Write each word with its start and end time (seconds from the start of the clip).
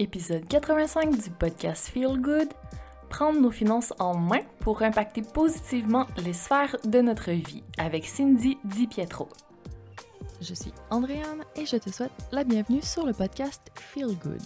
Épisode 0.00 0.46
85 0.46 1.24
du 1.24 1.30
podcast 1.30 1.88
Feel 1.88 2.20
Good. 2.20 2.50
Prendre 3.08 3.40
nos 3.40 3.50
finances 3.50 3.92
en 3.98 4.16
main 4.16 4.42
pour 4.60 4.82
impacter 4.82 5.22
positivement 5.22 6.06
les 6.18 6.34
sphères 6.34 6.76
de 6.84 7.00
notre 7.00 7.32
vie 7.32 7.64
avec 7.78 8.06
Cindy 8.06 8.58
Di 8.62 8.86
Pietro. 8.86 9.28
Je 10.40 10.54
suis 10.54 10.72
Andréane 10.90 11.42
et 11.56 11.66
je 11.66 11.76
te 11.78 11.90
souhaite 11.90 12.12
la 12.30 12.44
bienvenue 12.44 12.80
sur 12.80 13.06
le 13.06 13.12
podcast 13.12 13.60
Feel 13.74 14.16
Good. 14.22 14.40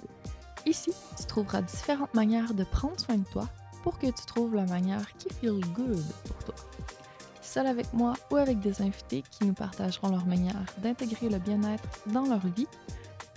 Ici, 0.64 0.94
tu 1.18 1.26
trouveras 1.26 1.60
différentes 1.60 2.14
manières 2.14 2.54
de 2.54 2.64
prendre 2.64 2.98
soin 2.98 3.18
de 3.18 3.28
toi 3.30 3.46
pour 3.82 3.98
que 3.98 4.06
tu 4.06 4.24
trouves 4.26 4.54
la 4.54 4.64
manière 4.64 5.06
qui 5.18 5.28
feel 5.34 5.60
good 5.74 6.02
pour 6.24 6.44
toi. 6.44 6.54
Seul 7.42 7.66
avec 7.66 7.92
moi 7.92 8.14
ou 8.30 8.36
avec 8.36 8.58
des 8.60 8.80
invités 8.80 9.22
qui 9.30 9.44
nous 9.44 9.52
partageront 9.52 10.08
leur 10.08 10.24
manière 10.24 10.64
d'intégrer 10.78 11.28
le 11.28 11.38
bien-être 11.38 11.84
dans 12.06 12.24
leur 12.24 12.46
vie 12.46 12.68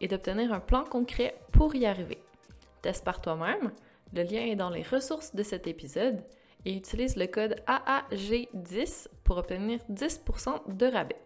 et 0.00 0.08
d'obtenir 0.08 0.52
un 0.52 0.60
plan 0.60 0.84
concret 0.84 1.36
pour 1.52 1.74
y 1.74 1.86
arriver. 1.86 2.18
Teste 2.82 3.04
par 3.04 3.20
toi-même, 3.20 3.72
le 4.12 4.22
lien 4.22 4.44
est 4.44 4.56
dans 4.56 4.70
les 4.70 4.82
ressources 4.82 5.34
de 5.34 5.42
cet 5.42 5.66
épisode 5.66 6.22
et 6.64 6.76
utilise 6.76 7.16
le 7.16 7.26
code 7.26 7.56
AAG10 7.66 9.08
pour 9.24 9.38
obtenir 9.38 9.80
10% 9.90 10.76
de 10.76 10.86
rabais. 10.86 11.20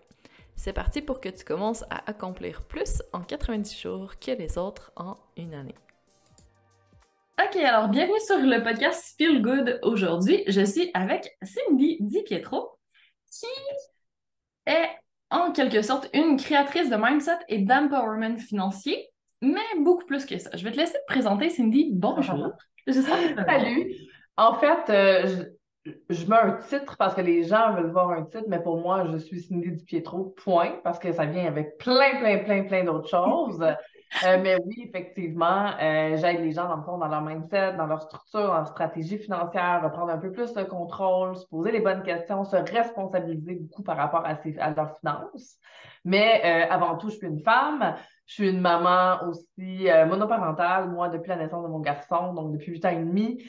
C'est 0.56 0.72
parti 0.72 1.00
pour 1.00 1.20
que 1.20 1.30
tu 1.30 1.44
commences 1.44 1.84
à 1.90 2.08
accomplir 2.08 2.62
plus 2.62 3.02
en 3.12 3.20
90 3.22 3.80
jours 3.80 4.18
que 4.18 4.32
les 4.32 4.58
autres 4.58 4.92
en 4.96 5.16
une 5.36 5.54
année. 5.54 5.74
Ok, 7.42 7.56
alors 7.56 7.88
bienvenue 7.88 8.20
sur 8.20 8.36
le 8.36 8.62
podcast 8.62 9.14
Feel 9.16 9.40
Good. 9.40 9.80
Aujourd'hui, 9.82 10.44
je 10.46 10.60
suis 10.60 10.90
avec 10.92 11.38
Cindy 11.42 11.96
Di 12.00 12.22
Pietro, 12.22 12.78
qui 13.30 13.46
est 14.66 14.90
en 15.30 15.52
quelque 15.52 15.82
sorte 15.82 16.08
une 16.12 16.36
créatrice 16.36 16.90
de 16.90 16.96
mindset 16.96 17.38
et 17.48 17.58
d'empowerment 17.58 18.38
financier, 18.38 19.08
mais 19.40 19.60
beaucoup 19.80 20.04
plus 20.04 20.26
que 20.26 20.38
ça. 20.38 20.50
Je 20.54 20.64
vais 20.64 20.72
te 20.72 20.76
laisser 20.76 20.94
te 20.94 21.06
présenter, 21.06 21.48
Cindy. 21.50 21.90
Bonjour. 21.92 22.52
Salut. 22.88 23.94
En 24.36 24.54
fait, 24.54 24.90
euh, 24.90 25.44
je, 26.08 26.26
mets 26.26 26.36
un 26.36 26.52
titre 26.68 26.96
parce 26.98 27.14
que 27.14 27.20
les 27.20 27.44
gens 27.44 27.74
veulent 27.74 27.90
voir 27.90 28.10
un 28.10 28.24
titre, 28.24 28.44
mais 28.48 28.62
pour 28.62 28.78
moi, 28.78 29.06
je 29.10 29.18
suis 29.18 29.42
Cindy 29.42 29.70
Di 29.70 29.84
Pietro, 29.84 30.34
point, 30.42 30.80
parce 30.82 30.98
que 30.98 31.12
ça 31.12 31.26
vient 31.26 31.46
avec 31.46 31.78
plein, 31.78 32.18
plein, 32.18 32.38
plein, 32.38 32.64
plein 32.64 32.84
d'autres 32.84 33.08
choses. 33.10 33.64
Euh, 34.24 34.38
mais 34.42 34.56
oui, 34.64 34.82
effectivement, 34.88 35.70
euh, 35.80 36.16
j'aide 36.16 36.40
les 36.40 36.52
gens, 36.52 36.68
dans 36.68 36.76
le 36.76 36.82
fond, 36.82 36.98
dans 36.98 37.06
leur 37.08 37.22
mindset, 37.22 37.74
dans 37.74 37.86
leur 37.86 38.02
structure, 38.02 38.40
dans 38.40 38.54
leur 38.54 38.66
stratégie 38.66 39.18
financière, 39.18 39.82
reprendre 39.82 40.10
un 40.10 40.18
peu 40.18 40.32
plus 40.32 40.52
de 40.52 40.64
contrôle, 40.64 41.36
se 41.36 41.46
poser 41.46 41.70
les 41.70 41.80
bonnes 41.80 42.02
questions, 42.02 42.44
se 42.44 42.56
responsabiliser 42.56 43.54
beaucoup 43.54 43.82
par 43.82 43.96
rapport 43.96 44.26
à, 44.26 44.30
à 44.58 44.70
leurs 44.70 44.98
finances. 44.98 45.56
Mais 46.04 46.42
euh, 46.44 46.72
avant 46.72 46.96
tout, 46.96 47.08
je 47.08 47.16
suis 47.16 47.26
une 47.26 47.42
femme. 47.42 47.94
Je 48.26 48.34
suis 48.34 48.50
une 48.50 48.60
maman 48.60 49.24
aussi 49.24 49.88
monoparentale, 50.06 50.88
moi, 50.88 51.08
depuis 51.08 51.30
la 51.30 51.36
naissance 51.36 51.64
de 51.64 51.68
mon 51.68 51.80
garçon, 51.80 52.32
donc 52.32 52.52
depuis 52.52 52.70
huit 52.70 52.84
ans 52.84 52.90
et 52.90 52.96
demi. 52.96 53.42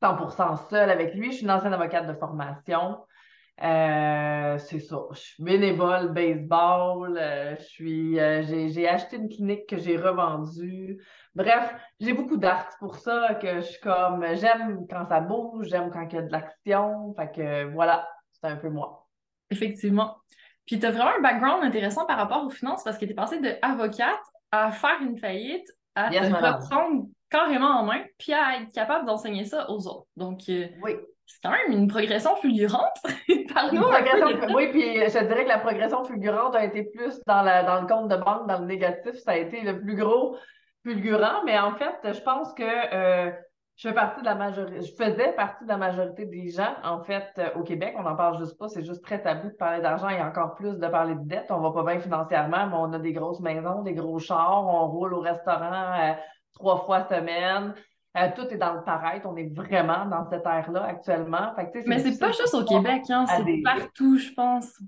100% 0.00 0.68
seule 0.70 0.90
avec 0.90 1.14
lui. 1.14 1.30
Je 1.30 1.36
suis 1.36 1.44
une 1.44 1.50
ancienne 1.50 1.74
avocate 1.74 2.06
de 2.06 2.14
formation. 2.14 2.98
Euh, 3.62 4.56
c'est 4.58 4.78
ça. 4.78 4.98
Je 5.12 5.18
suis 5.18 5.42
bénévole 5.42 6.12
baseball. 6.12 7.18
Euh, 7.18 7.56
je 7.58 7.64
suis, 7.64 8.20
euh, 8.20 8.42
j'ai, 8.42 8.88
acheté 8.88 9.16
une 9.16 9.28
clinique 9.28 9.66
que 9.66 9.78
j'ai 9.78 9.96
revendue. 9.96 11.02
Bref, 11.34 11.74
j'ai 11.98 12.12
beaucoup 12.12 12.36
d'art 12.36 12.68
pour 12.78 12.96
ça 12.96 13.34
que 13.34 13.56
je 13.56 13.66
suis 13.66 13.80
comme 13.80 14.24
j'aime 14.34 14.86
quand 14.88 15.06
ça 15.08 15.20
bouge, 15.20 15.66
j'aime 15.68 15.90
quand 15.90 16.06
il 16.08 16.14
y 16.14 16.18
a 16.18 16.22
de 16.22 16.32
l'action. 16.32 17.14
Fait 17.14 17.32
que 17.32 17.72
voilà, 17.72 18.08
c'est 18.32 18.46
un 18.46 18.56
peu 18.56 18.68
moi. 18.68 19.08
Effectivement. 19.50 20.16
Puis 20.66 20.78
tu 20.78 20.86
as 20.86 20.90
vraiment 20.90 21.16
un 21.18 21.22
background 21.22 21.64
intéressant 21.64 22.06
par 22.06 22.18
rapport 22.18 22.44
aux 22.44 22.50
finances 22.50 22.84
parce 22.84 22.98
que 22.98 23.06
tu 23.06 23.12
es 23.12 23.14
passé 23.14 23.40
de 23.40 23.54
avocate 23.62 24.20
à 24.52 24.70
faire 24.70 25.00
une 25.02 25.18
faillite, 25.18 25.66
à 25.94 26.10
te 26.10 26.16
reprendre 26.16 27.06
carrément 27.28 27.80
en 27.80 27.84
main, 27.84 28.04
puis 28.18 28.32
à 28.32 28.60
être 28.60 28.72
capable 28.72 29.04
d'enseigner 29.06 29.44
ça 29.44 29.68
aux 29.70 29.86
autres. 29.88 30.06
Donc, 30.16 30.42
oui 30.46 30.94
c'est 31.28 31.40
quand 31.42 31.50
même 31.50 31.78
une 31.78 31.88
progression 31.88 32.34
fulgurante. 32.36 32.96
oui, 34.54 34.68
puis 34.70 34.94
je 34.94 35.26
dirais 35.26 35.44
que 35.44 35.48
la 35.48 35.58
progression 35.58 36.02
fulgurante 36.02 36.56
a 36.56 36.64
été 36.64 36.84
plus 36.84 37.20
dans, 37.26 37.42
la, 37.42 37.62
dans 37.64 37.82
le 37.82 37.86
compte 37.86 38.08
de 38.08 38.16
banque, 38.16 38.48
dans 38.48 38.58
le 38.58 38.66
négatif, 38.66 39.14
ça 39.16 39.32
a 39.32 39.36
été 39.36 39.60
le 39.60 39.78
plus 39.78 39.94
gros 39.94 40.36
fulgurant, 40.84 41.44
mais 41.44 41.58
en 41.58 41.74
fait, 41.74 41.96
je 42.02 42.20
pense 42.22 42.54
que 42.54 42.62
euh, 42.64 43.30
je 43.76 43.88
fais 43.88 43.94
partie 43.94 44.20
de 44.20 44.24
la 44.24 44.36
majorité, 44.36 44.80
je 44.80 44.92
faisais 44.92 45.32
partie 45.32 45.64
de 45.64 45.68
la 45.68 45.76
majorité 45.76 46.24
des 46.24 46.48
gens, 46.48 46.74
en 46.82 47.04
fait, 47.04 47.26
euh, 47.36 47.50
au 47.56 47.62
Québec, 47.62 47.94
on 47.98 48.04
n'en 48.04 48.16
parle 48.16 48.38
juste 48.38 48.58
pas, 48.58 48.68
c'est 48.68 48.84
juste 48.84 49.04
très 49.04 49.22
tabou 49.22 49.48
de 49.48 49.54
parler 49.54 49.82
d'argent 49.82 50.08
et 50.08 50.22
encore 50.22 50.54
plus 50.54 50.78
de 50.78 50.88
parler 50.88 51.14
de 51.14 51.28
dette. 51.28 51.50
On 51.50 51.60
va 51.60 51.72
pas 51.72 51.92
bien 51.92 52.00
financièrement, 52.00 52.66
mais 52.68 52.76
on 52.76 52.92
a 52.94 52.98
des 52.98 53.12
grosses 53.12 53.40
maisons, 53.40 53.82
des 53.82 53.94
gros 53.94 54.18
chars, 54.18 54.66
on 54.66 54.88
roule 54.88 55.12
au 55.12 55.20
restaurant 55.20 55.92
euh, 56.00 56.14
trois 56.54 56.78
fois 56.86 57.06
semaine. 57.06 57.74
Euh, 58.16 58.28
tout 58.34 58.46
est 58.48 58.56
dans 58.56 58.74
le 58.74 58.82
pareil. 58.82 59.20
On 59.24 59.36
est 59.36 59.54
vraiment 59.54 60.06
dans 60.06 60.28
cette 60.28 60.46
ère-là 60.46 60.84
actuellement. 60.84 61.52
mais 61.86 61.98
c'est 61.98 62.18
pas 62.18 62.32
juste 62.32 62.54
au 62.54 62.64
Québec, 62.64 63.02
hein, 63.10 63.26
c'est 63.26 63.62
partout, 63.62 64.18
je 64.18 64.32
pense. 64.32 64.80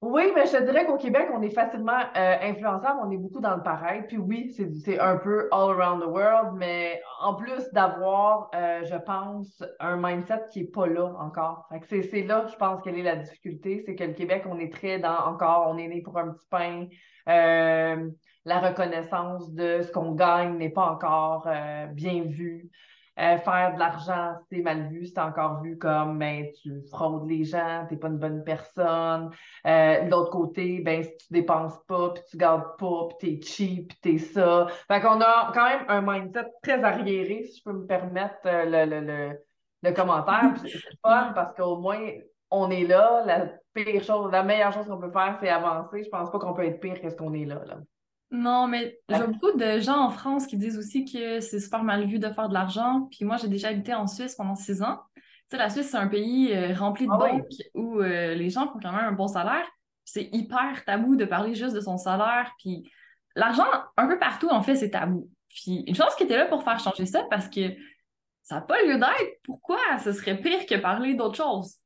Oui, 0.00 0.30
mais 0.32 0.46
je 0.46 0.52
te 0.52 0.62
dirais 0.62 0.86
qu'au 0.86 0.96
Québec, 0.96 1.28
on 1.34 1.42
est 1.42 1.50
facilement 1.50 1.98
euh, 2.16 2.36
influençable, 2.40 3.00
on 3.02 3.10
est 3.10 3.16
beaucoup 3.16 3.40
dans 3.40 3.56
le 3.56 3.64
pareil. 3.64 4.04
Puis 4.06 4.16
oui, 4.16 4.54
c'est 4.84 5.00
un 5.00 5.16
peu 5.16 5.48
all 5.50 5.70
around 5.70 6.00
the 6.00 6.06
world, 6.06 6.52
mais 6.54 7.00
en 7.20 7.34
plus 7.34 7.68
d'avoir, 7.72 8.48
euh, 8.54 8.84
je 8.84 8.94
pense, 8.94 9.60
un 9.80 9.96
mindset 9.96 10.42
qui 10.52 10.60
n'est 10.60 10.68
pas 10.68 10.86
là 10.86 11.16
encore. 11.18 11.68
C'est 11.88 12.22
là, 12.22 12.46
je 12.46 12.54
pense, 12.54 12.80
quelle 12.82 12.96
est 12.96 13.02
la 13.02 13.16
difficulté. 13.16 13.82
C'est 13.84 13.96
que 13.96 14.04
le 14.04 14.12
Québec, 14.12 14.44
on 14.48 14.60
est 14.60 14.72
très 14.72 15.00
dans 15.00 15.18
encore, 15.26 15.66
on 15.68 15.78
est 15.78 15.88
né 15.88 16.00
pour 16.00 16.16
un 16.16 16.30
petit 16.30 16.46
pain. 16.48 16.86
Euh, 17.28 18.08
la 18.48 18.60
reconnaissance 18.60 19.52
de 19.52 19.82
ce 19.82 19.92
qu'on 19.92 20.12
gagne 20.12 20.56
n'est 20.56 20.70
pas 20.70 20.90
encore 20.90 21.46
euh, 21.46 21.86
bien 21.86 22.22
vu. 22.22 22.70
Euh, 23.18 23.36
faire 23.38 23.74
de 23.74 23.80
l'argent, 23.80 24.36
c'est 24.48 24.60
mal 24.60 24.88
vu, 24.88 25.04
c'est 25.04 25.18
encore 25.18 25.60
vu 25.60 25.76
comme 25.76 26.20
ben, 26.20 26.46
tu 26.62 26.80
fraudes 26.88 27.28
les 27.28 27.42
gens, 27.42 27.84
tu 27.88 27.94
n'es 27.94 28.00
pas 28.00 28.06
une 28.08 28.18
bonne 28.18 28.44
personne. 28.44 29.30
Euh, 29.66 30.04
de 30.04 30.10
l'autre 30.10 30.30
côté, 30.30 30.80
ben, 30.80 31.02
si 31.02 31.10
tu 31.18 31.32
dépenses 31.32 31.76
pas, 31.88 32.10
puis 32.10 32.22
tu 32.30 32.36
gardes 32.36 32.78
pas, 32.78 33.08
puis 33.18 33.34
es 33.34 33.42
cheap, 33.42 33.92
puis 34.00 34.14
es 34.14 34.18
ça. 34.18 34.68
Fait 34.86 35.00
qu'on 35.00 35.20
a 35.20 35.50
quand 35.52 35.68
même 35.68 35.84
un 35.88 36.00
mindset 36.00 36.46
très 36.62 36.82
arriéré, 36.84 37.42
si 37.42 37.58
je 37.58 37.64
peux 37.64 37.72
me 37.72 37.86
permettre 37.86 38.38
le, 38.44 38.86
le, 38.86 39.00
le, 39.00 39.38
le 39.82 39.92
commentaire. 39.92 40.54
c'est 40.62 40.78
fun 41.02 41.32
parce 41.34 41.54
qu'au 41.56 41.76
moins, 41.76 42.00
on 42.52 42.70
est 42.70 42.84
là. 42.84 43.24
La 43.26 43.50
pire 43.74 44.02
chose, 44.04 44.30
la 44.30 44.44
meilleure 44.44 44.72
chose 44.72 44.86
qu'on 44.86 45.00
peut 45.00 45.10
faire, 45.10 45.36
c'est 45.40 45.48
avancer. 45.48 46.04
Je 46.04 46.08
pense 46.08 46.30
pas 46.30 46.38
qu'on 46.38 46.54
peut 46.54 46.64
être 46.64 46.80
pire 46.80 47.00
que 47.00 47.10
ce 47.10 47.16
qu'on 47.16 47.34
est 47.34 47.44
là. 47.44 47.60
Non, 48.30 48.66
mais 48.66 48.98
j'ai 49.08 49.26
beaucoup 49.26 49.56
de 49.56 49.80
gens 49.80 50.00
en 50.00 50.10
France 50.10 50.46
qui 50.46 50.58
disent 50.58 50.76
aussi 50.76 51.04
que 51.04 51.40
c'est 51.40 51.60
super 51.60 51.82
mal 51.82 52.06
vu 52.06 52.18
de 52.18 52.28
faire 52.28 52.48
de 52.48 52.54
l'argent. 52.54 53.08
Puis 53.10 53.24
moi, 53.24 53.38
j'ai 53.38 53.48
déjà 53.48 53.68
habité 53.68 53.94
en 53.94 54.06
Suisse 54.06 54.34
pendant 54.34 54.54
six 54.54 54.82
ans. 54.82 55.00
Tu 55.14 55.22
sais, 55.50 55.56
la 55.56 55.70
Suisse, 55.70 55.90
c'est 55.90 55.96
un 55.96 56.08
pays 56.08 56.52
euh, 56.52 56.74
rempli 56.74 57.06
de 57.06 57.12
ah 57.12 57.16
banques 57.16 57.46
où 57.74 58.00
euh, 58.00 58.34
les 58.34 58.50
gens 58.50 58.70
font 58.70 58.78
quand 58.82 58.92
même 58.92 59.06
un 59.06 59.12
bon 59.12 59.28
salaire. 59.28 59.66
C'est 60.04 60.28
hyper 60.32 60.84
tabou 60.84 61.16
de 61.16 61.24
parler 61.24 61.54
juste 61.54 61.74
de 61.74 61.80
son 61.80 61.96
salaire. 61.96 62.52
Puis 62.58 62.90
l'argent, 63.34 63.66
un 63.96 64.06
peu 64.06 64.18
partout, 64.18 64.48
en 64.50 64.62
fait, 64.62 64.76
c'est 64.76 64.90
tabou. 64.90 65.30
Puis 65.48 65.84
une 65.86 65.94
chose 65.94 66.14
qui 66.16 66.24
était 66.24 66.36
là 66.36 66.44
pour 66.46 66.62
faire 66.62 66.78
changer 66.78 67.06
ça 67.06 67.24
parce 67.30 67.48
que 67.48 67.74
ça 68.42 68.56
n'a 68.56 68.60
pas 68.60 68.82
lieu 68.82 68.98
d'être. 68.98 69.40
Pourquoi? 69.44 69.78
Ce 70.04 70.12
serait 70.12 70.38
pire 70.38 70.66
que 70.66 70.74
parler 70.74 71.14
d'autre 71.14 71.36
chose? 71.36 71.78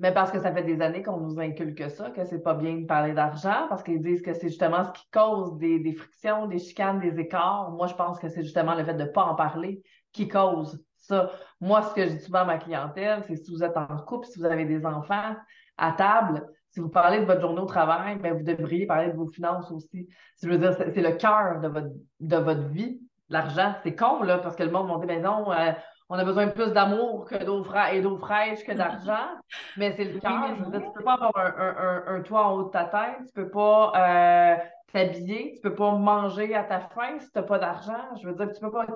Mais 0.00 0.12
parce 0.12 0.30
que 0.30 0.40
ça 0.40 0.50
fait 0.50 0.62
des 0.62 0.80
années 0.80 1.02
qu'on 1.02 1.18
nous 1.18 1.38
inculque 1.38 1.90
ça, 1.90 2.10
que 2.10 2.24
c'est 2.24 2.42
pas 2.42 2.54
bien 2.54 2.78
de 2.78 2.86
parler 2.86 3.12
d'argent, 3.12 3.66
parce 3.68 3.82
qu'ils 3.82 4.00
disent 4.00 4.22
que 4.22 4.32
c'est 4.32 4.48
justement 4.48 4.82
ce 4.82 4.92
qui 4.92 5.06
cause 5.10 5.58
des, 5.58 5.92
frictions, 5.92 6.46
des 6.46 6.58
chicanes, 6.58 7.00
des 7.00 7.20
écarts. 7.20 7.70
Moi, 7.70 7.86
je 7.86 7.94
pense 7.94 8.18
que 8.18 8.30
c'est 8.30 8.42
justement 8.42 8.74
le 8.74 8.82
fait 8.82 8.94
de 8.94 9.02
ne 9.02 9.08
pas 9.08 9.24
en 9.24 9.34
parler 9.34 9.82
qui 10.12 10.26
cause 10.26 10.82
ça. 10.96 11.30
Moi, 11.60 11.82
ce 11.82 11.94
que 11.94 12.06
je 12.06 12.14
dis 12.14 12.20
souvent 12.20 12.40
à 12.40 12.44
ma 12.46 12.56
clientèle, 12.56 13.22
c'est 13.28 13.36
si 13.36 13.50
vous 13.50 13.62
êtes 13.62 13.76
en 13.76 13.86
couple, 13.98 14.26
si 14.26 14.38
vous 14.38 14.46
avez 14.46 14.64
des 14.64 14.86
enfants 14.86 15.36
à 15.76 15.92
table, 15.92 16.46
si 16.70 16.80
vous 16.80 16.88
parlez 16.88 17.20
de 17.20 17.26
votre 17.26 17.42
journée 17.42 17.60
au 17.60 17.66
travail, 17.66 18.18
bien, 18.18 18.32
vous 18.32 18.42
devriez 18.42 18.86
parler 18.86 19.08
de 19.08 19.16
vos 19.16 19.26
finances 19.26 19.70
aussi. 19.70 20.08
Je 20.42 20.48
veux 20.48 20.56
dire, 20.56 20.72
c'est 20.72 20.94
le 20.94 21.12
cœur 21.12 21.60
de 21.60 21.68
votre, 21.68 21.90
de 22.20 22.36
votre 22.36 22.68
vie. 22.68 23.02
L'argent, 23.28 23.74
c'est 23.82 23.94
con, 23.94 24.22
là, 24.22 24.38
parce 24.38 24.56
que 24.56 24.62
le 24.62 24.70
monde 24.70 24.88
m'a 24.88 24.98
dit, 24.98 25.06
mais 25.06 25.20
non, 25.20 25.52
euh, 25.52 25.72
on 26.10 26.18
a 26.18 26.24
besoin 26.24 26.46
de 26.46 26.50
plus 26.50 26.72
d'amour 26.72 27.24
que 27.24 27.36
d'eau 27.36 27.64
et 27.92 28.00
d'eau 28.02 28.18
fraîche 28.18 28.64
que 28.64 28.72
d'argent, 28.72 29.28
mais 29.76 29.92
c'est 29.92 30.04
le 30.04 30.18
cœur. 30.18 30.56
Je 30.58 30.64
veux 30.64 30.70
dire, 30.72 30.82
tu 30.82 30.92
peux 30.92 31.04
pas 31.04 31.14
avoir 31.14 31.32
un, 31.36 32.20
toit 32.22 32.46
en 32.46 32.54
haut 32.56 32.64
de 32.64 32.70
ta 32.70 32.84
tête, 32.84 33.26
tu 33.26 33.32
peux 33.32 33.48
pas 33.48 33.92
euh, 33.94 34.56
t'habiller, 34.92 35.52
tu 35.54 35.60
peux 35.60 35.74
pas 35.76 35.92
manger 35.92 36.54
à 36.56 36.64
ta 36.64 36.80
faim 36.80 37.20
si 37.20 37.30
tu 37.30 37.38
n'as 37.38 37.44
pas 37.44 37.60
d'argent. 37.60 38.16
Je 38.20 38.28
veux 38.28 38.34
dire, 38.34 38.52
tu 38.52 38.60
peux 38.60 38.72
pas 38.72 38.86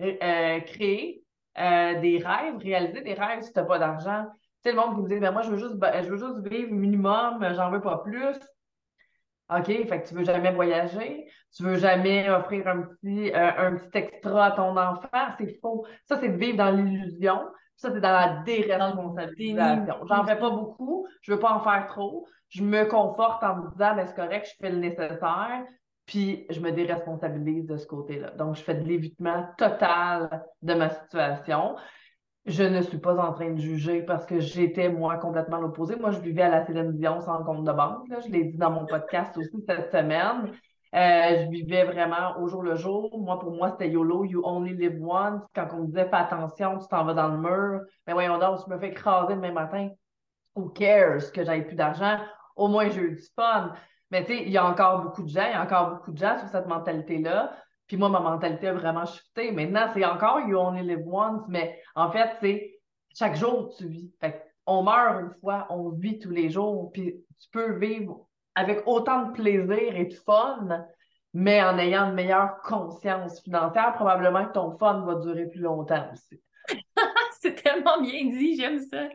euh, 0.00 0.60
créer 0.60 1.22
euh, 1.58 2.00
des 2.00 2.16
rêves, 2.18 2.56
réaliser 2.56 3.02
des 3.02 3.14
rêves 3.14 3.42
si 3.42 3.52
tu 3.52 3.58
n'as 3.58 3.66
pas 3.66 3.78
d'argent. 3.78 4.24
Tu 4.64 4.70
sais, 4.70 4.72
le 4.72 4.80
monde 4.80 4.94
qui 4.94 5.02
me 5.02 5.08
dit, 5.08 5.20
ben 5.20 5.30
moi, 5.30 5.42
je 5.42 5.50
veux 5.50 5.58
juste, 5.58 5.74
je 5.74 6.08
veux 6.08 6.16
juste 6.16 6.48
vivre 6.48 6.72
minimum, 6.72 7.46
j'en 7.54 7.70
veux 7.70 7.82
pas 7.82 7.98
plus. 7.98 8.38
OK, 9.58 9.66
fait 9.66 10.02
que 10.02 10.08
tu 10.08 10.14
veux 10.14 10.24
jamais 10.24 10.52
voyager, 10.52 11.26
tu 11.54 11.62
veux 11.62 11.76
jamais 11.76 12.28
offrir 12.30 12.66
un 12.68 12.82
petit, 12.82 13.32
euh, 13.32 13.50
un 13.58 13.76
petit 13.76 13.98
extra 13.98 14.46
à 14.46 14.50
ton 14.52 14.76
enfant, 14.76 15.34
c'est 15.38 15.58
faux. 15.60 15.86
Ça, 16.06 16.18
c'est 16.20 16.30
de 16.30 16.36
vivre 16.36 16.58
dans 16.58 16.70
l'illusion. 16.70 17.40
Ça, 17.76 17.90
c'est 17.92 18.00
dans 18.00 18.12
la 18.12 18.42
déresponsabilisation. 18.44 19.96
J'en 20.08 20.24
fais 20.24 20.38
pas 20.38 20.50
beaucoup, 20.50 21.06
je 21.22 21.32
veux 21.32 21.38
pas 21.38 21.52
en 21.52 21.60
faire 21.60 21.86
trop. 21.88 22.26
Je 22.48 22.62
me 22.62 22.84
conforte 22.84 23.42
en 23.42 23.56
me 23.56 23.70
disant, 23.70 23.94
mais 23.96 24.06
c'est 24.06 24.14
correct, 24.14 24.46
je 24.46 24.56
fais 24.60 24.70
le 24.70 24.78
nécessaire, 24.78 25.64
puis 26.06 26.46
je 26.50 26.60
me 26.60 26.70
déresponsabilise 26.70 27.66
de 27.66 27.76
ce 27.76 27.86
côté-là. 27.86 28.30
Donc, 28.32 28.56
je 28.56 28.62
fais 28.62 28.74
de 28.74 28.84
l'évitement 28.86 29.46
total 29.56 30.44
de 30.60 30.74
ma 30.74 30.90
situation 30.90 31.76
je 32.46 32.64
ne 32.64 32.80
suis 32.82 32.98
pas 32.98 33.16
en 33.16 33.32
train 33.32 33.50
de 33.50 33.60
juger 33.60 34.02
parce 34.02 34.26
que 34.26 34.40
j'étais, 34.40 34.88
moi, 34.88 35.16
complètement 35.16 35.58
l'opposé. 35.58 35.96
Moi, 35.96 36.10
je 36.10 36.20
vivais 36.20 36.42
à 36.42 36.48
la 36.48 36.66
Céline 36.66 36.92
Dion 36.92 37.20
sans 37.20 37.44
compte 37.44 37.64
de 37.64 37.72
banque. 37.72 38.08
Je 38.24 38.28
l'ai 38.30 38.44
dit 38.44 38.58
dans 38.58 38.70
mon 38.70 38.84
podcast 38.84 39.36
aussi 39.36 39.62
cette 39.66 39.92
semaine. 39.92 40.52
Euh, 40.94 41.44
je 41.44 41.50
vivais 41.50 41.84
vraiment 41.84 42.38
au 42.40 42.48
jour 42.48 42.62
le 42.62 42.74
jour. 42.74 43.16
Moi, 43.18 43.38
pour 43.38 43.52
moi, 43.52 43.70
c'était 43.70 43.88
YOLO, 43.88 44.24
you 44.24 44.42
only 44.44 44.74
live 44.74 45.00
once. 45.00 45.42
Quand 45.54 45.68
on 45.72 45.82
me 45.82 45.86
disait 45.86 46.08
fais 46.08 46.16
attention, 46.16 46.78
tu 46.78 46.88
t'en 46.88 47.04
vas 47.04 47.14
dans 47.14 47.28
le 47.28 47.38
mur. 47.38 47.80
Mais 48.06 48.12
voyons 48.12 48.38
donc, 48.38 48.58
je 48.66 48.72
me 48.72 48.78
fais 48.78 48.88
écraser 48.88 49.34
demain 49.34 49.52
matin. 49.52 49.88
Who 50.56 50.68
cares 50.70 51.32
que 51.32 51.44
j'aille 51.44 51.66
plus 51.66 51.76
d'argent? 51.76 52.18
Au 52.56 52.68
moins, 52.68 52.88
j'ai 52.90 53.00
eu 53.00 53.16
du 53.16 53.22
fun. 53.36 53.72
Mais 54.10 54.24
tu 54.24 54.34
sais, 54.36 54.42
il 54.42 54.50
y 54.50 54.58
a 54.58 54.66
encore 54.66 55.02
beaucoup 55.02 55.22
de 55.22 55.28
gens, 55.28 55.46
il 55.46 55.52
y 55.52 55.54
a 55.54 55.62
encore 55.62 55.90
beaucoup 55.92 56.12
de 56.12 56.18
gens 56.18 56.36
sur 56.38 56.48
cette 56.48 56.66
mentalité-là. 56.66 57.52
Puis 57.92 57.98
moi, 57.98 58.08
ma 58.08 58.20
mentalité 58.20 58.68
a 58.68 58.72
vraiment 58.72 59.04
shifté. 59.04 59.52
Maintenant, 59.52 59.90
c'est 59.92 60.02
encore 60.06 60.40
You 60.48 60.56
Only 60.56 60.82
Live 60.82 61.06
Once, 61.06 61.42
mais 61.46 61.78
en 61.94 62.10
fait, 62.10 62.30
c'est 62.40 62.80
chaque 63.14 63.36
jour 63.36 63.70
tu 63.76 63.86
vis. 63.86 64.10
Fait 64.18 64.42
on 64.64 64.82
meurt 64.82 65.20
une 65.20 65.30
fois, 65.42 65.66
on 65.68 65.90
vit 65.90 66.18
tous 66.18 66.30
les 66.30 66.48
jours, 66.48 66.90
puis 66.90 67.22
tu 67.38 67.50
peux 67.52 67.78
vivre 67.78 68.26
avec 68.54 68.80
autant 68.86 69.26
de 69.26 69.32
plaisir 69.32 69.94
et 69.94 70.06
de 70.06 70.14
fun, 70.14 70.86
mais 71.34 71.62
en 71.62 71.76
ayant 71.76 72.08
une 72.08 72.14
meilleure 72.14 72.62
conscience 72.62 73.42
financière, 73.42 73.92
probablement 73.92 74.46
que 74.46 74.52
ton 74.52 74.78
fun 74.78 75.04
va 75.04 75.16
durer 75.16 75.50
plus 75.50 75.60
longtemps 75.60 76.06
aussi. 76.14 76.40
c'est 77.42 77.62
tellement 77.62 78.00
bien 78.00 78.24
dit, 78.24 78.56
j'aime 78.56 78.80
ça. 78.80 79.06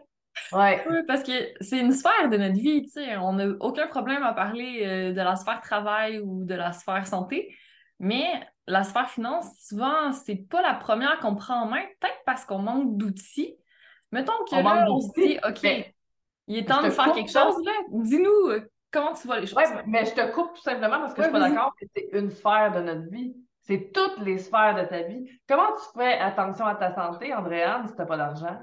Ouais. 0.52 0.86
Oui, 0.88 0.98
parce 1.08 1.24
que 1.24 1.32
c'est 1.62 1.80
une 1.80 1.94
sphère 1.94 2.30
de 2.30 2.38
notre 2.38 2.54
vie, 2.54 2.84
tu 2.84 2.90
sais. 2.90 3.18
On 3.18 3.34
n'a 3.34 3.48
aucun 3.60 3.88
problème 3.88 4.22
à 4.22 4.34
parler 4.34 4.84
euh, 4.86 5.14
de 5.14 5.22
la 5.22 5.36
sphère 5.36 5.62
travail 5.62 6.20
ou 6.20 6.46
de 6.46 6.54
la 6.54 6.74
sphère 6.74 7.08
santé, 7.08 7.52
mais 7.98 8.28
la 8.68 8.84
sphère 8.84 9.10
finance, 9.10 9.50
souvent, 9.62 10.12
c'est 10.12 10.36
pas 10.36 10.62
la 10.62 10.74
première 10.74 11.20
qu'on 11.20 11.36
prend 11.36 11.62
en 11.62 11.68
main, 11.68 11.82
peut-être 12.00 12.22
parce 12.26 12.46
qu'on 12.46 12.60
manque 12.60 12.98
d'outils. 12.98 13.56
Mettons 14.12 14.34
que 14.50 14.56
on 14.56 14.64
là, 14.64 14.86
on 14.90 15.00
se 15.00 15.12
dit, 15.20 15.40
OK, 15.48 15.94
il 16.48 16.58
est 16.58 16.66
temps 16.66 16.84
de 16.84 16.90
faire 16.90 17.12
quelque 17.14 17.32
chose, 17.32 17.56
là. 17.66 17.72
Dis-nous 17.90 18.50
euh, 18.50 18.70
comment 18.92 19.14
tu 19.14 19.28
vois 19.28 19.40
les 19.40 19.48
choses. 19.48 19.58
Oui, 19.58 19.82
mais 19.88 20.06
je 20.06 20.14
te 20.14 20.32
coupe 20.32 20.54
tout 20.54 20.62
simplement 20.62 21.00
parce 21.00 21.14
que 21.14 21.22
je 21.22 21.28
suis 21.28 21.34
pas 21.34 21.50
d'accord 21.50 21.74
que 21.80 21.86
c'est 21.96 22.10
une 22.14 22.30
sphère 22.30 22.72
de 22.74 22.82
notre 22.82 23.10
vie. 23.10 23.36
C'est 23.62 23.92
toutes 23.94 24.20
les 24.20 24.38
sphères 24.38 24.76
de 24.76 24.84
ta 24.88 25.02
vie. 25.02 25.30
Comment 25.48 25.74
tu 25.74 26.00
fais 26.00 26.18
attention 26.20 26.66
à 26.66 26.76
ta 26.76 26.94
santé, 26.96 27.34
Andréane, 27.34 27.88
si 27.88 27.94
tu 27.94 28.00
n'as 28.00 28.06
pas 28.06 28.18
d'argent? 28.18 28.58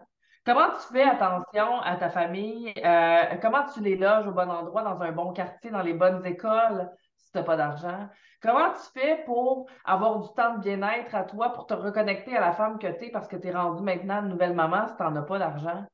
Comment 0.47 0.71
tu 0.71 0.93
fais 0.93 1.03
attention 1.03 1.81
à 1.81 1.97
ta 1.97 2.11
famille? 2.11 2.73
Euh, 2.85 3.23
comment 3.41 3.65
tu 3.73 3.81
les 3.81 3.97
loges 3.97 4.27
au 4.27 4.33
bon 4.33 4.51
endroit, 4.51 4.83
dans 4.83 5.01
un 5.01 5.13
bon 5.13 5.33
quartier, 5.33 5.71
dans 5.71 5.83
les 5.83 5.95
bonnes 5.95 6.25
écoles, 6.25 6.91
tu 7.35 7.39
n'as 7.39 7.45
pas 7.45 7.57
d'argent? 7.57 8.09
Comment 8.41 8.73
tu 8.73 9.01
fais 9.01 9.23
pour 9.25 9.67
avoir 9.85 10.21
du 10.21 10.29
temps 10.35 10.55
de 10.55 10.61
bien-être 10.61 11.15
à 11.15 11.25
toi, 11.25 11.53
pour 11.53 11.67
te 11.67 11.75
reconnecter 11.75 12.37
à 12.37 12.41
la 12.41 12.53
femme 12.53 12.79
que 12.79 12.87
tu 12.87 13.07
es 13.07 13.11
parce 13.11 13.27
que 13.27 13.37
tu 13.37 13.49
es 13.49 13.51
rendue 13.51 13.83
maintenant 13.83 14.23
une 14.23 14.29
nouvelle 14.29 14.55
maman 14.55 14.87
si 14.87 14.97
tu 14.97 15.03
n'en 15.03 15.17
as 15.17 15.23
pas 15.23 15.39
d'argent? 15.39 15.85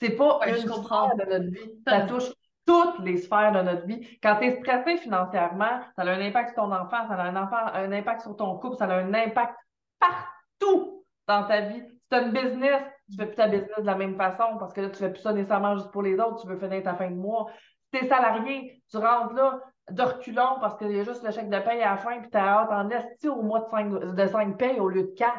C'est 0.00 0.16
pas 0.16 0.40
une 0.46 0.56
sphère 0.56 1.14
de 1.16 1.30
notre 1.30 1.50
vie. 1.50 1.82
Ça 1.86 2.00
touche 2.02 2.30
toutes 2.66 3.00
les 3.00 3.18
sphères 3.18 3.52
de 3.52 3.62
notre 3.62 3.86
vie. 3.86 4.18
Quand 4.22 4.36
tu 4.36 4.46
es 4.46 4.60
stressé 4.60 4.96
financièrement, 4.98 5.80
ça 5.96 6.02
a 6.02 6.10
un 6.10 6.20
impact 6.20 6.54
sur 6.54 6.62
ton 6.62 6.72
enfant, 6.72 7.06
ça 7.08 7.14
a 7.14 7.22
un, 7.22 7.36
enfant, 7.36 7.66
un 7.72 7.92
impact 7.92 8.22
sur 8.22 8.36
ton 8.36 8.58
couple, 8.58 8.76
ça 8.76 8.84
a 8.84 8.94
un 8.94 9.14
impact 9.14 9.56
partout 9.98 11.04
dans 11.26 11.44
ta 11.44 11.60
vie. 11.62 11.80
Si 11.80 12.08
tu 12.10 12.16
as 12.16 12.22
une 12.22 12.32
business, 12.32 12.82
tu 13.08 13.16
ne 13.16 13.16
fais 13.16 13.26
plus 13.26 13.36
ta 13.36 13.48
business 13.48 13.78
de 13.78 13.86
la 13.86 13.96
même 13.96 14.16
façon 14.16 14.56
parce 14.58 14.72
que 14.72 14.80
là, 14.80 14.88
tu 14.88 15.02
ne 15.02 15.08
fais 15.08 15.12
plus 15.12 15.22
ça 15.22 15.32
nécessairement 15.32 15.76
juste 15.76 15.90
pour 15.90 16.02
les 16.02 16.18
autres, 16.18 16.42
tu 16.42 16.48
veux 16.48 16.58
finir 16.58 16.82
ta 16.82 16.94
fin 16.94 17.10
de 17.10 17.16
mois. 17.16 17.46
Si 17.92 17.98
tu 17.98 18.04
es 18.04 18.08
salarié, 18.08 18.82
tu 18.90 18.96
rentres 18.96 19.34
là, 19.34 19.60
de 19.90 20.02
reculons 20.02 20.58
parce 20.60 20.76
qu'il 20.78 20.92
y 20.92 21.00
a 21.00 21.04
juste 21.04 21.22
le 21.22 21.30
chèque 21.30 21.50
de 21.50 21.58
paye 21.58 21.82
à 21.82 21.90
la 21.90 21.96
fin, 21.96 22.18
puis 22.20 22.30
tu 22.30 22.36
as 22.36 22.60
hâte 22.60 22.70
en 22.70 22.88
esti 22.90 23.28
au 23.28 23.42
mois 23.42 23.60
de 23.60 23.68
5, 23.70 24.14
de 24.14 24.26
5 24.26 24.56
payes 24.56 24.80
au 24.80 24.88
lieu 24.88 25.02
de 25.02 25.14
4. 25.16 25.32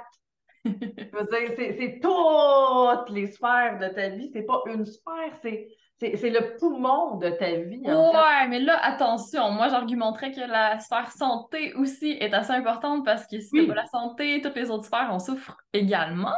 Je 0.66 0.72
veux 0.72 1.26
dire, 1.26 1.56
c'est 1.58 2.00
toutes 2.02 3.10
les 3.10 3.28
sphères 3.28 3.80
de 3.80 3.88
ta 3.88 4.10
vie. 4.10 4.30
C'est 4.34 4.44
pas 4.44 4.62
une 4.68 4.86
sphère, 4.86 5.34
c'est. 5.42 5.68
C'est 6.00 6.32
le 6.32 6.58
poumon 6.58 7.18
de 7.18 7.30
ta 7.30 7.52
vie. 7.52 7.84
ouais, 7.86 8.48
mais 8.50 8.60
là, 8.60 8.76
attention, 8.82 9.52
moi 9.52 9.68
j'argumenterais 9.68 10.32
que 10.32 10.42
la 10.42 10.80
sphère 10.80 11.12
santé 11.12 11.76
aussi 11.76 12.18
est 12.20 12.34
assez 12.34 12.54
importante 12.54 13.06
parce 13.06 13.28
que 13.28 13.40
si 13.40 13.68
pas 13.68 13.76
la 13.76 13.86
santé, 13.86 14.42
toutes 14.42 14.56
les 14.56 14.72
autres 14.72 14.86
sphères, 14.86 15.10
on 15.12 15.20
souffre 15.20 15.56
également. 15.74 16.34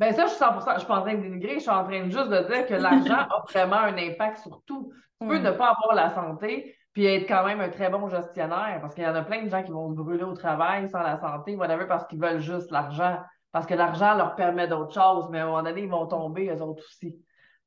Ben 0.00 0.12
ça, 0.12 0.26
je 0.26 0.32
suis 0.32 0.44
100%, 0.44 0.74
je 0.74 0.78
suis 0.78 0.88
pas 0.88 0.98
en 0.98 1.02
train 1.02 1.14
de 1.14 1.22
dénigrer, 1.22 1.54
je 1.54 1.60
suis 1.60 1.70
en 1.70 1.84
train 1.84 2.04
juste 2.10 2.28
de 2.28 2.52
dire 2.52 2.66
que 2.66 2.74
l'argent 2.74 3.26
a 3.30 3.44
vraiment 3.48 3.76
un 3.76 3.96
impact 3.96 4.38
sur 4.38 4.62
tout. 4.64 4.92
Tu 5.20 5.28
peux 5.28 5.38
ne 5.38 5.50
pas 5.50 5.76
avoir 5.76 5.94
la 5.94 6.10
santé, 6.14 6.76
puis 6.98 7.06
être 7.06 7.28
quand 7.28 7.46
même 7.46 7.60
un 7.60 7.68
très 7.68 7.90
bon 7.90 8.08
gestionnaire, 8.08 8.80
parce 8.80 8.92
qu'il 8.92 9.04
y 9.04 9.06
en 9.06 9.14
a 9.14 9.22
plein 9.22 9.44
de 9.44 9.48
gens 9.48 9.62
qui 9.62 9.70
vont 9.70 9.88
se 9.88 9.94
brûler 9.94 10.24
au 10.24 10.34
travail 10.34 10.88
sans 10.88 10.98
la 10.98 11.16
santé, 11.20 11.54
whatever, 11.54 11.86
parce 11.86 12.04
qu'ils 12.08 12.18
veulent 12.18 12.40
juste 12.40 12.72
l'argent. 12.72 13.18
Parce 13.52 13.66
que 13.66 13.74
l'argent 13.74 14.16
leur 14.16 14.34
permet 14.34 14.66
d'autres 14.66 14.94
choses, 14.94 15.28
mais 15.30 15.38
à 15.38 15.44
un 15.44 15.46
moment 15.46 15.62
donné, 15.62 15.82
ils 15.82 15.88
vont 15.88 16.08
tomber, 16.08 16.48
eux 16.48 16.60
autres 16.60 16.82
aussi. 16.82 17.16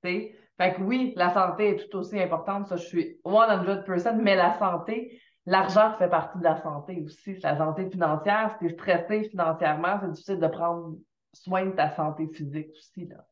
Fait 0.02 0.36
que 0.58 0.82
oui, 0.82 1.14
la 1.16 1.34
santé 1.34 1.70
est 1.70 1.90
tout 1.90 2.00
aussi 2.00 2.22
importante, 2.22 2.68
ça 2.68 2.76
je 2.76 2.84
suis 2.84 3.22
100%, 3.24 4.18
mais 4.18 4.36
la 4.36 4.60
santé, 4.60 5.22
l'argent 5.46 5.94
fait 5.98 6.10
partie 6.10 6.40
de 6.40 6.44
la 6.44 6.62
santé 6.62 7.02
aussi. 7.02 7.40
La 7.42 7.58
santé 7.58 7.90
financière, 7.90 8.52
si 8.52 8.58
tu 8.58 8.66
es 8.66 8.74
stressé 8.74 9.30
financièrement, 9.30 9.98
c'est 10.02 10.12
difficile 10.12 10.40
de 10.42 10.48
prendre 10.48 10.96
soin 11.32 11.68
de 11.68 11.72
ta 11.72 11.90
santé 11.96 12.28
physique 12.34 12.68
aussi. 12.72 13.06
Là. 13.06 13.24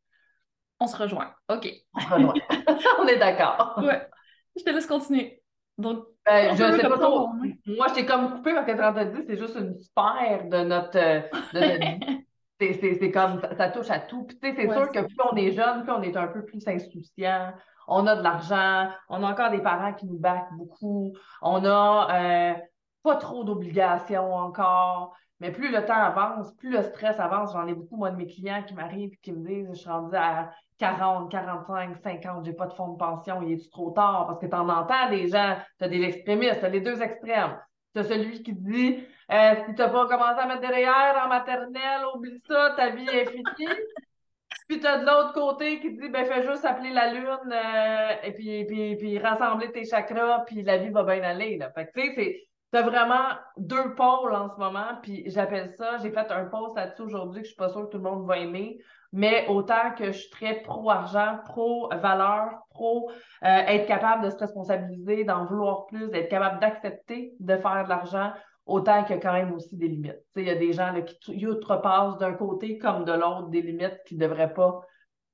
On 0.79 0.88
se 0.88 0.95
rejoint. 0.95 1.33
OK. 1.50 1.67
On 1.93 2.00
se 2.00 2.07
rejoint. 2.07 2.33
On 3.00 3.05
est 3.05 3.19
d'accord. 3.19 3.74
Ouais. 3.83 4.07
Je 4.55 4.63
te 4.63 4.69
laisse 4.69 4.88
continuer. 4.88 5.38
Donc, 5.79 6.03
ben, 6.25 6.55
je 6.55 6.77
sais 6.77 6.89
pas 6.89 6.98
trop. 7.00 7.29
Moi, 7.65 7.88
je 7.88 7.93
t'ai 7.93 8.05
comme 8.05 8.31
coupé 8.31 8.53
parce 8.53 8.65
que 8.65 8.77
30 8.77 9.24
c'est 9.25 9.38
juste 9.38 9.55
une 9.55 9.79
sphère 9.79 10.48
de 10.48 10.63
notre, 10.63 10.98
euh, 10.98 11.21
c'est 12.59 13.12
comme, 13.12 13.41
ça, 13.57 13.69
touche 13.69 13.89
à 13.89 14.00
tout. 14.00 14.24
Puis, 14.24 14.38
tu 14.39 14.48
sais, 14.50 14.55
c'est 14.57 14.74
sûr 14.74 14.91
que 14.91 15.00
plus 15.00 15.17
on 15.31 15.36
est 15.38 15.51
jeune, 15.51 15.83
plus 15.83 15.91
on 15.93 16.01
est 16.01 16.17
un 16.17 16.27
peu 16.27 16.43
plus 16.43 16.67
insouciant. 16.67 17.53
On 17.88 18.05
a 18.05 18.15
de 18.17 18.21
l'argent, 18.21 18.89
on 19.07 19.24
a 19.24 19.31
encore 19.31 19.50
des 19.50 19.62
parents 19.62 19.93
qui 19.93 20.05
nous 20.05 20.19
battent 20.19 20.51
beaucoup. 20.51 21.13
On 21.41 21.63
a 21.65 22.07
euh, 22.12 22.53
pas 23.01 23.15
trop 23.15 23.43
d'obligations 23.43 24.36
encore. 24.36 25.15
Mais 25.39 25.51
plus 25.51 25.71
le 25.71 25.86
temps 25.86 25.93
avance, 25.93 26.51
plus 26.57 26.69
le 26.69 26.83
stress 26.83 27.17
avance. 27.19 27.53
J'en 27.53 27.65
ai 27.65 27.74
beaucoup, 27.74 27.95
moi, 27.95 28.12
de 28.12 28.17
mes 28.17 28.27
clients 28.27 28.62
qui 28.67 28.74
m'arrivent 28.74 29.13
et 29.13 29.19
qui 29.24 29.31
me 29.31 29.48
disent, 29.48 29.69
je 29.71 29.79
suis 29.79 29.89
rendue 29.89 30.17
à 30.17 30.51
40, 30.79 31.29
45, 31.29 31.98
50, 32.01 32.45
j'ai 32.45 32.53
pas 32.53 32.67
de 32.67 32.74
fonds 32.74 32.93
de 32.93 32.98
pension, 32.98 33.41
il 33.41 33.53
est 33.53 33.71
trop 33.71 33.91
tard? 33.91 34.25
Parce 34.27 34.39
que 34.39 34.48
tu 34.48 34.55
en 34.55 34.69
entends 34.69 35.09
des 35.09 35.27
gens, 35.27 35.57
tu 35.77 35.83
as 35.83 35.89
des 35.89 36.01
extrémistes, 36.01 36.59
tu 36.59 36.65
as 36.65 36.69
les 36.69 36.81
deux 36.81 37.01
extrêmes. 37.01 37.59
Tu 37.93 38.01
as 38.01 38.03
celui 38.05 38.41
qui 38.41 38.53
dit 38.53 39.03
euh, 39.31 39.55
si 39.65 39.75
tu 39.75 39.81
n'as 39.81 39.89
pas 39.89 40.07
commencé 40.07 40.39
à 40.39 40.48
mettre 40.48 40.62
derrière 40.62 41.21
en 41.24 41.27
maternelle, 41.27 42.01
oublie 42.15 42.41
ça, 42.48 42.74
ta 42.75 42.89
vie 42.89 43.07
est 43.07 43.29
finie. 43.29 43.43
puis 44.69 44.79
tu 44.79 44.88
as 44.88 45.00
de 45.00 45.05
l'autre 45.05 45.33
côté 45.33 45.79
qui 45.79 45.91
dit 45.91 46.09
ben 46.09 46.25
fais 46.25 46.43
juste 46.48 46.63
appeler 46.63 46.91
la 46.91 47.13
lune 47.13 47.51
euh, 47.51 48.15
et 48.24 48.33
puis, 48.33 48.65
puis, 48.65 48.95
puis, 48.95 49.19
rassembler 49.19 49.71
tes 49.71 49.86
chakras, 49.86 50.43
puis 50.45 50.63
la 50.63 50.77
vie 50.77 50.89
va 50.89 51.03
bien 51.03 51.21
aller. 51.24 51.57
Là. 51.57 51.71
Fait 51.71 51.88
que 51.88 52.00
tu 52.00 52.15
sais, 52.15 52.48
tu 52.71 52.77
as 52.77 52.83
vraiment 52.83 53.36
deux 53.57 53.95
pôles 53.95 54.33
en 54.33 54.50
ce 54.50 54.59
moment, 54.59 55.00
puis 55.01 55.24
j'appelle 55.27 55.69
ça, 55.69 55.98
j'ai 55.98 56.12
fait 56.12 56.31
un 56.31 56.45
post 56.45 56.75
là-dessus 56.75 57.01
aujourd'hui 57.01 57.41
que 57.41 57.48
je 57.48 57.53
suis 57.53 57.57
pas 57.57 57.69
sûre 57.69 57.86
que 57.86 57.91
tout 57.91 57.98
le 57.98 58.03
monde 58.03 58.27
va 58.27 58.38
aimer, 58.38 58.79
mais 59.11 59.47
autant 59.47 59.91
que 59.97 60.11
je 60.11 60.19
suis 60.19 60.29
très 60.29 60.61
pro-argent, 60.61 61.39
pro-valeur, 61.45 62.51
pro, 62.69 63.09
euh, 63.43 63.47
être 63.47 63.87
capable 63.87 64.25
de 64.25 64.29
se 64.29 64.37
responsabiliser, 64.37 65.23
d'en 65.23 65.45
vouloir 65.45 65.87
plus, 65.87 66.09
d'être 66.09 66.29
capable 66.29 66.59
d'accepter 66.59 67.33
de 67.39 67.57
faire 67.57 67.83
de 67.85 67.89
l'argent, 67.89 68.31
autant 68.65 69.03
qu'il 69.03 69.15
y 69.15 69.19
a 69.19 69.21
quand 69.21 69.33
même 69.33 69.51
aussi 69.53 69.75
des 69.77 69.87
limites. 69.87 70.23
Il 70.35 70.43
y 70.43 70.49
a 70.49 70.55
des 70.55 70.73
gens 70.73 70.91
là, 70.91 71.01
qui 71.01 71.47
outrepassent 71.47 72.17
d'un 72.19 72.33
côté 72.33 72.77
comme 72.77 73.03
de 73.03 73.11
l'autre 73.11 73.49
des 73.49 73.61
limites 73.61 73.99
qui 74.05 74.15
ne 74.15 74.21
devraient 74.21 74.53
pas 74.53 74.81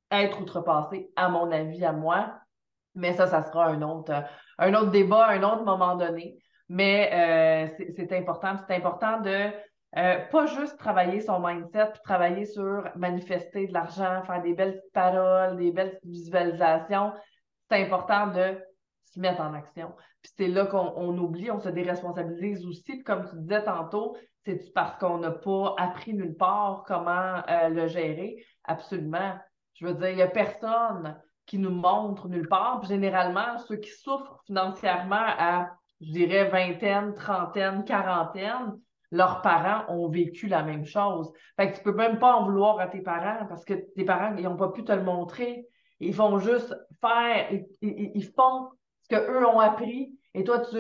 être 0.10 0.42
outrepassées, 0.42 1.12
à 1.16 1.28
mon 1.28 1.52
avis, 1.52 1.84
à 1.84 1.92
moi. 1.92 2.34
Mais 2.94 3.14
ça, 3.14 3.28
ça 3.28 3.44
sera 3.44 3.68
un 3.68 3.82
autre, 3.82 4.24
un 4.58 4.74
autre 4.74 4.92
débat, 4.92 5.28
un 5.28 5.44
autre 5.44 5.66
moment 5.66 5.96
donné. 5.96 6.38
Mais 6.70 7.68
euh, 7.78 7.86
c'est 7.96 8.14
important. 8.14 8.56
C'est 8.68 8.76
important 8.76 9.20
de 9.20 9.52
euh, 9.98 10.20
pas 10.30 10.46
juste 10.46 10.78
travailler 10.78 11.22
son 11.22 11.40
mindset, 11.40 11.92
puis 11.94 12.02
travailler 12.04 12.46
sur 12.46 12.90
manifester 12.96 13.68
de 13.68 13.74
l'argent, 13.74 14.24
faire 14.24 14.42
des 14.42 14.54
belles 14.54 14.82
paroles, 14.94 15.58
des 15.58 15.72
belles 15.72 16.00
visualisations. 16.04 17.14
C'est 17.70 17.84
important 17.84 18.28
de 18.28 18.58
se 19.06 19.20
mettre 19.20 19.42
en 19.42 19.54
action. 19.54 19.94
Puis 20.22 20.34
c'est 20.38 20.48
là 20.48 20.66
qu'on 20.66 21.18
oublie, 21.18 21.50
on 21.50 21.60
se 21.60 21.70
déresponsabilise 21.70 22.66
aussi. 22.66 22.84
Puis 22.84 23.04
comme 23.04 23.30
tu 23.30 23.38
disais 23.38 23.64
tantôt, 23.64 24.18
c'est 24.44 24.74
parce 24.74 24.98
qu'on 25.00 25.18
n'a 25.18 25.32
pas 25.32 25.74
appris 25.78 26.14
nulle 26.14 26.36
part 26.36 26.84
comment 26.86 27.42
euh, 27.50 27.70
le 27.70 27.88
gérer? 27.88 28.46
Absolument. 28.64 29.36
Je 29.76 29.88
veux 29.88 29.94
dire, 29.94 30.10
il 30.10 30.16
n'y 30.18 30.22
a 30.22 30.28
personne 30.28 31.20
qui 31.46 31.58
nous 31.58 31.72
montre 31.72 32.28
nulle 32.28 32.48
part. 32.48 32.80
Puis 32.80 32.90
généralement, 32.90 33.58
ceux 33.60 33.78
qui 33.78 33.90
souffrent 33.90 34.42
financièrement 34.46 35.16
à, 35.20 35.70
je 36.02 36.12
dirais, 36.12 36.50
vingtaine, 36.50 37.14
trentaine, 37.14 37.84
quarantaine, 37.86 38.74
leurs 39.12 39.42
parents 39.42 39.86
ont 39.90 40.10
vécu 40.10 40.48
la 40.48 40.64
même 40.64 40.86
chose. 40.86 41.32
Fait 41.56 41.72
que 41.72 41.78
tu 41.78 41.84
peux 41.84 41.94
même 41.94 42.20
pas 42.20 42.36
en 42.36 42.46
vouloir 42.46 42.80
à 42.80 42.88
tes 42.88 43.02
parents 43.02 43.46
parce 43.48 43.64
que 43.66 43.74
tes 43.74 44.06
parents, 44.06 44.36
ils 44.38 44.44
n'ont 44.44 44.58
pas 44.58 44.70
pu 44.70 44.84
te 44.84 44.92
le 44.92 45.04
montrer. 45.04 45.68
Ils 46.00 46.14
font 46.14 46.40
juste 46.40 46.76
faire, 47.02 47.50
ils, 47.82 48.26
font 48.36 48.70
ce 49.04 49.16
qu'eux 49.16 49.46
ont 49.46 49.60
appris 49.60 50.18
et 50.34 50.44
toi, 50.44 50.60
tu 50.60 50.76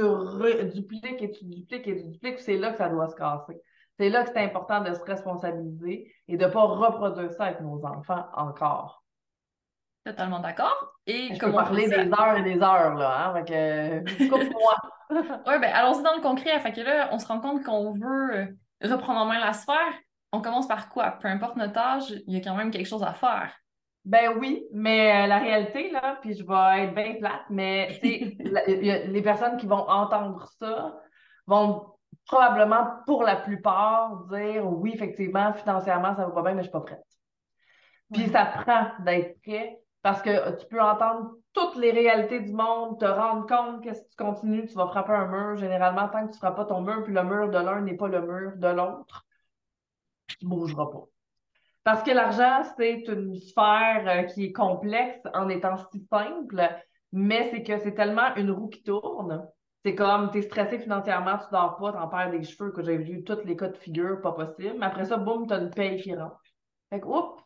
dupliques 0.73 1.21
et 1.21 1.31
tu 1.31 1.45
dupliques 1.45 1.87
et 1.87 1.95
tu 1.95 2.03
dupliques. 2.09 2.39
C'est 2.39 2.57
là 2.57 2.71
que 2.71 2.77
ça 2.77 2.89
doit 2.89 3.07
se 3.07 3.15
casser. 3.15 3.61
C'est 3.97 4.09
là 4.09 4.23
que 4.23 4.31
c'est 4.33 4.43
important 4.43 4.81
de 4.81 4.93
se 4.93 5.01
responsabiliser 5.03 6.11
et 6.27 6.35
de 6.35 6.45
ne 6.45 6.51
pas 6.51 6.63
reproduire 6.63 7.31
ça 7.31 7.45
avec 7.45 7.61
nos 7.61 7.83
enfants 7.85 8.25
encore. 8.33 9.05
Totalement 10.05 10.39
d'accord. 10.39 10.93
Et 11.07 11.33
Je 11.33 11.39
peux 11.39 11.51
parler 11.51 11.87
des 11.87 12.11
heures 12.11 12.37
et 12.37 12.43
des 12.43 12.61
heures, 12.61 12.95
là, 12.95 13.33
hein? 13.33 13.43
coupe-moi. 14.29 14.75
oui, 15.09 15.59
ben 15.59 15.71
allons-y 15.73 16.03
dans 16.03 16.15
le 16.15 16.21
concret. 16.21 16.59
Fait 16.59 16.71
que 16.71 16.81
là, 16.81 17.09
on 17.11 17.19
se 17.19 17.27
rend 17.27 17.39
compte 17.39 17.63
qu'on 17.63 17.93
veut 17.93 18.35
euh, 18.35 18.45
reprendre 18.83 19.19
en 19.19 19.25
main 19.25 19.39
la 19.39 19.53
sphère. 19.53 19.93
On 20.31 20.41
commence 20.41 20.67
par 20.67 20.89
quoi? 20.89 21.11
Peu 21.11 21.27
importe 21.27 21.55
notre 21.55 21.79
âge, 21.79 22.11
il 22.27 22.33
y 22.33 22.37
a 22.37 22.41
quand 22.41 22.55
même 22.55 22.71
quelque 22.71 22.87
chose 22.87 23.03
à 23.03 23.13
faire. 23.13 23.53
Ben 24.03 24.37
oui, 24.37 24.63
mais 24.71 25.23
euh, 25.23 25.27
la 25.27 25.39
réalité, 25.39 25.91
là, 25.91 26.17
puis 26.21 26.35
je 26.35 26.43
vais 26.43 26.83
être 26.83 26.93
bien 26.93 27.15
plate, 27.15 27.45
mais 27.49 27.99
les 28.03 29.21
personnes 29.23 29.57
qui 29.57 29.65
vont 29.65 29.87
entendre 29.89 30.47
ça 30.59 30.95
vont 31.47 31.95
probablement, 32.27 32.87
pour 33.05 33.23
la 33.23 33.35
plupart, 33.35 34.25
dire 34.25 34.65
oui, 34.67 34.91
effectivement, 34.93 35.53
financièrement, 35.53 36.15
ça 36.15 36.25
va 36.25 36.31
pas 36.31 36.41
bien, 36.41 36.53
mais 36.53 36.63
je 36.63 36.69
suis 36.69 36.71
pas 36.71 36.81
prête. 36.81 37.03
Puis 38.13 38.29
ça 38.29 38.45
prend 38.45 39.03
d'être 39.03 39.41
prêt 39.41 39.79
parce 40.01 40.21
que 40.21 40.59
tu 40.59 40.67
peux 40.67 40.81
entendre 40.81 41.31
toutes 41.55 41.77
les 41.77 41.91
réalités 41.91 42.41
du 42.41 42.51
monde, 42.51 42.99
te 42.99 43.05
rendre 43.05 43.47
compte 43.47 43.83
que 43.83 43.93
si 43.93 44.07
tu 44.09 44.15
continues, 44.17 44.67
tu 44.67 44.75
vas 44.75 44.87
frapper 44.87 45.13
un 45.13 45.27
mur. 45.27 45.55
Généralement, 45.55 46.09
tant 46.09 46.27
que 46.27 46.31
tu 46.31 46.37
ne 46.37 46.39
frappes 46.39 46.57
pas 46.57 46.65
ton 46.65 46.81
mur, 46.81 47.03
puis 47.03 47.13
le 47.13 47.23
mur 47.23 47.49
de 47.49 47.57
l'un 47.57 47.81
n'est 47.81 47.95
pas 47.95 48.07
le 48.07 48.21
mur 48.21 48.51
de 48.57 48.67
l'autre, 48.67 49.25
tu 50.27 50.45
ne 50.45 50.49
bougeras 50.49 50.87
pas. 50.87 51.05
Parce 51.83 52.03
que 52.03 52.11
l'argent, 52.11 52.63
c'est 52.77 53.07
une 53.07 53.35
sphère 53.35 54.03
euh, 54.07 54.23
qui 54.23 54.45
est 54.45 54.51
complexe 54.51 55.21
en 55.33 55.49
étant 55.49 55.77
si 55.91 56.05
simple, 56.11 56.67
mais 57.11 57.49
c'est 57.51 57.63
que 57.63 57.79
c'est 57.79 57.93
tellement 57.93 58.35
une 58.35 58.51
roue 58.51 58.67
qui 58.67 58.83
tourne. 58.83 59.47
C'est 59.83 59.95
comme, 59.95 60.31
tu 60.31 60.39
es 60.39 60.41
stressé 60.41 60.79
financièrement, 60.79 61.37
tu 61.37 61.45
dors 61.51 61.77
pas, 61.77 61.91
tu 61.91 61.97
en 61.97 62.07
perds 62.07 62.31
des 62.31 62.43
cheveux, 62.43 62.71
que 62.71 62.83
j'ai 62.83 62.97
vu 62.97 63.23
tous 63.23 63.45
les 63.45 63.55
cas 63.55 63.69
de 63.69 63.77
figure, 63.77 64.19
pas 64.19 64.31
possible. 64.33 64.75
Mais 64.79 64.87
après 64.87 65.05
ça, 65.05 65.17
boum, 65.17 65.47
tu 65.47 65.53
as 65.53 65.59
une 65.59 65.69
paye 65.69 66.01
qui 66.01 66.15
rentre. 66.15 66.41
Fait 66.89 66.99
que, 66.99 67.05
oups, 67.05 67.45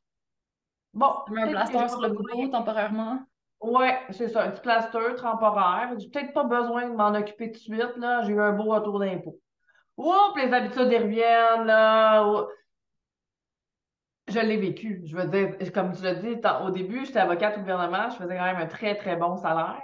Bon. 0.94 1.12
Tu 1.28 1.40
un 1.40 1.48
plaster 1.50 1.88
sur 1.88 2.02
le 2.02 2.10
boulot 2.10 2.48
temporairement? 2.48 3.20
Oui, 3.62 3.88
c'est 4.12 4.30
ça, 4.30 4.44
un 4.44 4.52
petit 4.52 4.62
plaster 4.62 5.16
temporaire. 5.18 5.94
J'ai 6.00 6.10
peut-être 6.10 6.34
pas 6.34 6.46
besoin 6.46 6.90
de 6.90 6.96
m'en 6.96 7.14
occuper 7.14 7.52
tout 7.52 7.58
de 7.58 7.58
suite. 7.58 7.98
Là. 7.98 8.22
J'ai 8.24 8.34
eu 8.34 8.40
un 8.40 8.54
beau 8.54 8.64
retour 8.64 9.00
d'impôt. 9.00 9.40
Oups, 9.98 10.36
les 10.38 10.54
habitudes 10.54 10.88
reviennent. 10.88 11.66
Là. 11.66 12.48
Je 14.28 14.40
l'ai 14.40 14.58
vécu. 14.58 15.02
Je 15.06 15.16
veux 15.16 15.28
dire, 15.28 15.74
comme 15.74 15.94
tu 15.94 16.04
l'as 16.04 16.16
dit, 16.16 16.38
au 16.64 16.70
début, 16.72 17.06
j'étais 17.06 17.20
avocate 17.20 17.58
au 17.58 17.62
gouvernement, 17.62 18.10
je 18.12 18.16
faisais 18.18 18.38
quand 18.38 18.46
même 18.46 18.58
un 18.58 18.68
très, 18.68 18.96
très 18.96 19.16
bon 19.18 19.36
salaire. 19.36 19.82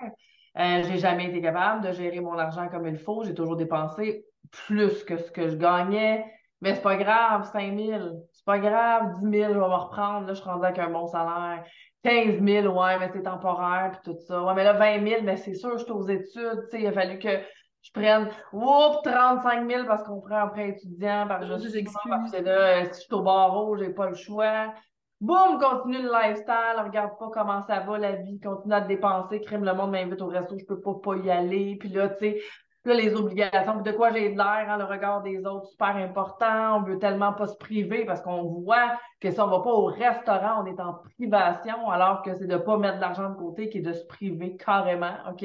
Euh, 0.58 0.84
j'ai 0.84 0.98
jamais 0.98 1.26
été 1.26 1.42
capable 1.42 1.86
de 1.86 1.92
gérer 1.92 2.22
mon 2.22 2.38
argent 2.38 2.70
comme 2.70 2.88
il 2.88 2.98
faut. 2.98 3.24
J'ai 3.24 3.34
toujours 3.34 3.58
dépensé 3.58 4.26
plus 4.52 5.04
que 5.04 5.18
ce 5.18 5.32
que 5.32 5.50
je 5.50 5.58
gagnais. 5.58 6.26
Mais 6.62 6.76
c'est 6.76 6.82
pas 6.82 6.96
grave, 6.96 7.50
5 7.52 7.78
000 7.78 8.28
c'est 8.32 8.46
pas 8.46 8.60
grave, 8.60 9.14
10 9.20 9.30
000, 9.30 9.54
je 9.54 9.60
vais 9.60 9.60
me 9.60 9.74
reprendre, 9.74 10.26
là, 10.26 10.34
je 10.34 10.40
suis 10.40 10.50
rendue 10.50 10.66
avec 10.66 10.80
un 10.80 10.90
bon 10.90 11.06
salaire. 11.06 11.66
15 12.06 12.40
000, 12.44 12.68
ouais, 12.68 13.00
mais 13.00 13.10
c'est 13.12 13.24
temporaire, 13.24 13.92
puis 13.92 14.14
tout 14.14 14.20
ça. 14.28 14.44
Ouais, 14.44 14.54
mais 14.54 14.64
là, 14.64 14.74
20 14.74 15.08
000, 15.08 15.22
mais 15.24 15.38
c'est 15.38 15.56
sûr, 15.56 15.76
je 15.78 15.84
suis 15.84 15.92
aux 15.92 16.08
études, 16.08 16.62
tu 16.70 16.70
sais, 16.70 16.82
il 16.82 16.88
a 16.88 16.92
fallu 16.92 17.18
que 17.18 17.40
je 17.82 17.92
prenne, 17.92 18.30
oups, 18.54 19.02
35 19.04 19.70
000 19.70 19.86
parce 19.86 20.04
qu'on 20.04 20.22
prend 20.22 20.44
un 20.44 20.48
prêt 20.48 20.70
étudiant, 20.70 21.26
parce 21.28 21.48
que 21.48 21.58
je 21.58 21.68
suis 21.68 21.84
parce 21.84 22.32
que 22.32 22.44
là, 22.44 22.86
si 22.86 23.02
je 23.02 23.06
suis 23.06 23.14
au 23.14 23.22
barreau, 23.22 23.76
j'ai 23.78 23.90
pas 23.90 24.10
le 24.10 24.16
choix. 24.16 24.74
Boum, 25.20 25.60
continue 25.60 26.04
le 26.04 26.12
lifestyle, 26.12 26.84
regarde 26.84 27.18
pas 27.18 27.30
comment 27.34 27.62
ça 27.64 27.80
va 27.80 27.98
la 27.98 28.12
vie, 28.12 28.40
continue 28.40 28.74
à 28.74 28.82
te 28.82 28.88
dépenser, 28.88 29.42
crime 29.42 29.64
le 29.64 29.74
monde 29.74 29.92
m'invite 29.92 30.22
au 30.22 30.28
resto, 30.28 30.58
je 30.60 30.66
peux 30.66 30.82
pas, 30.82 30.94
pas 31.04 31.16
y 31.16 31.32
aller. 31.32 31.78
Puis 31.80 31.90
là, 31.90 32.10
tu 32.10 32.20
sais, 32.20 32.42
là, 32.86 32.96
les 32.96 33.16
obligations, 33.16 33.82
de 33.82 33.92
quoi 33.92 34.12
j'ai 34.12 34.30
de 34.30 34.38
l'air, 34.38 34.66
hein, 34.70 34.78
le 34.78 34.86
regard 34.86 35.22
des 35.22 35.46
autres, 35.46 35.68
super 35.68 35.96
important. 35.96 36.78
On 36.78 36.82
veut 36.82 37.00
tellement 37.00 37.34
pas 37.34 37.48
se 37.48 37.58
priver 37.58 38.06
parce 38.06 38.22
qu'on 38.22 38.44
voit 38.44 38.98
que 39.20 39.32
si 39.32 39.40
on 39.40 39.48
va 39.48 39.60
pas 39.60 39.72
au 39.72 39.86
restaurant, 39.86 40.64
on 40.64 40.66
est 40.66 40.80
en 40.80 40.94
privation, 40.94 41.90
alors 41.90 42.22
que 42.22 42.34
c'est 42.34 42.48
de 42.48 42.58
pas 42.58 42.78
mettre 42.78 42.98
de 42.98 43.02
l'argent 43.02 43.30
de 43.30 43.36
côté 43.36 43.70
qui 43.70 43.80
est 43.80 43.82
de 43.82 43.94
se 43.94 44.06
priver 44.06 44.56
carrément, 44.58 45.16
OK? 45.30 45.44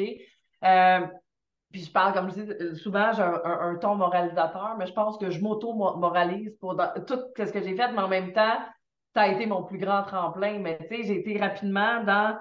Euh, 0.64 1.06
puis 1.72 1.84
je 1.84 1.92
parle, 1.92 2.12
comme 2.12 2.30
je 2.30 2.42
dis, 2.42 2.50
euh, 2.50 2.74
souvent, 2.74 3.12
j'ai 3.12 3.22
un, 3.22 3.76
ton 3.76 3.94
moralisateur, 3.94 4.74
mais 4.78 4.86
je 4.86 4.92
pense 4.92 5.16
que 5.18 5.30
je 5.30 5.40
m'auto-moralise 5.40 6.56
pour 6.60 6.76
tout 7.06 7.18
ce 7.36 7.52
que 7.52 7.62
j'ai 7.62 7.76
fait, 7.76 7.92
mais 7.92 8.00
en 8.00 8.08
même 8.08 8.32
temps, 8.32 8.58
ça 9.14 9.22
a 9.22 9.28
été 9.28 9.46
mon 9.46 9.62
plus 9.62 9.78
grand 9.78 10.02
tremplin. 10.02 10.58
Mais 10.58 10.78
tu 10.90 10.96
sais, 10.96 11.02
j'ai 11.04 11.20
été 11.20 11.38
rapidement 11.38 12.02
dans 12.02 12.36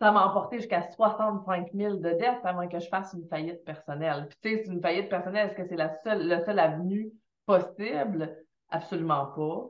ça 0.00 0.10
m'a 0.12 0.26
emporté 0.26 0.56
jusqu'à 0.56 0.82
65 0.82 1.72
000 1.74 1.96
de 1.96 2.10
dettes 2.10 2.44
avant 2.44 2.66
que 2.66 2.80
je 2.80 2.88
fasse 2.88 3.12
une 3.12 3.28
faillite 3.28 3.62
personnelle. 3.64 4.26
Puis, 4.28 4.38
tu 4.42 4.48
sais, 4.48 4.64
c'est 4.64 4.72
une 4.72 4.80
faillite 4.80 5.10
personnelle, 5.10 5.48
est-ce 5.48 5.54
que 5.54 5.68
c'est 5.68 5.76
la 5.76 5.90
seule, 6.02 6.26
le 6.26 6.42
seul 6.44 6.58
avenue 6.58 7.12
possible? 7.44 8.34
Absolument 8.70 9.26
pas. 9.26 9.66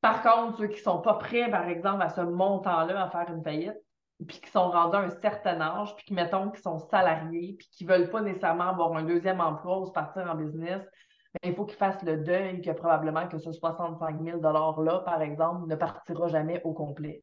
Par 0.00 0.22
contre, 0.22 0.58
ceux 0.58 0.68
qui 0.68 0.80
sont 0.80 1.00
pas 1.00 1.14
prêts, 1.14 1.50
par 1.50 1.68
exemple, 1.68 2.02
à 2.02 2.08
ce 2.08 2.22
montant-là, 2.22 3.04
à 3.04 3.10
faire 3.10 3.34
une 3.34 3.42
faillite, 3.42 3.76
puis 4.26 4.40
qui 4.40 4.50
sont 4.50 4.70
rendus 4.70 4.96
à 4.96 5.00
un 5.00 5.10
certain 5.10 5.60
âge, 5.60 5.94
puis 5.96 6.06
qui, 6.06 6.14
mettons, 6.14 6.50
qui 6.50 6.62
sont 6.62 6.78
salariés, 6.78 7.56
puis 7.58 7.68
qui 7.70 7.84
veulent 7.84 8.08
pas 8.08 8.22
nécessairement 8.22 8.68
avoir 8.68 8.94
un 8.96 9.02
deuxième 9.02 9.40
emploi 9.40 9.80
ou 9.80 9.86
se 9.86 9.92
partir 9.92 10.30
en 10.30 10.34
business, 10.34 10.82
ben, 11.42 11.50
il 11.50 11.54
faut 11.54 11.66
qu'ils 11.66 11.76
fassent 11.76 12.02
le 12.04 12.18
deuil 12.18 12.62
que 12.62 12.70
probablement 12.70 13.28
que 13.28 13.38
ce 13.38 13.52
65 13.52 14.22
000 14.22 14.40
$-là, 14.40 15.00
par 15.00 15.20
exemple, 15.20 15.66
ne 15.66 15.74
partira 15.74 16.28
jamais 16.28 16.62
au 16.64 16.72
complet. 16.72 17.22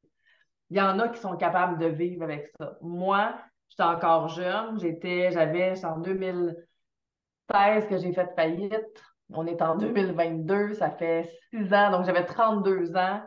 Il 0.72 0.78
y 0.78 0.82
en 0.82 1.00
a 1.00 1.10
qui 1.10 1.20
sont 1.20 1.36
capables 1.36 1.78
de 1.80 1.88
vivre 1.88 2.24
avec 2.24 2.50
ça. 2.58 2.78
Moi, 2.82 3.36
j'étais 3.68 3.84
encore 3.84 4.30
jeune, 4.30 4.80
j'étais, 4.80 5.30
j'avais, 5.32 5.74
en 5.86 6.00
2016 6.00 7.88
que 7.88 7.98
j'ai 7.98 8.14
fait 8.14 8.34
faillite. 8.38 9.04
On 9.34 9.46
est 9.48 9.62
en 9.62 9.76
2022, 9.76 10.74
ça 10.76 10.90
fait 10.92 11.30
six 11.50 11.74
ans, 11.74 11.92
donc 11.92 12.06
j'avais 12.06 12.24
32 12.26 12.96
ans. 12.96 13.22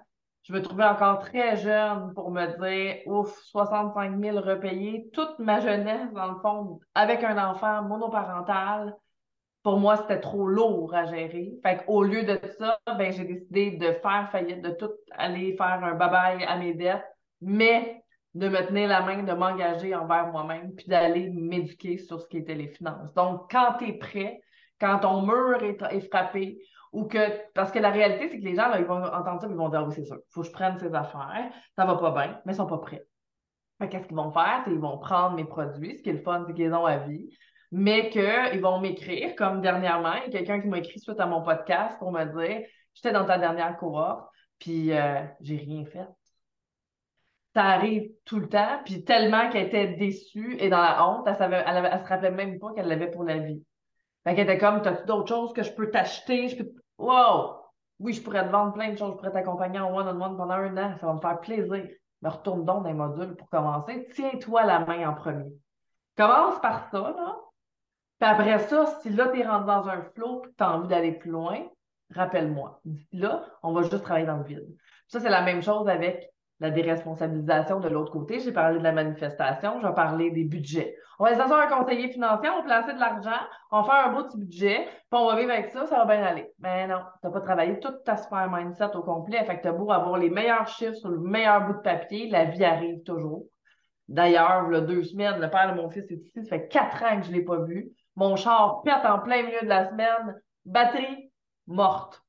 Je 0.45 0.55
me 0.55 0.63
trouvais 0.63 0.85
encore 0.85 1.19
très 1.19 1.57
jeune 1.59 2.15
pour 2.15 2.31
me 2.31 2.47
dire, 2.47 3.07
ouf, 3.07 3.39
65 3.43 4.19
000 4.19 4.39
repayés. 4.41 5.11
Toute 5.13 5.39
ma 5.39 5.61
jeunesse, 5.61 6.11
dans 6.15 6.33
le 6.33 6.41
fond, 6.41 6.81
avec 6.95 7.23
un 7.25 7.37
enfant 7.51 7.83
monoparental, 7.83 8.97
pour 9.63 9.79
moi, 9.79 9.99
c'était 9.99 10.21
trop 10.21 10.47
lourd 10.47 10.95
à 10.95 11.05
gérer. 11.05 11.53
Fait 11.63 11.85
qu'au 11.85 12.05
lieu 12.05 12.23
de 12.25 12.39
ça, 12.59 12.79
ben, 12.87 13.13
j'ai 13.13 13.25
décidé 13.25 13.73
de 13.73 13.93
faire 13.93 14.29
faillite, 14.33 14.63
de 14.63 14.71
tout 14.71 14.93
aller 15.11 15.55
faire 15.59 15.85
un 15.85 15.95
bye-bye 15.95 16.47
à 16.47 16.57
mes 16.57 16.73
dettes 16.73 17.05
mais 17.45 18.03
de 18.35 18.49
me 18.49 18.67
tenir 18.67 18.89
la 18.89 19.03
main, 19.03 19.23
de 19.23 19.33
m'engager 19.33 19.95
envers 19.95 20.27
moi-même, 20.33 20.75
puis 20.75 20.87
d'aller 20.87 21.31
m'éduquer 21.31 21.99
sur 21.99 22.21
ce 22.21 22.27
qui 22.27 22.39
était 22.39 22.55
les 22.55 22.69
finances. 22.69 23.15
Donc, 23.15 23.51
quand 23.51 23.75
tu 23.79 23.89
es 23.89 23.93
prêt, 23.93 24.41
quand 24.81 24.99
ton 24.99 25.23
mur 25.23 25.63
est, 25.63 26.01
frappé, 26.09 26.59
ou 26.93 27.05
que. 27.05 27.19
Parce 27.55 27.71
que 27.71 27.79
la 27.79 27.91
réalité, 27.91 28.29
c'est 28.29 28.41
que 28.41 28.45
les 28.45 28.57
gens, 28.57 28.69
là, 28.69 28.81
ils 28.81 28.87
vont 28.87 29.03
entendre 29.03 29.41
ça, 29.41 29.47
ils 29.49 29.55
vont 29.55 29.69
dire 29.69 29.81
ah 29.81 29.85
oui, 29.85 29.95
c'est 29.95 30.05
sûr, 30.05 30.17
il 30.17 30.33
faut 30.33 30.43
que 30.43 30.49
je 30.49 30.53
prenne 30.53 30.79
ces 30.79 30.93
affaires, 30.95 31.51
ça 31.77 31.85
va 31.85 31.97
pas 31.97 32.11
bien, 32.11 32.41
mais 32.45 32.53
ils 32.53 32.57
sont 32.57 32.67
pas 32.67 32.79
prêts. 32.79 33.03
Qu'est-ce 33.91 34.07
qu'ils 34.07 34.17
vont 34.17 34.33
faire? 34.33 34.65
Ils 34.67 34.79
vont 34.79 34.99
prendre 34.99 35.37
mes 35.37 35.45
produits. 35.45 35.99
Ce 35.99 36.03
qui 36.03 36.09
est 36.09 36.15
le 36.15 36.23
fun, 36.23 36.45
c'est 36.47 36.55
qu'ils 36.55 36.73
ont 36.73 36.87
à 36.87 36.99
vie. 36.99 37.29
mais 37.71 38.09
qu'ils 38.09 38.61
vont 38.61 38.81
m'écrire, 38.81 39.35
comme 39.37 39.61
dernièrement, 39.61 40.15
il 40.27 40.33
y 40.33 40.37
a 40.37 40.39
quelqu'un 40.39 40.61
qui 40.61 40.69
m'a 40.69 40.79
écrit 40.79 40.99
suite 40.99 41.21
à 41.21 41.27
mon 41.27 41.43
podcast 41.43 41.99
pour 41.99 42.11
me 42.13 42.25
dire 42.25 42.67
J'étais 42.95 43.13
dans 43.13 43.25
ta 43.25 43.39
dernière 43.39 43.77
cohorte, 43.77 44.29
puis 44.59 44.93
euh, 44.93 45.23
j'ai 45.41 45.57
rien 45.57 45.85
fait. 45.85 46.07
Ça 47.55 47.65
arrive 47.65 48.11
tout 48.25 48.41
le 48.41 48.49
temps, 48.49 48.81
puis 48.85 49.05
tellement 49.05 49.49
qu'elle 49.49 49.67
était 49.67 49.95
déçue 49.95 50.57
et 50.59 50.69
dans 50.69 50.83
la 50.83 51.07
honte, 51.07 51.27
elle, 51.27 51.37
savait, 51.37 51.63
se 51.63 52.09
rappelait 52.09 52.31
même 52.33 52.59
pas 52.59 52.73
qu'elle 52.73 52.89
l'avait 52.89 53.11
pour 53.11 53.23
la 53.23 53.39
vie. 53.39 53.63
Fait 54.25 54.35
qu'elle 54.35 54.51
était 54.51 54.59
comme 54.59 54.83
T'as-tu 54.83 55.07
d'autres 55.07 55.29
choses 55.29 55.53
que 55.53 55.63
je 55.63 55.73
peux 55.73 55.91
t'acheter? 55.91 56.49
Je 56.49 56.63
peux... 56.63 56.73
Wow! 56.99 57.61
Oui, 58.01 58.13
je 58.13 58.23
pourrais 58.23 58.45
te 58.45 58.51
vendre 58.51 58.73
plein 58.73 58.91
de 58.91 58.99
choses, 58.99 59.13
je 59.13 59.17
pourrais 59.17 59.31
t'accompagner 59.31 59.79
en 59.79 59.95
one-on-one 59.95 60.37
pendant 60.37 60.55
un 60.55 60.77
an, 60.77 60.97
ça 60.99 61.07
va 61.07 61.15
me 61.15 61.21
faire 61.21 61.41
plaisir. 61.41 61.89
Mais 62.23 62.29
retourne 62.29 62.65
donc 62.65 62.83
dans 62.83 62.89
les 62.89 62.95
modules 62.95 63.37
pour 63.37 63.49
commencer. 63.49 64.09
Tiens-toi 64.15 64.65
la 64.65 64.81
main 64.81 65.09
en 65.09 65.15
premier. 65.15 65.53
Commence 66.17 66.61
par 66.61 66.91
ça, 66.91 66.99
là. 66.99 67.37
Puis 68.19 68.29
après 68.29 68.59
ça, 68.61 68.87
si 69.03 69.11
là, 69.11 69.29
tu 69.29 69.41
es 69.41 69.47
rentré 69.47 69.67
dans 69.67 69.89
un 69.89 70.03
flow 70.15 70.43
et 70.45 70.49
tu 70.57 70.65
as 70.65 70.73
envie 70.73 70.89
d'aller 70.89 71.13
plus 71.13 71.31
loin, 71.31 71.61
rappelle-moi. 72.11 72.81
Là, 73.13 73.45
on 73.63 73.73
va 73.73 73.83
juste 73.83 74.03
travailler 74.03 74.27
dans 74.27 74.39
le 74.39 74.45
vide. 74.45 74.77
Ça, 75.09 75.21
c'est 75.21 75.29
la 75.29 75.43
même 75.43 75.63
chose 75.63 75.89
avec 75.89 76.31
la 76.61 76.71
déresponsabilisation 76.71 77.81
de 77.81 77.89
l'autre 77.89 78.13
côté. 78.13 78.41
J'ai 78.41 78.53
parlé 78.53 78.79
de 78.79 78.85
la 78.85 78.93
manifestation, 78.93 79.81
je 79.81 79.87
vais 79.87 79.95
parler 79.95 80.31
des 80.31 80.45
budgets. 80.45 80.97
On 81.19 81.25
va 81.25 81.35
s'asseoir 81.35 81.61
un 81.61 81.79
conseiller 81.79 82.09
financier, 82.09 82.49
on 82.51 82.63
placer 82.63 82.93
de 82.95 82.99
l'argent, 82.99 83.31
on 83.71 83.85
faire 83.85 84.07
un 84.07 84.13
beau 84.13 84.25
petit 84.25 84.39
budget, 84.39 84.87
puis 84.87 85.21
on 85.21 85.27
va 85.27 85.37
vivre 85.37 85.53
avec 85.53 85.71
ça, 85.71 85.87
ça 85.87 86.05
va 86.05 86.05
bien 86.07 86.25
aller. 86.25 86.53
Mais 86.59 86.87
non, 86.87 87.01
tu 87.21 87.27
n'as 87.27 87.33
pas 87.33 87.41
travaillé 87.41 87.79
toute 87.79 88.03
ta 88.05 88.17
sphère 88.17 88.51
mindset 88.51 88.97
au 88.97 89.03
complet. 89.03 89.45
Fait 89.45 89.57
que 89.59 89.63
tu 89.63 89.69
as 89.69 89.73
beau 89.73 89.91
avoir 89.93 90.17
les 90.17 90.31
meilleurs 90.31 90.69
chiffres 90.69 90.95
sur 90.95 91.11
le 91.11 91.21
meilleur 91.21 91.67
bout 91.67 91.75
de 91.75 91.79
papier, 91.79 92.29
la 92.29 92.47
vie 92.47 92.65
arrive 92.65 93.03
toujours. 93.03 93.45
D'ailleurs, 94.09 94.67
il 94.69 94.75
y 94.75 94.77
a 94.77 94.81
deux 94.81 95.03
semaines, 95.03 95.41
le 95.41 95.49
père 95.49 95.75
de 95.75 95.81
mon 95.81 95.89
fils 95.89 96.05
est 96.11 96.17
ici, 96.17 96.43
ça 96.43 96.51
fait 96.51 96.69
quatre 96.69 97.03
ans 97.03 97.19
que 97.21 97.27
je 97.27 97.31
ne 97.31 97.37
l'ai 97.37 97.45
pas 97.45 97.59
vu. 97.59 97.91
Mon 98.17 98.37
char 98.37 98.83
pète 98.83 99.05
en 99.05 99.19
plein 99.21 99.43
milieu 99.43 99.61
de 99.63 99.69
la 99.69 99.89
semaine, 99.89 100.41
batterie 100.65 101.31
morte. 101.67 102.23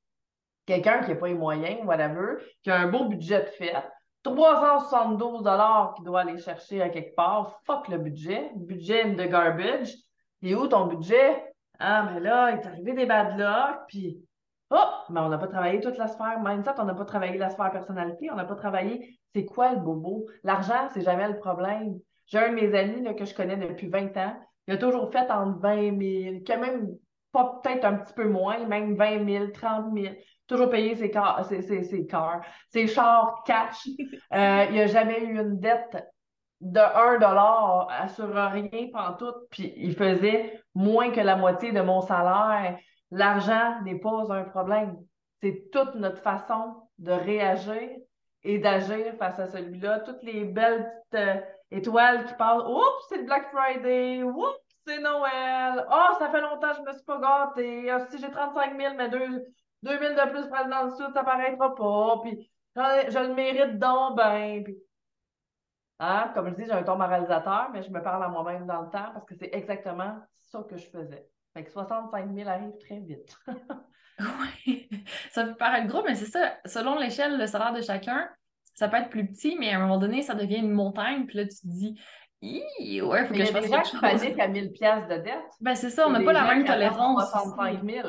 Quelqu'un 0.65 1.01
qui 1.03 1.11
n'a 1.11 1.15
pas 1.15 1.27
les 1.27 1.35
moyens, 1.35 1.85
whatever, 1.85 2.37
qui 2.63 2.71
a 2.71 2.77
un 2.79 2.87
beau 2.87 3.05
budget 3.05 3.41
de 3.41 3.49
fête, 3.49 3.91
372 4.25 5.43
dollars 5.43 5.93
qu'il 5.95 6.05
doit 6.05 6.21
aller 6.21 6.39
chercher 6.39 6.81
à 6.81 6.89
quelque 6.89 7.15
part, 7.15 7.61
fuck 7.65 7.87
le 7.89 7.99
budget, 7.99 8.51
budget 8.55 9.15
the 9.15 9.29
garbage. 9.29 9.93
Et 10.41 10.55
où 10.55 10.67
ton 10.67 10.87
budget? 10.87 11.53
Ah, 11.79 12.09
mais 12.09 12.19
là, 12.19 12.51
il 12.51 12.59
est 12.59 12.65
arrivé 12.65 12.93
des 12.93 13.05
bad 13.05 13.37
luck, 13.37 13.81
puis 13.87 14.19
oh, 14.71 14.77
mais 15.09 15.19
on 15.19 15.29
n'a 15.29 15.37
pas 15.37 15.47
travaillé 15.47 15.79
toute 15.79 15.97
la 15.97 16.07
sphère 16.07 16.39
mindset, 16.43 16.71
on 16.79 16.85
n'a 16.85 16.93
pas 16.93 17.05
travaillé 17.05 17.37
la 17.37 17.49
sphère 17.49 17.71
personnalité, 17.71 18.29
on 18.31 18.35
n'a 18.35 18.45
pas 18.45 18.55
travaillé 18.55 19.17
c'est 19.33 19.45
quoi 19.45 19.73
le 19.73 19.79
bobo? 19.79 20.27
L'argent, 20.43 20.87
c'est 20.93 21.01
jamais 21.01 21.27
le 21.27 21.37
problème. 21.37 21.99
J'ai 22.25 22.39
un 22.39 22.49
de 22.49 22.55
mes 22.55 22.73
amis 22.73 23.15
que 23.15 23.25
je 23.25 23.35
connais 23.35 23.57
depuis 23.57 23.89
20 23.89 24.15
ans, 24.17 24.35
il 24.67 24.73
a 24.73 24.77
toujours 24.77 25.11
fait 25.11 25.29
entre 25.29 25.59
20 25.59 25.99
000, 25.99 26.35
quand 26.47 26.59
même 26.59 26.89
pas 27.31 27.59
peut-être 27.61 27.85
un 27.85 27.95
petit 27.95 28.13
peu 28.13 28.27
moins, 28.27 28.65
même 28.65 28.95
20 28.95 29.27
000, 29.27 29.47
30 29.51 29.93
000 29.93 30.15
toujours 30.47 30.69
payé 30.69 30.95
ses, 30.95 31.09
cars, 31.09 31.45
ses, 31.45 31.61
ses, 31.61 31.83
ses 31.83 32.05
cars, 32.05 32.41
ses 32.69 32.87
chars 32.87 33.43
cash. 33.45 33.87
Euh, 34.33 34.65
il 34.69 34.75
n'a 34.75 34.87
jamais 34.87 35.23
eu 35.23 35.39
une 35.39 35.59
dette 35.59 36.03
de 36.59 36.79
1 36.79 37.19
dollar 37.19 38.09
sur 38.09 38.33
rien 38.33 38.69
tout, 39.17 39.33
puis 39.49 39.73
il 39.77 39.95
faisait 39.95 40.61
moins 40.73 41.11
que 41.11 41.21
la 41.21 41.35
moitié 41.35 41.71
de 41.71 41.81
mon 41.81 42.01
salaire. 42.01 42.77
L'argent 43.11 43.81
n'est 43.83 43.99
pas 43.99 44.33
un 44.33 44.43
problème. 44.43 44.97
C'est 45.41 45.69
toute 45.71 45.95
notre 45.95 46.21
façon 46.21 46.87
de 46.97 47.11
réagir 47.11 47.89
et 48.43 48.59
d'agir 48.59 49.13
face 49.17 49.39
à 49.39 49.47
celui-là. 49.47 49.99
Toutes 50.01 50.23
les 50.23 50.45
belles 50.45 50.91
petites 51.11 51.27
euh, 51.27 51.41
étoiles 51.71 52.25
qui 52.25 52.33
passent. 52.33 52.63
Oups, 52.63 53.05
c'est 53.09 53.17
le 53.17 53.23
Black 53.23 53.51
Friday. 53.51 54.23
Oups, 54.23 54.59
c'est 54.87 54.99
Noël. 54.99 55.85
Oh, 55.91 56.15
ça 56.19 56.29
fait 56.29 56.41
longtemps 56.41 56.71
que 56.71 56.77
je 56.77 56.81
me 56.81 56.93
suis 56.93 57.05
pas 57.05 57.19
gâtée. 57.19 57.89
Ah, 57.89 58.05
si 58.09 58.17
j'ai 58.17 58.29
35 58.29 58.79
000, 58.79 58.93
mais 58.97 59.09
deux, 59.09 59.45
2000 59.85 60.15
de 60.15 60.29
plus 60.31 60.47
pour 60.47 60.67
dans 60.67 60.83
le 60.83 60.91
sud, 60.91 61.13
ça 61.13 61.23
paraîtra 61.23 61.75
pas. 61.75 62.19
Puis 62.23 62.51
je 62.75 63.27
le 63.27 63.33
mérite 63.33 63.79
donc 63.79 64.17
ben. 64.17 64.63
Puis, 64.63 64.77
hein? 65.99 66.31
Comme 66.33 66.49
je 66.49 66.55
dis, 66.55 66.65
j'ai 66.65 66.71
un 66.71 66.83
ton 66.83 66.97
moralisateur, 66.97 67.69
mais 67.71 67.83
je 67.83 67.91
me 67.91 68.01
parle 68.01 68.23
à 68.23 68.27
moi-même 68.27 68.65
dans 68.65 68.81
le 68.81 68.89
temps 68.89 69.11
parce 69.13 69.25
que 69.25 69.35
c'est 69.35 69.49
exactement 69.53 70.17
ça 70.33 70.63
que 70.69 70.77
je 70.77 70.87
faisais. 70.87 71.27
Fait 71.53 71.63
que 71.63 71.71
65 71.71 72.33
000 72.33 72.49
arrive 72.49 72.77
très 72.79 72.99
vite. 72.99 73.37
oui, 74.19 74.89
ça 75.31 75.45
peut 75.45 75.55
paraître 75.55 75.87
gros, 75.87 76.03
mais 76.03 76.15
c'est 76.15 76.25
ça. 76.25 76.55
Selon 76.65 76.97
l'échelle, 76.99 77.37
le 77.37 77.47
salaire 77.47 77.71
de 77.71 77.81
chacun, 77.81 78.27
ça 78.73 78.89
peut 78.89 78.97
être 78.97 79.09
plus 79.09 79.25
petit, 79.25 79.55
mais 79.57 79.71
à 79.71 79.77
un 79.77 79.81
moment 79.81 79.97
donné, 79.97 80.21
ça 80.21 80.35
devient 80.35 80.59
une 80.59 80.71
montagne. 80.71 81.25
Puis 81.27 81.37
là, 81.37 81.43
tu 81.45 81.55
te 81.55 81.67
dis, 81.67 81.97
ouais, 82.41 83.25
faut 83.25 83.33
que 83.33 83.39
je 83.39 83.51
fasse 83.51 83.67
quelque. 83.67 83.67
Il 83.67 83.71
y 83.71 83.75
a 83.75 84.17
des 84.17 84.23
gens 84.23 84.33
qui 84.33 84.41
à 84.41 84.47
1000 84.47 84.71
de 84.71 85.23
dette. 85.23 85.51
Ben, 85.61 85.75
c'est 85.75 85.89
ça, 85.89 86.07
on 86.07 86.11
n'a 86.11 86.21
pas 86.21 86.33
la 86.33 86.43
même 86.43 86.65
tolérance. 86.65 87.29
65 87.29 87.83
000. 87.83 88.07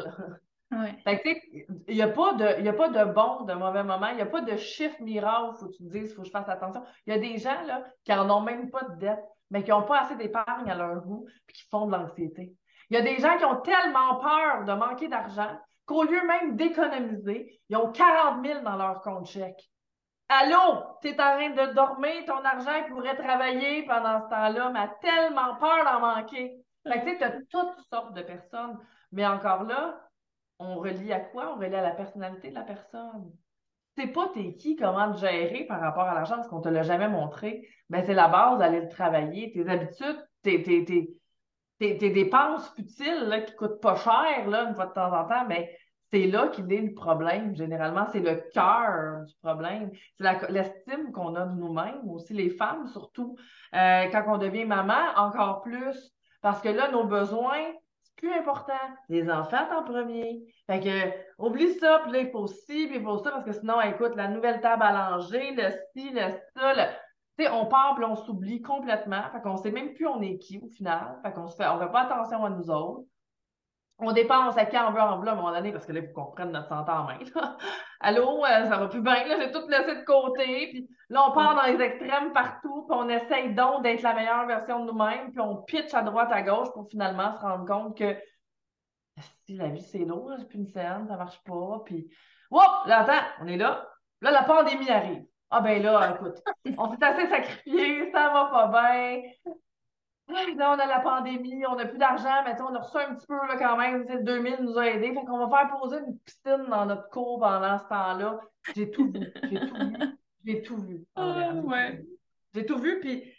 Il 0.73 1.95
n'y 1.95 2.03
a, 2.03 2.09
pas 2.09 2.35
de, 2.35 2.69
a 2.69 2.73
pas 2.73 2.89
de 2.89 3.05
bon, 3.05 3.45
de 3.45 3.55
mauvais 3.55 3.85
moment. 3.85 4.09
Il 4.09 4.17
n'y 4.17 4.23
a 4.23 4.27
pas 4.27 4.41
de 4.41 4.57
chiffre 4.57 5.01
miracle, 5.01 5.57
faut 5.59 5.67
que 5.67 5.77
tu 5.77 5.85
te 5.85 5.89
dises, 5.91 6.15
faut 6.15 6.23
que 6.23 6.27
je 6.27 6.33
fasse 6.33 6.49
attention. 6.49 6.83
Il 7.07 7.15
y 7.15 7.17
a 7.17 7.21
des 7.21 7.39
gens 7.39 7.63
là, 7.67 7.85
qui 8.05 8.13
n'en 8.13 8.29
ont 8.39 8.41
même 8.41 8.71
pas 8.71 8.83
de 8.83 8.97
dette, 8.99 9.23
mais 9.51 9.63
qui 9.63 9.71
n'ont 9.71 9.85
pas 9.85 10.01
assez 10.01 10.17
d'épargne 10.17 10.69
à 10.69 10.75
leur 10.75 11.01
goût, 11.03 11.27
puis 11.47 11.57
qui 11.57 11.69
font 11.71 11.87
de 11.87 11.93
l'anxiété. 11.93 12.53
Il 12.91 12.97
y 12.97 13.01
a 13.01 13.03
des 13.03 13.19
gens 13.19 13.37
qui 13.39 13.45
ont 13.45 13.61
tellement 13.61 14.17
peur 14.17 14.65
de 14.65 14.73
manquer 14.73 15.09
d'argent 15.09 15.57
qu'au 15.87 16.03
lieu 16.03 16.25
même 16.27 16.57
d'économiser, 16.57 17.61
ils 17.69 17.77
ont 17.77 17.93
40 17.93 18.45
000 18.45 18.63
dans 18.63 18.77
leur 18.77 19.01
compte 19.03 19.27
chèque. 19.27 19.71
Allô, 20.29 20.83
tu 21.01 21.09
es 21.09 21.13
en 21.13 21.37
train 21.37 21.51
de 21.51 21.73
dormir, 21.73 22.25
ton 22.27 22.45
argent 22.45 22.83
pourrait 22.89 23.17
travailler 23.17 23.85
pendant 23.87 24.21
ce 24.25 24.29
temps-là, 24.29 24.71
mais 24.71 24.81
a 24.81 24.89
tellement 25.01 25.55
peur 25.57 25.85
d'en 25.85 26.01
manquer. 26.01 26.57
Fait 26.85 27.01
que 27.05 27.19
tu 27.19 27.25
as 27.25 27.31
toutes 27.49 27.81
sortes 27.89 28.15
de 28.15 28.23
personnes. 28.23 28.79
Mais 29.13 29.25
encore 29.25 29.63
là, 29.63 30.01
on 30.59 30.77
relie 30.79 31.13
à 31.13 31.21
quoi? 31.21 31.55
On 31.55 31.59
relie 31.59 31.75
à 31.75 31.83
la 31.83 31.91
personnalité 31.91 32.51
de 32.51 32.55
la 32.55 32.63
personne. 32.63 33.31
C'est 33.97 34.09
pas 34.09 34.29
t'es 34.35 34.55
qui, 34.55 34.77
comment 34.77 35.13
te 35.13 35.19
gérer 35.19 35.65
par 35.65 35.81
rapport 35.81 36.05
à 36.05 36.15
l'argent, 36.15 36.37
parce 36.37 36.49
qu'on 36.49 36.61
te 36.61 36.69
l'a 36.69 36.83
jamais 36.83 37.09
montré. 37.09 37.67
Ben, 37.89 38.05
c'est 38.05 38.15
la 38.15 38.29
base 38.29 38.59
d'aller 38.59 38.81
le 38.81 38.89
travailler. 38.89 39.53
Tes 39.53 39.67
habitudes, 39.69 40.23
tes, 40.43 40.61
dépenses 42.11 42.69
futiles 42.75 43.25
là, 43.27 43.41
qui 43.41 43.55
coûtent 43.57 43.81
pas 43.81 43.97
cher 43.97 44.49
là, 44.49 44.65
une 44.69 44.75
fois 44.75 44.87
de 44.87 44.93
temps 44.93 45.13
en 45.13 45.27
temps, 45.27 45.47
mais 45.49 45.75
c'est 46.13 46.27
là 46.27 46.49
qu'il 46.49 46.71
est 46.73 46.83
le 46.83 46.95
problème. 46.95 47.57
Généralement, 47.57 48.07
c'est 48.13 48.21
le 48.21 48.37
cœur 48.53 49.25
du 49.25 49.35
problème. 49.43 49.91
C'est 50.19 50.51
l'estime 50.51 51.11
qu'on 51.13 51.35
a 51.35 51.47
de 51.47 51.59
nous-mêmes, 51.59 52.09
aussi 52.09 52.35
les 52.35 52.51
femmes 52.51 52.87
surtout. 52.89 53.37
Euh, 53.75 54.07
quand 54.13 54.25
on 54.29 54.39
devient 54.39 54.67
maman, 54.67 55.15
encore 55.17 55.63
plus. 55.63 56.13
Parce 56.43 56.61
que 56.61 56.69
là, 56.69 56.91
nos 56.91 57.05
besoins, 57.05 57.65
plus 58.17 58.33
important. 58.33 58.73
Les 59.09 59.31
enfants 59.31 59.67
en 59.79 59.85
premier. 59.85 60.43
Fait 60.67 60.81
que, 60.81 61.45
oublie 61.45 61.75
ça, 61.75 62.01
puis 62.03 62.13
là, 62.13 62.21
il 62.21 62.31
faut 62.31 62.47
ci, 62.47 62.87
puis 62.87 62.97
il 62.97 63.03
faut 63.03 63.19
ça, 63.19 63.31
parce 63.31 63.45
que 63.45 63.53
sinon, 63.53 63.81
écoute, 63.83 64.17
la 64.17 64.29
nouvelle 64.29 64.61
table 64.61 64.83
à 64.83 65.11
langer, 65.11 65.53
le 65.55 65.71
ci, 65.93 66.11
le 66.11 66.33
ça, 66.55 66.75
le... 66.75 66.83
Tu 67.39 67.45
sais, 67.45 67.51
on 67.51 67.67
part, 67.67 67.95
puis 67.97 68.05
on 68.05 68.17
s'oublie 68.17 68.63
complètement. 68.63 69.23
Fait 69.31 69.43
qu'on 69.43 69.59
sait 69.59 69.71
même 69.71 69.93
plus 69.93 70.07
on 70.07 70.23
est 70.23 70.39
qui, 70.39 70.59
au 70.59 70.69
final. 70.69 71.19
Fait 71.23 71.33
qu'on 71.33 71.49
se 71.49 71.57
fait, 71.57 71.69
on 71.69 71.79
fait 71.79 71.93
pas 71.93 72.03
attention 72.03 72.45
à 72.45 72.51
nous 72.51 72.71
autres 72.71 73.07
on 73.99 74.13
dépense 74.13 74.59
à 74.59 74.67
qui 74.67 74.77
on 74.77 74.91
veut 74.91 75.01
en 75.01 75.23
à 75.23 75.31
un 75.31 75.35
moment 75.35 75.53
donné, 75.53 75.73
parce 75.73 75.87
que 75.87 75.93
là, 75.93 76.01
il 76.01 76.07
faut 76.09 76.13
qu'on 76.13 76.33
prenne 76.33 76.53
notre 76.53 76.69
santé 76.69 76.91
en 76.91 77.05
main. 77.05 77.19
Allô, 78.01 78.45
euh, 78.45 78.65
ça 78.65 78.77
va 78.77 78.89
plus 78.89 79.01
bien, 79.01 79.27
là, 79.27 79.37
j'ai 79.41 79.51
tout 79.53 79.67
laissé 79.69 79.97
de 79.97 80.05
côté. 80.05 80.69
Puis 80.71 80.89
là, 81.09 81.29
on 81.29 81.33
part 81.33 81.55
dans 81.55 81.73
les 81.73 81.83
extrêmes 81.83 82.33
partout, 82.33 82.87
puis 82.89 82.99
on 82.99 83.09
essaye 83.09 83.55
donc 83.55 83.83
d'être 83.83 84.03
la 84.03 84.15
meilleure 84.15 84.47
version 84.47 84.85
de 84.85 84.93
nous-mêmes, 84.93 85.31
puis 85.31 85.41
on 85.41 85.63
pitch 85.63 85.95
à 85.95 86.03
droite, 86.03 86.31
à 86.31 86.43
gauche 86.43 86.73
pour 86.75 86.89
finalement 86.91 87.33
se 87.33 87.41
rendre 87.41 87.67
compte 87.67 87.97
que 87.97 88.17
si 89.47 89.57
la 89.57 89.69
vie, 89.69 89.83
c'est 89.83 90.05
lourd, 90.05 90.35
j'ai 90.39 90.45
plus 90.45 90.59
une 90.59 90.67
scène, 90.67 91.07
ça 91.09 91.17
marche 91.17 91.43
pas. 91.45 91.83
Puis, 91.87 92.07
là, 92.51 93.01
attends, 93.01 93.27
on 93.41 93.47
est 93.47 93.57
là. 93.57 93.89
Là, 94.21 94.31
la 94.31 94.43
pandémie 94.43 94.91
arrive. 94.91 95.25
Ah 95.51 95.61
ben 95.61 95.81
là, 95.81 96.15
écoute, 96.15 96.43
on 96.77 96.91
s'est 96.91 97.05
assez 97.05 97.29
sacrifié, 97.29 98.11
ça 98.13 98.31
va 98.31 98.47
pas 98.47 98.67
bien. 98.69 99.23
Là, 100.29 100.75
on 100.75 100.79
a 100.79 100.87
la 100.87 101.01
pandémie, 101.01 101.65
on 101.67 101.77
n'a 101.77 101.87
plus 101.87 101.99
d'argent, 101.99 102.43
mais 102.45 102.61
on 102.61 102.75
a 102.75 102.81
reçu 102.81 102.97
un 102.97 103.15
petit 103.15 103.27
peu 103.27 103.35
là, 103.35 103.57
quand 103.59 103.77
même. 103.77 104.07
2000 104.25 104.57
nous 104.61 104.79
a 104.79 104.87
aidés. 104.87 105.13
Fait 105.15 105.25
qu'on 105.25 105.47
va 105.47 105.57
faire 105.57 105.79
poser 105.79 105.99
une 105.99 106.19
piscine 106.19 106.67
dans 106.69 106.87
notre 106.87 107.09
cour 107.11 107.41
pendant 107.41 107.79
ce 107.79 107.85
temps-là. 107.85 108.41
J'ai 108.75 108.91
tout 108.91 109.11
vu. 109.13 109.33
J'ai 109.45 109.61
tout 109.61 109.77
vu. 109.77 109.97
J'ai 110.45 110.63
tout 110.63 110.77
vu. 110.79 111.05
Ah, 111.15 111.53
ouais. 111.55 112.05
J'ai 112.55 112.67
tout 112.67 112.79
vu, 112.79 113.01
puis 113.01 113.33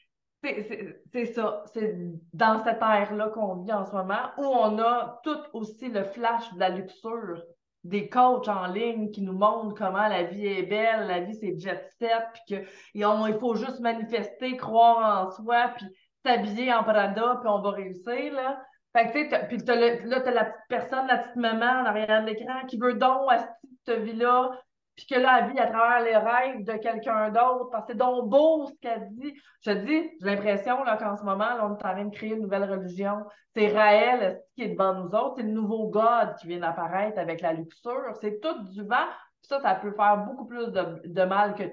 c'est 1.12 1.26
ça. 1.26 1.64
C'est 1.74 1.98
dans 2.34 2.64
cette 2.64 2.82
ère-là 2.82 3.30
qu'on 3.30 3.56
vit 3.64 3.74
en 3.74 3.84
ce 3.86 3.92
moment 3.92 4.32
où 4.38 4.44
on 4.46 4.80
a 4.80 5.20
tout 5.24 5.40
aussi 5.54 5.90
le 5.90 6.04
flash 6.04 6.54
de 6.54 6.60
la 6.60 6.70
luxure 6.70 7.42
des 7.84 8.10
coachs 8.10 8.48
en 8.48 8.68
ligne 8.68 9.12
qui 9.12 9.22
nous 9.22 9.34
montrent 9.34 9.76
comment 9.76 10.08
la 10.08 10.24
vie 10.24 10.46
est 10.46 10.64
belle, 10.64 11.08
la 11.08 11.22
vie 11.22 11.36
c'est 11.36 11.58
jet 11.58 11.90
set, 12.00 12.24
puis 12.34 12.66
qu'il 12.94 13.38
faut 13.40 13.56
juste 13.56 13.80
manifester, 13.80 14.58
croire 14.58 15.26
en 15.26 15.32
soi, 15.32 15.70
puis 15.78 15.86
s'habiller 16.28 16.74
en 16.74 16.84
Prada, 16.84 17.38
puis 17.40 17.50
on 17.50 17.62
va 17.62 17.72
réussir, 17.72 18.34
là. 18.34 18.62
Fait 18.96 19.08
que, 19.08 19.12
tu 19.12 19.30
sais, 19.30 19.48
puis 19.48 19.58
là, 19.58 20.22
t'as 20.22 20.32
la 20.32 20.46
petite 20.46 20.68
personne, 20.70 21.08
la 21.08 21.20
petite 21.20 21.36
maman 21.36 21.82
en 21.82 21.86
arrière 21.86 22.22
de 22.24 22.28
l'écran 22.28 22.66
qui 22.68 22.78
veut 22.78 22.96
donc 22.96 23.32
à 23.32 23.48
cette 23.86 24.02
vie-là. 24.02 24.52
puis 24.96 25.06
que 25.06 25.20
là, 25.20 25.40
elle 25.40 25.52
vit 25.52 25.60
à 25.60 25.68
travers 25.68 26.02
les 26.02 26.18
rêves 26.18 26.64
de 26.64 26.74
quelqu'un 26.78 27.30
d'autre, 27.30 27.70
parce 27.72 27.86
que 27.86 27.92
c'est 27.92 27.98
donc 27.98 28.30
beau 28.30 28.66
ce 28.66 28.74
qu'elle 28.82 29.08
dit. 29.12 29.34
Je 29.62 29.72
te 29.72 29.78
dis, 29.86 30.10
j'ai 30.20 30.26
l'impression 30.26 30.78
qu'en 30.84 31.16
ce 31.16 31.24
moment, 31.24 31.38
là, 31.38 31.60
on 31.66 31.70
est 31.70 31.74
en 31.74 31.76
train 31.76 32.06
de 32.06 32.16
créer 32.16 32.34
une 32.34 32.42
nouvelle 32.42 32.70
religion. 32.70 33.24
C'est 33.56 33.68
Raël 33.68 34.42
qui 34.56 34.64
est 34.64 34.70
devant 34.70 34.94
nous 34.96 35.10
autres, 35.10 35.36
c'est 35.38 35.44
le 35.44 35.50
nouveau 35.50 35.90
God 35.90 36.36
qui 36.40 36.48
vient 36.48 36.60
d'apparaître 36.60 37.20
avec 37.20 37.42
la 37.42 37.54
luxure. 37.54 38.16
C'est 38.22 38.40
tout 38.40 38.64
du 38.72 38.84
vent. 38.84 39.08
ça, 39.42 39.60
ça 39.62 39.76
peut 39.76 39.94
faire 39.94 40.18
beaucoup 40.26 40.46
plus 40.46 40.72
de, 40.72 41.24
mal 41.24 41.54
que, 41.54 41.64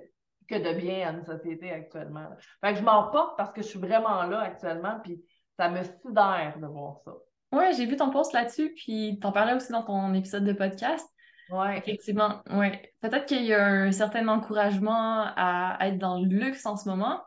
que 0.49 0.57
de 0.57 0.79
bien 0.79 1.09
à 1.09 1.13
une 1.13 1.25
société 1.25 1.71
actuellement. 1.71 2.29
Fait 2.63 2.73
que 2.73 2.79
je 2.79 2.85
m'en 2.85 3.11
porte 3.11 3.37
parce 3.37 3.53
que 3.53 3.63
je 3.63 3.69
suis 3.69 3.79
vraiment 3.79 4.23
là 4.25 4.41
actuellement, 4.41 4.99
puis 5.03 5.23
ça 5.59 5.69
me 5.69 5.83
sidère 5.83 6.57
de 6.61 6.67
voir 6.67 6.99
ça. 7.05 7.13
Oui, 7.53 7.65
j'ai 7.77 7.87
vu 7.87 7.97
ton 7.97 8.11
post 8.11 8.33
là-dessus, 8.33 8.73
puis 8.75 9.19
t'en 9.21 9.31
parlais 9.31 9.55
aussi 9.55 9.71
dans 9.71 9.83
ton 9.83 10.13
épisode 10.15 10.45
de 10.45 10.53
podcast. 10.53 11.09
Oui. 11.51 11.77
Effectivement, 11.77 12.43
oui. 12.51 12.69
Peut-être 13.01 13.27
qu'il 13.27 13.45
y 13.45 13.55
a 13.55 13.65
un 13.65 13.93
certain 13.93 14.27
encouragement 14.29 15.27
à 15.37 15.77
être 15.83 15.99
dans 15.99 16.19
le 16.19 16.27
luxe 16.27 16.67
en 16.67 16.77
ce 16.77 16.89
moment, 16.89 17.21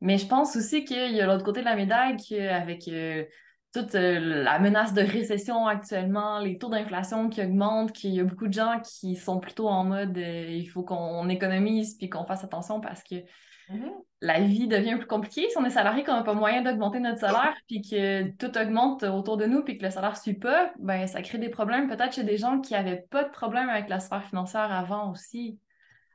mais 0.00 0.18
je 0.18 0.26
pense 0.26 0.56
aussi 0.56 0.84
qu'il 0.84 1.12
y 1.12 1.20
a 1.20 1.26
l'autre 1.26 1.44
côté 1.44 1.60
de 1.60 1.66
la 1.66 1.76
médaille 1.76 2.16
avec 2.48 2.88
euh, 2.88 3.24
toute 3.72 3.94
euh, 3.94 4.18
la 4.42 4.58
menace 4.58 4.94
de 4.94 5.02
récession 5.02 5.66
actuellement, 5.66 6.40
les 6.40 6.58
taux 6.58 6.68
d'inflation 6.68 7.28
qui 7.28 7.42
augmentent, 7.42 7.92
qu'il 7.92 8.14
y 8.14 8.20
a 8.20 8.24
beaucoup 8.24 8.48
de 8.48 8.52
gens 8.52 8.80
qui 8.80 9.14
sont 9.14 9.38
plutôt 9.38 9.68
en 9.68 9.84
mode 9.84 10.16
euh, 10.18 10.46
il 10.48 10.66
faut 10.66 10.82
qu'on 10.82 11.28
économise 11.28 11.96
puis 11.96 12.08
qu'on 12.08 12.24
fasse 12.24 12.42
attention 12.42 12.80
parce 12.80 13.04
que 13.04 13.14
mm-hmm. 13.14 13.92
la 14.22 14.40
vie 14.40 14.66
devient 14.66 14.96
plus 14.96 15.06
compliquée. 15.06 15.48
Si 15.50 15.56
on 15.56 15.64
est 15.64 15.70
salarié, 15.70 16.02
qu'on 16.02 16.14
n'a 16.14 16.24
pas 16.24 16.34
moyen 16.34 16.62
d'augmenter 16.62 16.98
notre 16.98 17.20
salaire 17.20 17.54
puis 17.68 17.80
que 17.82 18.30
tout 18.36 18.58
augmente 18.58 19.04
autour 19.04 19.36
de 19.36 19.46
nous 19.46 19.62
puis 19.62 19.78
que 19.78 19.84
le 19.84 19.90
salaire 19.90 20.12
ne 20.12 20.16
suit 20.16 20.38
pas, 20.38 20.72
ben 20.78 21.06
ça 21.06 21.22
crée 21.22 21.38
des 21.38 21.50
problèmes 21.50 21.88
peut-être 21.88 22.14
chez 22.14 22.24
des 22.24 22.38
gens 22.38 22.60
qui 22.60 22.72
n'avaient 22.72 23.06
pas 23.10 23.22
de 23.22 23.30
problème 23.30 23.68
avec 23.68 23.88
la 23.88 24.00
sphère 24.00 24.24
financière 24.24 24.72
avant 24.72 25.12
aussi. 25.12 25.60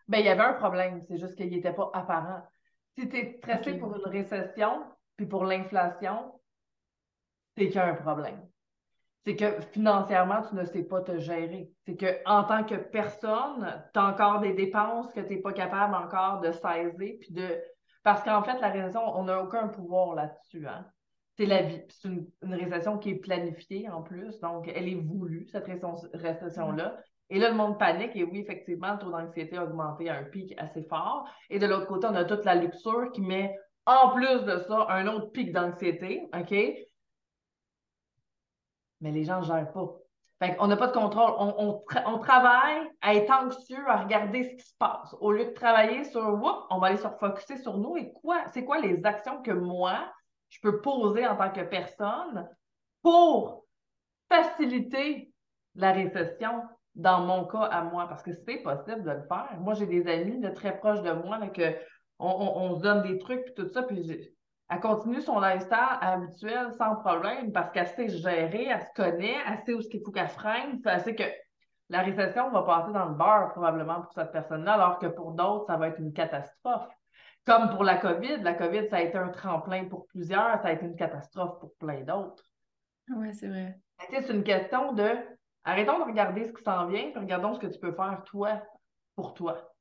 Ben, 0.08 0.20
il 0.20 0.26
y 0.26 0.30
avait 0.30 0.44
un 0.44 0.54
problème, 0.54 1.02
c'est 1.08 1.18
juste 1.18 1.36
qu'il 1.36 1.50
n'était 1.50 1.74
pas 1.74 1.89
apparent. 1.94 2.44
Si 2.98 3.10
tu 3.10 3.18
es 3.18 3.38
stressé 3.38 3.74
pour 3.74 3.96
une 3.96 4.06
récession, 4.06 4.84
puis 5.18 5.26
pour 5.26 5.46
l'inflation, 5.46 6.32
c'est 7.58 7.68
qu'il 7.68 7.76
y 7.76 7.80
a 7.80 7.88
un 7.88 7.96
problème. 7.96 8.41
C'est 9.26 9.36
que 9.36 9.60
financièrement, 9.72 10.44
tu 10.48 10.56
ne 10.56 10.63
sais 10.65 10.84
pas 10.84 11.02
te 11.02 11.18
gérer. 11.18 11.72
C'est 11.86 11.98
qu'en 11.98 12.44
tant 12.44 12.63
que 12.63 12.76
personne, 12.76 13.84
tu 13.91 14.00
as 14.00 14.06
encore 14.06 14.39
des 14.39 14.54
dépenses 14.54 15.12
que 15.13 15.22
tu 15.22 15.36
n'es 15.36 15.41
pas 15.41 15.54
capable 15.54 15.96
encore 15.96 16.41
de 16.41 16.52
saisir. 16.52 17.15
Puis 17.20 17.32
de... 17.32 17.60
Parce 18.04 18.22
qu'en 18.22 18.44
fait, 18.44 18.60
la 18.60 18.70
récession, 18.70 19.02
on 19.18 19.24
n'a 19.24 19.41
aucun 19.41 19.68
pouvoir 19.68 20.13
là-dessus. 20.13 20.68
Hein? 20.68 20.86
C'est 21.38 21.48
la 21.48 21.63
vie. 21.63 21.82
C'est 21.89 22.08
une, 22.08 22.54
récession 22.54 23.00
qui 23.00 23.10
est 23.10 23.15
planifiée 23.15 23.89
en 23.89 24.04
plus. 24.04 24.39
Donc, 24.41 24.72
elle 24.74 24.88
est 24.88 25.02
voulue, 25.02 25.48
cette 25.52 25.65
récession-là. 26.13 26.96
Et 27.32 27.39
là, 27.39 27.50
le 27.50 27.56
monde 27.56 27.80
panique. 27.80 28.15
Et 28.15 28.24
oui, 28.24 28.41
effectivement, 28.41 28.94
le 28.94 29.00
taux 29.00 29.10
d'anxiété 29.10 29.58
a 29.58 29.63
augmenté 29.63 30.08
à 30.08 30.18
un 30.18 30.24
pic 30.24 30.54
assez 30.58 30.84
fort. 30.84 31.28
Et 31.50 31.58
de 31.58 31.65
l'autre 31.65 31.88
côté, 31.88 32.06
on 32.08 32.15
a 32.15 32.26
toute 32.26 32.46
la 32.46 32.54
luxure 32.54 33.12
qui 33.12 33.22
met 33.22 33.58
en 33.88 34.10
plus 34.10 34.44
de 34.46 34.60
ça 34.60 34.86
un 34.89 35.08
autre 35.08 35.32
pic 35.32 35.52
d'anxiété. 35.52 36.30
OK? 36.38 36.54
Mais 39.02 39.12
les 39.12 39.24
gens 39.24 39.40
ne 39.40 39.46
gèrent 39.46 39.72
pas. 39.72 39.94
Fait 40.40 40.58
on 40.60 40.68
n'a 40.68 40.76
pas 40.76 40.88
de 40.88 40.94
contrôle. 40.94 41.34
On, 41.38 41.82
on, 42.06 42.20
travaille 42.20 42.82
à 43.02 43.16
être 43.16 43.32
anxieux, 43.32 43.88
à 43.88 43.98
regarder 43.98 44.44
ce 44.44 44.56
qui 44.56 44.70
se 44.70 44.76
passe. 44.78 45.16
Au 45.20 45.32
lieu 45.32 45.46
de 45.46 45.52
travailler 45.52 46.04
sur 46.04 46.22
Whoop, 46.22 46.66
on 46.70 46.80
va 46.80 46.88
aller 46.88 46.98
se 46.98 47.08
focuser 47.20 47.58
sur 47.58 47.78
nous 47.78 47.96
et 47.96 48.12
quoi, 48.22 48.44
c'est 48.54 48.66
quoi 48.66 48.80
les 48.80 49.06
actions 49.06 49.42
que 49.42 49.52
moi, 49.52 50.12
je 50.50 50.60
peux 50.62 50.82
poser 50.82 51.26
en 51.26 51.38
tant 51.38 51.52
que 51.52 51.62
personne 51.62 52.50
pour 53.02 53.66
faciliter 54.30 55.32
la 55.76 55.92
récession, 55.92 56.64
dans 56.96 57.22
mon 57.22 57.46
cas 57.46 57.64
à 57.64 57.84
moi, 57.84 58.08
parce 58.08 58.24
que 58.24 58.32
c'est 58.34 58.58
possible 58.58 59.04
de 59.04 59.12
le 59.12 59.24
faire. 59.28 59.58
Moi, 59.60 59.74
j'ai 59.74 59.86
des 59.86 60.08
amis 60.08 60.40
de 60.40 60.50
très 60.50 60.78
proches 60.78 61.02
de 61.02 61.12
moi 61.12 61.38
là, 61.38 61.50
que 61.50 61.76
on, 62.20 62.76
se 62.78 62.82
donne 62.82 63.04
des 63.04 63.18
trucs 63.20 63.46
et 63.48 63.54
tout 63.54 63.68
ça, 63.68 63.84
puis 63.84 64.35
elle 64.69 64.80
continue 64.80 65.21
son 65.21 65.39
lifestyle 65.39 65.97
habituel 66.01 66.71
sans 66.73 66.95
problème 66.95 67.51
parce 67.51 67.71
qu'elle 67.71 67.88
sait 67.88 68.10
gérer, 68.10 68.65
elle 68.65 68.82
se 68.82 68.93
connaît, 68.95 69.38
elle 69.47 69.60
sait 69.65 69.73
où 69.73 69.82
ce 69.82 69.88
qu'il 69.88 70.01
faut 70.01 70.12
qu'elle 70.12 70.28
freine, 70.28 70.82
elle 70.86 71.01
sait 71.01 71.15
que 71.15 71.23
la 71.89 72.01
récession 72.01 72.49
va 72.49 72.63
passer 72.63 72.91
dans 72.91 73.06
le 73.06 73.15
beurre 73.15 73.49
probablement 73.51 74.01
pour 74.01 74.13
cette 74.13 74.32
personne-là, 74.32 74.73
alors 74.73 74.97
que 74.97 75.06
pour 75.06 75.34
d'autres, 75.34 75.67
ça 75.67 75.78
va 75.78 75.89
être 75.89 75.99
une 75.99 76.13
catastrophe. 76.13 76.88
Comme 77.45 77.69
pour 77.69 77.84
la 77.84 77.97
COVID, 77.97 78.38
la 78.41 78.56
COVID, 78.56 78.89
ça 78.89 78.97
a 78.97 79.01
été 79.01 79.17
un 79.19 79.30
tremplin 79.30 79.86
pour 79.86 80.08
plusieurs, 80.08 80.60
ça 80.62 80.69
a 80.69 80.71
été 80.71 80.86
une 80.86 80.95
catastrophe 80.95 81.60
pour 81.60 81.75
plein 81.75 82.01
d'autres. 82.01 82.43
Oui, 83.15 83.32
c'est 83.36 83.47
vrai. 83.47 83.80
C'est 84.10 84.30
une 84.32 84.43
question 84.43 84.93
de 84.93 85.15
Arrêtons 85.65 85.97
de 85.97 86.04
regarder 86.04 86.45
ce 86.45 86.54
qui 86.54 86.63
s'en 86.63 86.86
vient, 86.86 87.10
puis 87.10 87.19
regardons 87.19 87.56
ce 87.56 87.60
que 87.60 87.65
tu 87.65 87.80
peux 87.80 87.91
faire 87.91 88.21
toi 88.25 88.62
pour 89.15 89.34
toi. 89.34 89.73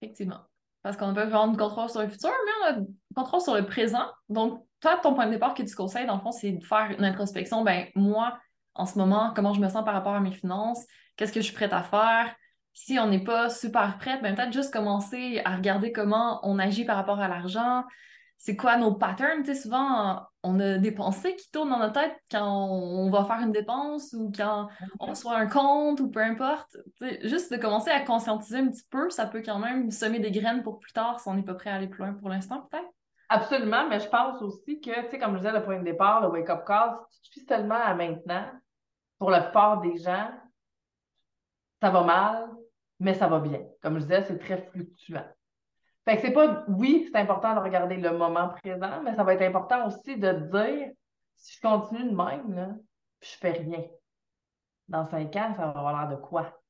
Effectivement. 0.00 0.40
Parce 0.82 0.96
qu'on 0.96 1.12
peut 1.12 1.28
prendre 1.28 1.58
contrôle 1.58 1.90
sur 1.90 2.02
le 2.02 2.08
futur, 2.08 2.30
mais 2.30 2.52
on 2.52 2.82
a 2.82 2.86
contrôle 3.16 3.40
sur 3.40 3.54
le 3.54 3.66
présent. 3.66 4.06
Donc, 4.28 4.64
toi, 4.80 4.98
ton 5.02 5.14
point 5.14 5.26
de 5.26 5.32
départ 5.32 5.54
que 5.54 5.62
tu 5.62 5.74
conseilles, 5.74 6.06
dans 6.06 6.16
le 6.16 6.20
fond, 6.20 6.32
c'est 6.32 6.52
de 6.52 6.64
faire 6.64 6.94
une 6.96 7.04
introspection. 7.04 7.64
Ben, 7.64 7.86
moi, 7.94 8.38
en 8.74 8.86
ce 8.86 8.98
moment, 8.98 9.32
comment 9.34 9.54
je 9.54 9.60
me 9.60 9.68
sens 9.68 9.84
par 9.84 9.94
rapport 9.94 10.14
à 10.14 10.20
mes 10.20 10.32
finances? 10.32 10.84
Qu'est-ce 11.16 11.32
que 11.32 11.40
je 11.40 11.46
suis 11.46 11.54
prête 11.54 11.72
à 11.72 11.82
faire? 11.82 12.34
Si 12.74 12.98
on 12.98 13.08
n'est 13.08 13.24
pas 13.24 13.48
super 13.48 13.96
prête, 13.98 14.22
ben, 14.22 14.34
peut-être 14.34 14.52
juste 14.52 14.72
commencer 14.72 15.40
à 15.44 15.56
regarder 15.56 15.92
comment 15.92 16.40
on 16.42 16.58
agit 16.58 16.84
par 16.84 16.96
rapport 16.96 17.20
à 17.20 17.26
l'argent, 17.26 17.84
c'est 18.38 18.54
quoi 18.54 18.76
nos 18.76 18.92
patterns? 18.92 19.42
Tu 19.42 19.54
sais, 19.54 19.62
souvent, 19.62 20.20
on 20.42 20.60
a 20.60 20.76
des 20.76 20.92
pensées 20.92 21.34
qui 21.36 21.50
tournent 21.50 21.70
dans 21.70 21.78
notre 21.78 21.94
tête 21.94 22.14
quand 22.30 22.68
on 22.68 23.10
va 23.10 23.24
faire 23.24 23.40
une 23.40 23.52
dépense 23.52 24.12
ou 24.12 24.30
quand 24.36 24.68
on 25.00 25.06
reçoit 25.06 25.38
un 25.38 25.46
compte 25.46 26.00
ou 26.00 26.10
peu 26.10 26.20
importe. 26.20 26.76
juste 27.22 27.50
de 27.50 27.56
commencer 27.56 27.90
à 27.90 28.00
conscientiser 28.00 28.58
un 28.58 28.68
petit 28.68 28.84
peu, 28.90 29.08
ça 29.08 29.24
peut 29.24 29.42
quand 29.42 29.58
même 29.58 29.90
semer 29.90 30.18
des 30.18 30.30
graines 30.30 30.62
pour 30.62 30.78
plus 30.78 30.92
tard 30.92 31.18
si 31.18 31.28
on 31.28 31.34
n'est 31.34 31.42
pas 31.42 31.54
prêt 31.54 31.70
à 31.70 31.76
aller 31.76 31.88
plus 31.88 32.04
loin 32.04 32.12
pour 32.12 32.28
l'instant, 32.28 32.68
peut-être. 32.70 32.95
Absolument, 33.28 33.88
mais 33.88 33.98
je 34.00 34.08
pense 34.08 34.40
aussi 34.40 34.80
que, 34.80 35.04
tu 35.04 35.10
sais, 35.10 35.18
comme 35.18 35.32
je 35.32 35.38
disais, 35.38 35.52
le 35.52 35.64
point 35.64 35.78
de 35.78 35.84
départ, 35.84 36.20
le 36.20 36.28
wake-up 36.28 36.64
call, 36.64 36.96
si 37.10 37.22
tu 37.22 37.40
suis 37.40 37.46
seulement 37.46 37.74
à 37.74 37.94
maintenant, 37.94 38.50
pour 39.18 39.30
la 39.30 39.42
plupart 39.42 39.80
des 39.80 39.96
gens, 39.96 40.30
ça 41.80 41.90
va 41.90 42.04
mal, 42.04 42.50
mais 43.00 43.14
ça 43.14 43.26
va 43.26 43.40
bien. 43.40 43.62
Comme 43.82 43.98
je 43.98 44.04
disais, 44.04 44.22
c'est 44.22 44.38
très 44.38 44.58
fluctuant. 44.58 45.26
Fait 46.04 46.16
que 46.16 46.22
c'est 46.22 46.32
pas, 46.32 46.64
oui, 46.68 47.08
c'est 47.10 47.18
important 47.18 47.54
de 47.54 47.60
regarder 47.60 47.96
le 47.96 48.16
moment 48.16 48.50
présent, 48.62 49.02
mais 49.02 49.14
ça 49.14 49.24
va 49.24 49.34
être 49.34 49.42
important 49.42 49.88
aussi 49.88 50.16
de 50.16 50.32
dire, 50.32 50.92
si 51.34 51.56
je 51.56 51.60
continue 51.60 52.10
de 52.10 52.16
même, 52.16 52.54
là, 52.54 52.68
puis 53.18 53.30
je 53.32 53.38
fais 53.38 53.52
rien, 53.52 53.84
dans 54.88 55.04
cinq 55.08 55.34
ans, 55.34 55.52
ça 55.56 55.66
va 55.66 55.70
avoir 55.70 56.06
l'air 56.06 56.16
de 56.16 56.22
quoi? 56.22 56.60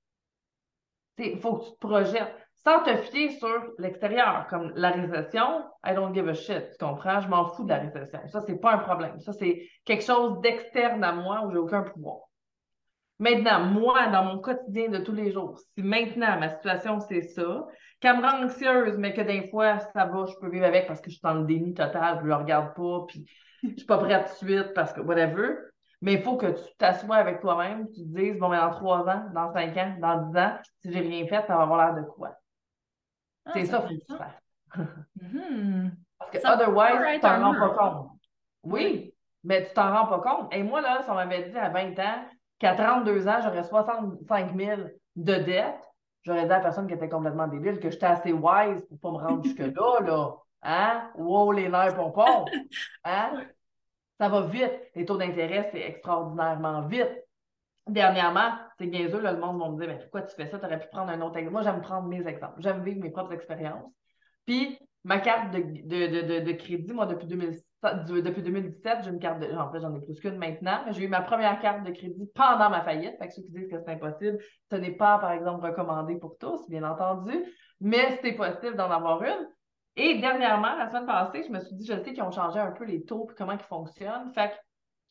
Il 1.19 1.39
faut 1.39 1.59
que 1.59 1.65
tu 1.65 1.73
te 1.73 1.87
projettes 1.87 2.46
sans 2.65 2.83
te 2.83 2.97
fier 2.97 3.31
sur 3.31 3.63
l'extérieur, 3.79 4.47
comme 4.49 4.73
la 4.75 4.91
récession, 4.91 5.65
I 5.85 5.95
don't 5.95 6.15
give 6.15 6.29
a 6.29 6.35
shit, 6.35 6.71
tu 6.71 6.85
comprends? 6.85 7.21
Je 7.21 7.29
m'en 7.29 7.47
fous 7.47 7.65
de 7.65 7.69
la 7.69 7.79
récession. 7.79 8.21
Ça, 8.27 8.41
c'est 8.41 8.61
pas 8.61 8.73
un 8.73 8.79
problème. 8.79 9.21
Ça, 9.21 9.33
c'est 9.33 9.69
quelque 9.85 10.05
chose 10.05 10.41
d'externe 10.41 11.05
à 11.05 11.13
moi 11.13 11.43
où 11.45 11.53
j'ai 11.53 11.59
aucun 11.59 11.83
pouvoir. 11.83 12.19
Maintenant, 13.19 13.61
moi, 13.61 14.09
dans 14.09 14.25
mon 14.25 14.39
quotidien 14.41 14.89
de 14.89 14.99
tous 14.99 15.13
les 15.13 15.33
jours, 15.33 15.59
si 15.59 15.83
maintenant 15.83 16.39
ma 16.39 16.51
situation 16.51 17.01
c'est 17.01 17.23
ça, 17.23 17.65
qu'elle 17.99 18.19
me 18.19 18.23
rend 18.23 18.45
anxieuse, 18.45 18.99
mais 18.99 19.15
que 19.15 19.23
des 19.23 19.49
fois 19.49 19.79
ça 19.79 20.05
va, 20.05 20.27
je 20.27 20.35
peux 20.39 20.51
vivre 20.51 20.67
avec 20.67 20.87
parce 20.87 21.01
que 21.01 21.09
je 21.09 21.15
suis 21.15 21.23
dans 21.23 21.33
le 21.33 21.47
déni 21.47 21.73
total, 21.73 22.19
je 22.21 22.27
le 22.27 22.35
regarde 22.35 22.75
pas, 22.75 23.05
puis 23.09 23.25
je 23.63 23.75
suis 23.75 23.87
pas 23.87 23.97
prête 23.97 24.27
tout 24.39 24.45
de 24.45 24.51
suite 24.51 24.75
parce 24.75 24.93
que 24.93 25.01
whatever. 25.01 25.55
Mais 26.03 26.15
il 26.15 26.23
faut 26.23 26.37
que 26.37 26.47
tu 26.47 26.77
t'assoies 26.77 27.17
avec 27.17 27.41
toi-même, 27.41 27.87
tu 27.89 28.03
te 28.03 28.21
dises, 28.21 28.39
bon, 28.39 28.51
mais 28.51 28.59
dans 28.59 28.71
trois 28.71 29.09
ans, 29.09 29.25
dans 29.35 29.51
cinq 29.55 29.75
ans, 29.79 29.97
dans 29.99 30.29
dix 30.29 30.39
ans, 30.39 30.59
si 30.83 30.93
j'ai 30.93 31.01
rien 31.01 31.27
fait, 31.27 31.47
ça 31.47 31.57
va 31.57 31.63
avoir 31.63 31.87
l'air 31.87 32.05
de 32.05 32.07
quoi? 32.07 32.37
Ah, 33.47 33.51
c'est 33.55 33.65
ça 33.67 33.83
qu'il 33.83 33.99
faut 34.01 34.05
que 34.05 34.13
tu 34.13 34.19
fasses. 34.19 34.43
Mm-hmm. 35.23 35.91
Parce 36.19 36.31
que 36.31 36.39
otherwise, 36.39 37.15
tu 37.15 37.21
t'en 37.21 37.41
rends 37.41 37.55
pas 37.55 37.71
compte. 37.71 38.11
Oui, 38.63 39.15
mais 39.45 39.67
tu 39.67 39.75
t'en 39.75 39.93
rends 39.93 40.07
pas 40.07 40.19
compte. 40.19 40.55
Et 40.55 40.63
moi, 40.63 40.81
là, 40.81 41.03
si 41.03 41.11
on 41.11 41.15
m'avait 41.15 41.49
dit 41.49 41.57
à 41.57 41.69
20 41.69 41.99
ans, 41.99 42.25
qu'à 42.59 42.75
32 42.75 43.29
ans, 43.29 43.39
j'aurais 43.43 43.63
65 43.63 44.57
000 44.57 44.81
de 45.17 45.35
dettes, 45.35 45.93
j'aurais 46.23 46.47
dit 46.47 46.53
à 46.53 46.57
la 46.57 46.61
personne 46.61 46.87
qui 46.87 46.95
était 46.95 47.09
complètement 47.09 47.47
débile 47.47 47.79
que 47.79 47.91
j'étais 47.91 48.07
assez 48.07 48.33
wise 48.33 48.85
pour 49.01 49.13
ne 49.13 49.19
pas 49.19 49.25
me 49.25 49.29
rendre 49.29 49.45
jusque-là, 49.45 50.01
là. 50.05 50.35
Hein? 50.63 51.11
Wow, 51.15 51.53
les 51.53 51.69
nerfs 51.69 51.95
pompons! 51.95 52.47
Hein? 53.05 53.45
Ça 54.19 54.29
va 54.29 54.43
vite. 54.43 54.73
Les 54.95 55.05
taux 55.05 55.19
d'intérêt, 55.19 55.69
c'est 55.71 55.81
extraordinairement 55.81 56.83
vite. 56.87 57.23
Dernièrement, 57.89 58.53
c'est 58.79 58.87
niaiseux, 58.87 59.21
là, 59.21 59.33
le 59.33 59.39
monde 59.39 59.61
va 59.61 59.69
me 59.69 59.79
dire, 59.79 59.89
mais 59.89 59.99
pourquoi 60.01 60.23
tu 60.23 60.35
fais 60.35 60.47
ça? 60.47 60.59
Tu 60.59 60.65
aurais 60.67 60.81
pu 60.81 60.89
prendre 60.89 61.11
un 61.11 61.21
autre 61.21 61.37
exemple. 61.37 61.53
Moi, 61.53 61.63
j'aime 61.63 61.81
prendre 61.81 62.09
mes 62.09 62.27
exemples. 62.27 62.55
J'aime 62.59 62.83
vivre 62.83 63.01
mes 63.01 63.11
propres 63.11 63.33
expériences. 63.33 63.93
Puis, 64.45 64.79
ma 65.05 65.21
carte 65.21 65.53
de, 65.53 65.61
de, 65.61 66.45
de 66.45 66.53
crédit, 66.53 66.93
moi, 66.93 67.07
depuis 67.07 67.29
2006, 67.29 67.63
depuis 67.85 68.43
2017, 68.43 68.99
j'ai 69.05 69.11
une 69.11 69.21
carte 69.21 69.41
de. 69.41 69.55
En 69.55 69.71
fait, 69.71 69.81
j'en 69.81 69.95
ai 69.95 70.01
plus 70.01 70.19
qu'une 70.19 70.37
maintenant, 70.37 70.83
mais 70.85 70.93
j'ai 70.93 71.05
eu 71.05 71.09
ma 71.09 71.21
première 71.21 71.61
carte 71.61 71.85
de 71.85 71.93
crédit 71.93 72.29
pendant 72.35 72.71
ma 72.71 72.83
faillite. 72.83 73.17
Fait 73.19 73.29
que 73.29 73.35
ceux 73.35 73.43
qui 73.43 73.53
disent 73.53 73.69
que 73.71 73.79
c'est 73.79 73.93
impossible, 73.93 74.39
ce 74.71 74.77
n'est 74.77 74.97
pas, 74.97 75.19
par 75.19 75.31
exemple, 75.33 75.65
recommandé 75.65 76.17
pour 76.17 76.37
tous, 76.39 76.69
bien 76.69 76.83
entendu, 76.83 77.33
mais 77.81 78.19
c'est 78.23 78.33
possible 78.33 78.77
d'en 78.77 78.91
avoir 78.91 79.23
une. 79.23 79.49
Et 79.97 80.19
dernièrement, 80.19 80.75
la 80.77 80.89
semaine 80.89 81.07
passée, 81.07 81.45
je 81.47 81.53
me 81.53 81.61
suis 81.61 81.75
dit, 81.75 81.87
je 81.87 82.03
sais 82.03 82.13
qu'ils 82.13 82.23
ont 82.23 82.31
changé 82.31 82.59
un 82.59 82.73
peu 82.73 82.85
les 82.85 83.05
taux 83.05 83.29
et 83.31 83.35
comment 83.35 83.53
ils 83.53 83.59
fonctionnent. 83.61 84.33
Fait 84.35 84.51
que 84.51 84.55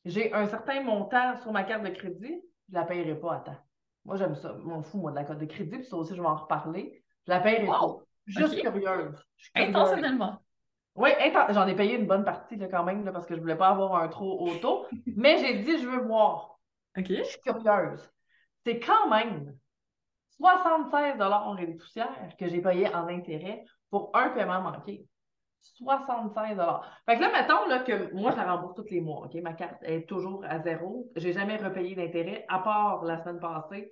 j'ai 0.05 0.33
un 0.33 0.45
certain 0.45 0.81
montant 0.83 1.37
sur 1.37 1.51
ma 1.51 1.63
carte 1.63 1.83
de 1.83 1.89
crédit, 1.89 2.41
je 2.69 2.75
ne 2.75 2.79
la 2.79 2.85
payerai 2.85 3.15
pas 3.15 3.35
à 3.35 3.39
temps. 3.39 3.57
Moi, 4.05 4.17
j'aime 4.17 4.35
ça. 4.35 4.53
M'en 4.53 4.83
fous, 4.83 4.99
moi, 4.99 5.11
de 5.11 5.15
la 5.15 5.23
carte 5.23 5.39
de 5.39 5.45
crédit, 5.45 5.77
puis 5.77 5.85
ça 5.85 5.97
aussi, 5.97 6.15
je 6.15 6.21
vais 6.21 6.27
en 6.27 6.35
reparler. 6.35 7.03
Je 7.25 7.31
la 7.31 7.39
paye 7.39 7.67
wow. 7.67 8.03
Juste 8.27 8.59
curieuse. 8.61 9.23
Intentionnellement. 9.55 10.39
Oui, 10.95 11.09
j'en 11.49 11.67
ai 11.67 11.75
payé 11.75 11.95
une 11.95 12.07
bonne 12.07 12.23
partie 12.23 12.55
là, 12.55 12.67
quand 12.67 12.83
même, 12.83 13.03
là, 13.03 13.11
parce 13.11 13.25
que 13.25 13.35
je 13.35 13.41
voulais 13.41 13.57
pas 13.57 13.69
avoir 13.69 13.95
un 13.95 14.07
trop 14.07 14.39
haut 14.39 14.55
taux. 14.55 14.85
mais 15.15 15.37
j'ai 15.39 15.59
dit, 15.59 15.77
je 15.79 15.87
veux 15.87 16.01
voir. 16.05 16.57
OK. 16.97 17.07
Je 17.07 17.23
suis 17.23 17.39
curieuse. 17.41 18.09
C'est 18.63 18.79
quand 18.79 19.09
même 19.09 19.55
76 20.37 21.15
et 21.59 21.65
des 21.65 21.73
poussières 21.73 22.35
que 22.37 22.47
j'ai 22.47 22.61
payé 22.61 22.93
en 22.93 23.07
intérêt 23.07 23.65
pour 23.89 24.11
un 24.13 24.29
paiement 24.29 24.61
manqué. 24.61 25.05
76 25.73 26.57
Fait 27.05 27.15
que 27.15 27.21
là, 27.21 27.31
mettons 27.31 27.67
là, 27.67 27.79
que 27.79 28.13
moi, 28.13 28.31
je 28.31 28.37
la 28.37 28.53
rembourse 28.53 28.75
tous 28.75 28.89
les 28.91 29.01
mois. 29.01 29.27
Ma 29.41 29.53
carte 29.53 29.81
est 29.83 30.07
toujours 30.07 30.43
à 30.45 30.59
zéro. 30.59 31.11
Je 31.15 31.27
n'ai 31.27 31.33
jamais 31.33 31.57
repayé 31.57 31.95
d'intérêt, 31.95 32.45
à 32.47 32.59
part 32.59 33.03
la 33.03 33.21
semaine 33.21 33.39
passée, 33.39 33.91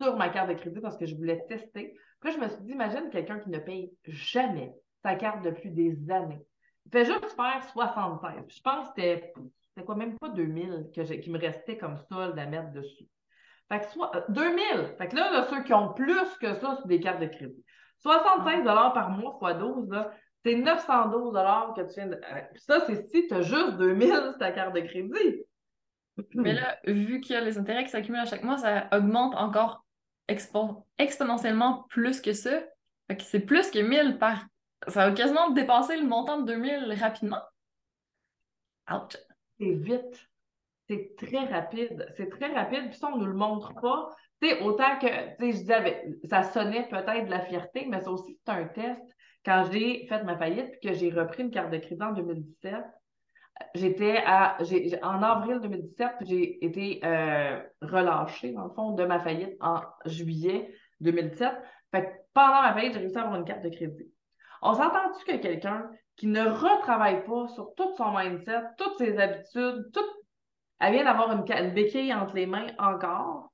sur 0.00 0.16
ma 0.16 0.28
carte 0.28 0.48
de 0.48 0.54
crédit 0.54 0.80
parce 0.80 0.96
que 0.96 1.06
je 1.06 1.14
voulais 1.14 1.44
tester. 1.46 1.94
Puis 2.20 2.30
là, 2.30 2.36
je 2.36 2.42
me 2.42 2.48
suis 2.48 2.64
dit, 2.64 2.72
imagine 2.72 3.10
quelqu'un 3.10 3.38
qui 3.38 3.50
ne 3.50 3.58
paye 3.58 3.92
jamais 4.04 4.74
sa 5.02 5.14
carte 5.14 5.42
depuis 5.42 5.70
des 5.70 6.10
années. 6.10 6.44
Il 6.86 6.92
fait 6.92 7.04
juste 7.04 7.36
faire 7.36 7.62
76. 7.72 8.44
je 8.48 8.60
pense 8.62 8.88
que 8.88 8.94
c'était, 8.96 9.32
quoi, 9.84 9.94
même 9.94 10.18
pas 10.18 10.28
2000 10.30 10.90
que 10.94 11.02
qui 11.02 11.30
me 11.30 11.38
restait 11.38 11.76
comme 11.76 11.96
solde 11.96 12.38
à 12.38 12.46
mettre 12.46 12.72
dessus. 12.72 13.06
Fait 13.68 13.80
que 13.80 13.86
soit, 13.86 14.24
2000. 14.28 14.62
Euh, 14.74 14.96
fait 14.96 15.08
que 15.08 15.16
là, 15.16 15.46
ceux 15.48 15.62
qui 15.62 15.72
ont 15.72 15.92
plus 15.94 16.36
que 16.40 16.54
ça, 16.54 16.78
c'est 16.80 16.88
des 16.88 17.00
cartes 17.00 17.20
de 17.20 17.26
crédit. 17.26 17.64
65 18.00 18.64
par 18.64 19.10
mois 19.10 19.36
fois 19.38 19.54
12, 19.54 19.88
c'est 20.44 20.56
912 20.56 21.32
que 21.74 21.82
tu 21.88 21.94
viens 21.94 22.06
de. 22.06 22.16
Euh, 22.16 22.40
ça, 22.56 22.84
c'est 22.86 23.08
si 23.08 23.26
tu 23.26 23.34
as 23.34 23.40
juste 23.40 23.76
2000 23.78 24.08
sur 24.08 24.34
ta 24.38 24.52
carte 24.52 24.74
de 24.74 24.80
crédit. 24.80 25.42
Mais 26.34 26.52
là, 26.52 26.78
vu 26.86 27.20
qu'il 27.20 27.34
y 27.34 27.38
a 27.38 27.40
les 27.40 27.58
intérêts 27.58 27.84
qui 27.84 27.90
s'accumulent 27.90 28.20
à 28.20 28.26
chaque 28.26 28.44
mois, 28.44 28.58
ça 28.58 28.88
augmente 28.92 29.34
encore 29.34 29.84
exponentiellement 30.98 31.86
plus 31.88 32.20
que 32.20 32.32
ça. 32.32 32.62
Fait 33.08 33.16
que 33.16 33.22
c'est 33.22 33.40
plus 33.40 33.70
que 33.70 33.80
1000 33.80 34.18
par. 34.18 34.44
Ça 34.88 35.08
va 35.08 35.14
quasiment 35.14 35.50
dépasser 35.50 35.96
le 35.96 36.06
montant 36.06 36.40
de 36.42 36.46
2000 36.52 36.94
rapidement. 37.00 37.42
Ouch. 38.90 39.16
C'est 39.58 39.72
vite. 39.72 40.28
C'est 40.88 41.16
très 41.16 41.46
rapide. 41.46 42.06
C'est 42.16 42.28
très 42.28 42.52
rapide. 42.52 42.90
Puis 42.90 42.98
ça, 42.98 43.08
on 43.08 43.16
ne 43.16 43.24
nous 43.24 43.30
le 43.30 43.36
montre 43.36 43.72
pas. 43.80 44.10
Tu 44.42 44.48
sais, 44.48 44.60
autant 44.60 44.98
que, 44.98 45.06
tu 45.36 45.52
sais, 45.52 45.52
je 45.52 45.58
disais, 45.58 46.04
ça 46.28 46.42
sonnait 46.42 46.86
peut-être 46.88 47.24
de 47.24 47.30
la 47.30 47.40
fierté, 47.40 47.86
mais 47.88 48.00
ça 48.00 48.10
aussi, 48.10 48.38
c'est 48.44 48.52
un 48.52 48.66
test. 48.66 49.16
Quand 49.44 49.68
j'ai 49.70 50.06
fait 50.06 50.22
ma 50.24 50.36
faillite 50.36 50.70
puis 50.80 50.90
que 50.90 50.94
j'ai 50.94 51.10
repris 51.10 51.42
une 51.42 51.50
carte 51.50 51.70
de 51.70 51.78
crédit 51.78 52.02
en 52.02 52.12
2017, 52.12 52.74
j'étais 53.74 54.22
à. 54.24 54.56
en 55.02 55.22
avril 55.22 55.60
2017, 55.60 56.12
j'ai 56.22 56.64
été 56.64 57.00
euh, 57.04 57.60
relâchée, 57.82 58.52
dans 58.52 58.64
le 58.64 58.70
fond, 58.70 58.92
de 58.92 59.04
ma 59.04 59.20
faillite 59.20 59.56
en 59.60 59.80
juillet 60.06 60.74
2017. 61.00 61.52
Fait 61.90 62.04
que 62.04 62.08
pendant 62.32 62.62
ma 62.62 62.72
faillite, 62.72 62.94
j'ai 62.94 63.00
réussi 63.00 63.18
à 63.18 63.22
avoir 63.22 63.38
une 63.38 63.44
carte 63.44 63.62
de 63.62 63.68
crédit. 63.68 64.10
On 64.62 64.74
s'entend-tu 64.74 65.24
que 65.26 65.36
quelqu'un 65.36 65.90
qui 66.16 66.26
ne 66.26 66.42
retravaille 66.42 67.24
pas 67.24 67.48
sur 67.48 67.74
tout 67.76 67.94
son 67.96 68.16
mindset, 68.16 68.62
toutes 68.78 68.96
ses 68.98 69.18
habitudes, 69.18 69.90
tout, 69.92 70.00
elle 70.80 70.94
vient 70.94 71.04
d'avoir 71.04 71.32
une, 71.32 71.44
une, 71.52 71.74
béquille 71.74 72.14
entre 72.14 72.34
les 72.34 72.46
mains 72.46 72.68
encore? 72.78 73.52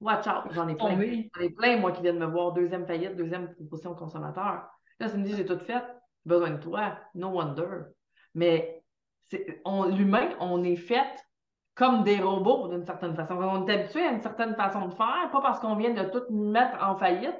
Watch 0.00 0.26
out, 0.26 0.50
j'en 0.52 0.68
ai 0.68 0.74
plein. 0.74 0.90
J'en 1.34 1.42
ai 1.42 1.50
plein, 1.50 1.76
moi, 1.78 1.92
qui 1.92 2.02
viennent 2.02 2.18
me 2.18 2.26
voir 2.26 2.52
deuxième 2.52 2.86
faillite, 2.86 3.16
deuxième 3.16 3.54
proposition 3.54 3.94
consommateur. 3.94 4.66
Là, 5.00 5.08
ça 5.08 5.16
me 5.16 5.24
dit, 5.24 5.34
j'ai 5.36 5.46
tout 5.46 5.58
fait, 5.58 5.84
besoin 6.24 6.50
de 6.50 6.62
toi, 6.62 6.98
no 7.14 7.28
wonder. 7.28 7.84
Mais 8.34 8.82
l'humain, 9.32 10.30
on 10.40 10.62
est 10.64 10.76
fait 10.76 11.26
comme 11.74 12.04
des 12.04 12.18
robots 12.18 12.68
d'une 12.68 12.84
certaine 12.84 13.14
façon. 13.14 13.34
On 13.34 13.66
est 13.66 13.72
habitué 13.72 14.02
à 14.02 14.12
une 14.12 14.22
certaine 14.22 14.54
façon 14.56 14.88
de 14.88 14.94
faire, 14.94 15.28
pas 15.30 15.40
parce 15.42 15.60
qu'on 15.60 15.76
vient 15.76 15.92
de 15.92 16.08
tout 16.08 16.24
mettre 16.30 16.82
en 16.82 16.96
faillite 16.96 17.36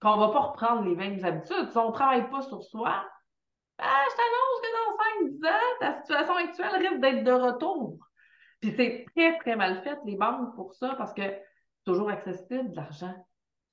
qu'on 0.00 0.16
va 0.16 0.28
pas 0.28 0.40
reprendre 0.40 0.82
les 0.82 0.94
mêmes 0.94 1.24
habitudes. 1.24 1.70
Si 1.70 1.78
on 1.78 1.88
ne 1.88 1.92
travaille 1.92 2.28
pas 2.30 2.42
sur 2.42 2.62
soi, 2.62 3.04
ben, 3.78 3.84
je 3.84 4.16
t'annonce 4.16 4.60
que 4.62 5.40
dans 5.42 5.48
5-10 5.48 5.52
ans, 5.52 5.76
ta 5.80 6.00
situation 6.00 6.36
actuelle 6.36 6.88
risque 6.88 7.00
d'être 7.00 7.24
de 7.24 7.32
retour. 7.32 7.98
Puis 8.60 8.72
c'est 8.76 9.04
très, 9.14 9.36
très 9.38 9.56
mal 9.56 9.82
fait, 9.82 9.98
les 10.04 10.16
banques, 10.16 10.54
pour 10.54 10.74
ça, 10.74 10.94
parce 10.96 11.12
que 11.12 11.22
toujours 11.84 12.10
accessible, 12.10 12.72
l'argent. 12.74 13.14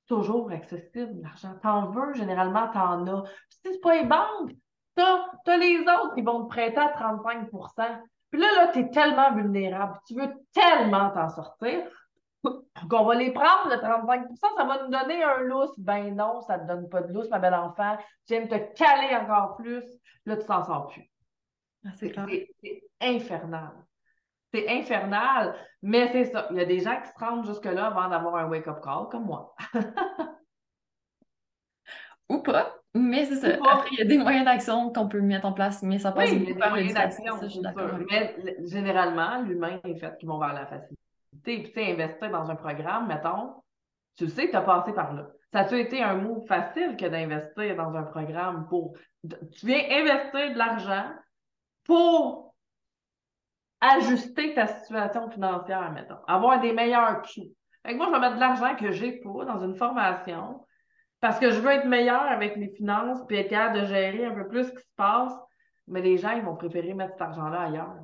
Toujours 0.07 0.51
accessible, 0.51 1.21
l'argent. 1.21 1.55
T'en 1.61 1.87
veux, 1.91 2.13
généralement, 2.13 2.67
t'en 2.67 3.05
as. 3.07 3.21
Puis 3.23 3.59
si 3.65 3.73
c'est 3.73 3.81
pas 3.81 3.95
les 3.95 4.05
banques, 4.05 4.51
t'as 4.95 5.25
as 5.47 5.57
les 5.57 5.79
autres 5.79 6.15
qui 6.15 6.21
vont 6.21 6.43
te 6.43 6.49
prêter 6.49 6.79
à 6.79 6.89
35% 6.89 8.01
Puis 8.29 8.41
là, 8.41 8.47
là, 8.55 8.67
t'es 8.67 8.89
tellement 8.89 9.33
vulnérable. 9.33 9.99
Tu 10.07 10.15
veux 10.15 10.31
tellement 10.53 11.09
t'en 11.11 11.29
sortir 11.29 11.87
qu'on 12.89 13.05
va 13.05 13.15
les 13.15 13.31
prendre, 13.31 13.69
le 13.69 13.77
35% 13.77 14.27
ça 14.57 14.65
va 14.65 14.83
nous 14.83 14.89
donner 14.89 15.23
un 15.23 15.39
lousse. 15.39 15.79
Ben 15.79 16.15
non, 16.15 16.41
ça 16.41 16.57
ne 16.57 16.63
te 16.63 16.67
donne 16.67 16.89
pas 16.89 17.01
de 17.01 17.13
lousse, 17.13 17.29
ma 17.29 17.39
belle 17.39 17.53
enfant. 17.53 17.97
Tu 18.27 18.33
viens 18.33 18.47
te 18.47 18.73
caler 18.73 19.15
encore 19.15 19.55
plus. 19.55 19.83
Là, 20.25 20.37
tu 20.37 20.45
t'en 20.45 20.63
sors 20.63 20.87
plus. 20.87 21.09
Ah, 21.85 21.89
c'est 21.95 22.83
infernal. 23.01 23.71
C'est 24.53 24.69
infernal, 24.69 25.55
mais 25.81 26.09
c'est 26.11 26.25
ça. 26.25 26.47
Il 26.51 26.57
y 26.57 26.59
a 26.59 26.65
des 26.65 26.79
gens 26.79 27.01
qui 27.01 27.07
se 27.07 27.17
rendent 27.17 27.45
jusque-là 27.45 27.87
avant 27.87 28.07
d'avoir 28.07 28.35
un 28.35 28.47
wake-up 28.47 28.81
call, 28.83 29.07
comme 29.09 29.25
moi. 29.25 29.55
Ou 32.29 32.37
pas. 32.39 32.75
Mais 32.93 33.25
c'est 33.25 33.37
ça. 33.37 33.47
Après, 33.71 33.89
il 33.91 33.97
y 33.97 34.01
a 34.03 34.05
des 34.05 34.19
moyens 34.19 34.45
d'action 34.45 34.93
qu'on 34.93 35.07
peut 35.07 35.21
mettre 35.21 35.45
en 35.45 35.53
place, 35.53 35.81
mais 35.81 35.97
ça 35.97 36.11
passe 36.11 36.29
oui, 36.29 36.37
il 36.37 36.49
y 36.49 36.51
a 36.51 36.53
des 36.53 36.69
moyens 36.69 36.93
d'action. 36.93 37.39
Mais 38.11 38.35
généralement, 38.65 39.41
l'humain 39.41 39.79
est 39.83 39.95
fait 39.95 40.15
qui 40.19 40.27
vont 40.27 40.37
vers 40.37 40.53
la 40.53 40.67
facilité. 40.67 41.01
Puis, 41.43 41.63
tu 41.63 41.71
sais, 41.73 41.91
investir 41.91 42.29
dans 42.29 42.51
un 42.51 42.55
programme, 42.55 43.07
mettons, 43.07 43.55
tu 44.15 44.27
sais 44.29 44.45
que 44.45 44.51
tu 44.51 44.57
as 44.57 44.61
passé 44.61 44.93
par 44.93 45.13
là. 45.13 45.27
Ça 45.51 45.61
a-tu 45.61 45.79
été 45.79 46.03
un 46.03 46.15
mot 46.15 46.41
facile 46.47 46.95
que 46.95 47.07
d'investir 47.07 47.75
dans 47.75 47.95
un 47.95 48.03
programme 48.03 48.67
pour. 48.67 48.95
Tu 49.23 49.65
viens 49.65 49.83
investir 49.89 50.53
de 50.53 50.57
l'argent 50.57 51.11
pour 51.85 52.42
ajuster 53.83 54.53
ta 54.53 54.67
situation 54.67 55.29
financière, 55.29 55.91
mettons. 55.91 56.23
Avoir 56.27 56.61
des 56.61 56.73
meilleurs 56.73 57.21
coûts. 57.21 57.51
Fait 57.85 57.93
moi, 57.95 58.07
je 58.07 58.11
vais 58.13 58.19
mettre 58.19 58.35
de 58.35 58.39
l'argent 58.39 58.75
que 58.75 58.91
j'ai 58.91 59.19
pas 59.19 59.45
dans 59.45 59.59
une 59.59 59.75
formation 59.75 60.65
parce 61.19 61.39
que 61.39 61.51
je 61.51 61.59
veux 61.59 61.71
être 61.71 61.87
meilleur 61.87 62.21
avec 62.21 62.55
mes 62.57 62.69
finances 62.69 63.19
puis 63.27 63.37
être 63.37 63.49
capable 63.49 63.81
de 63.81 63.85
gérer 63.85 64.25
un 64.25 64.33
peu 64.33 64.47
plus 64.47 64.65
ce 64.65 64.71
qui 64.71 64.81
se 64.81 64.95
passe. 64.95 65.33
Mais 65.87 66.01
les 66.01 66.17
gens, 66.17 66.31
ils 66.31 66.43
vont 66.43 66.55
préférer 66.55 66.93
mettre 66.93 67.13
cet 67.13 67.21
argent-là 67.21 67.61
ailleurs. 67.63 68.03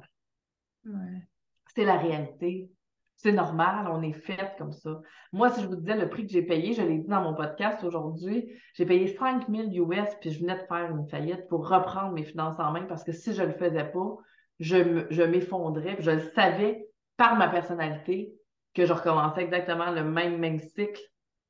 C'est 1.75 1.85
la 1.85 1.97
réalité. 1.97 2.69
C'est 3.15 3.33
normal, 3.33 3.87
on 3.91 4.01
est 4.01 4.13
fait 4.13 4.55
comme 4.57 4.71
ça. 4.71 5.01
Moi, 5.33 5.49
si 5.49 5.61
je 5.61 5.67
vous 5.67 5.75
disais 5.75 5.97
le 5.97 6.07
prix 6.07 6.25
que 6.25 6.31
j'ai 6.31 6.41
payé, 6.41 6.71
je 6.71 6.81
l'ai 6.81 6.99
dit 6.99 7.07
dans 7.07 7.21
mon 7.21 7.33
podcast 7.33 7.83
aujourd'hui, 7.83 8.49
j'ai 8.73 8.85
payé 8.85 9.07
5 9.07 9.49
000 9.49 9.91
US 9.91 10.15
puis 10.21 10.31
je 10.31 10.39
venais 10.39 10.55
de 10.55 10.65
faire 10.67 10.89
une 10.89 11.07
faillite 11.09 11.47
pour 11.49 11.67
reprendre 11.67 12.13
mes 12.13 12.23
finances 12.23 12.59
en 12.59 12.71
main 12.71 12.85
parce 12.85 13.03
que 13.03 13.11
si 13.11 13.33
je 13.33 13.41
ne 13.41 13.47
le 13.47 13.53
faisais 13.53 13.83
pas, 13.83 14.17
je 14.59 15.23
m'effondrais. 15.23 15.97
Je 15.99 16.11
le 16.11 16.21
savais 16.35 16.87
par 17.17 17.35
ma 17.35 17.47
personnalité 17.47 18.33
que 18.73 18.85
je 18.85 18.93
recommençais 18.93 19.43
exactement 19.43 19.91
le 19.91 20.03
même, 20.03 20.37
même 20.37 20.59
cycle. 20.59 21.01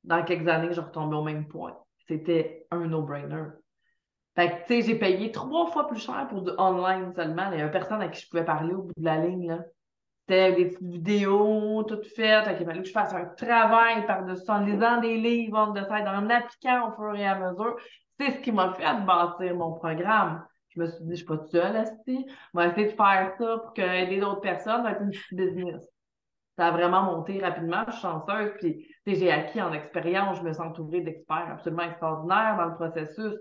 Dans 0.04 0.24
quelques 0.24 0.48
années, 0.48 0.72
je 0.72 0.80
retombais 0.80 1.16
au 1.16 1.22
même 1.22 1.46
point. 1.46 1.76
C'était 2.08 2.66
un 2.70 2.86
no-brainer. 2.86 3.44
Fait 4.34 4.48
que, 4.48 4.54
tu 4.62 4.66
sais, 4.66 4.82
j'ai 4.82 4.98
payé 4.98 5.30
trois 5.30 5.66
fois 5.70 5.86
plus 5.86 5.98
cher 5.98 6.26
pour 6.28 6.42
du 6.42 6.50
online 6.56 7.12
seulement. 7.14 7.50
Il 7.52 7.58
y 7.58 7.62
avait 7.62 7.70
personne 7.70 8.00
à 8.00 8.08
qui 8.08 8.22
je 8.22 8.28
pouvais 8.28 8.44
parler 8.44 8.72
au 8.72 8.82
bout 8.82 8.92
de 8.96 9.04
la 9.04 9.18
ligne, 9.18 9.48
là. 9.48 9.58
C'était 10.20 10.52
des 10.52 10.66
petites 10.66 10.88
vidéos 10.88 11.82
toutes 11.82 12.06
faites. 12.06 12.46
il 12.60 12.64
fallait 12.64 12.82
que 12.82 12.86
je 12.86 12.92
fasse 12.92 13.12
un 13.12 13.24
travail 13.36 14.06
par-dessus 14.06 14.48
en 14.48 14.60
lisant 14.60 15.00
des 15.00 15.16
livres, 15.16 15.58
en 15.58 15.74
en 15.74 16.30
appliquant 16.30 16.88
au 16.88 16.92
fur 16.94 17.16
et 17.16 17.26
à 17.26 17.36
mesure. 17.36 17.76
C'est 18.18 18.30
ce 18.30 18.38
qui 18.38 18.52
m'a 18.52 18.72
fait 18.74 18.84
bâtir 19.04 19.56
mon 19.56 19.72
programme. 19.72 20.46
Je 20.80 20.86
me 20.86 20.90
suis 20.90 21.04
dit, 21.04 21.10
je 21.10 21.16
suis 21.16 21.26
pas 21.26 21.38
seule, 21.50 21.76
Asti. 21.76 22.26
On 22.54 22.58
va 22.58 22.68
essayer 22.68 22.86
de 22.86 22.92
faire 22.92 23.34
ça 23.38 23.58
pour 23.58 23.78
aider 23.78 24.18
d'autres 24.18 24.40
personnes. 24.40 24.82
Va 24.82 24.92
être 24.92 25.02
une 25.02 25.10
petite 25.10 25.34
business. 25.34 25.86
Ça 26.56 26.68
a 26.68 26.70
vraiment 26.70 27.02
monté 27.02 27.38
rapidement. 27.38 27.84
Je 27.86 27.92
suis 27.92 28.00
chanceuse. 28.00 28.52
Puis, 28.58 28.86
j'ai 29.06 29.30
acquis 29.30 29.60
en 29.60 29.72
expérience. 29.72 30.38
Je 30.38 30.42
me 30.42 30.52
sens 30.52 30.68
entourée 30.68 31.02
d'experts 31.02 31.48
absolument 31.50 31.82
extraordinaires 31.82 32.56
dans 32.56 32.66
le 32.66 32.74
processus. 32.74 33.34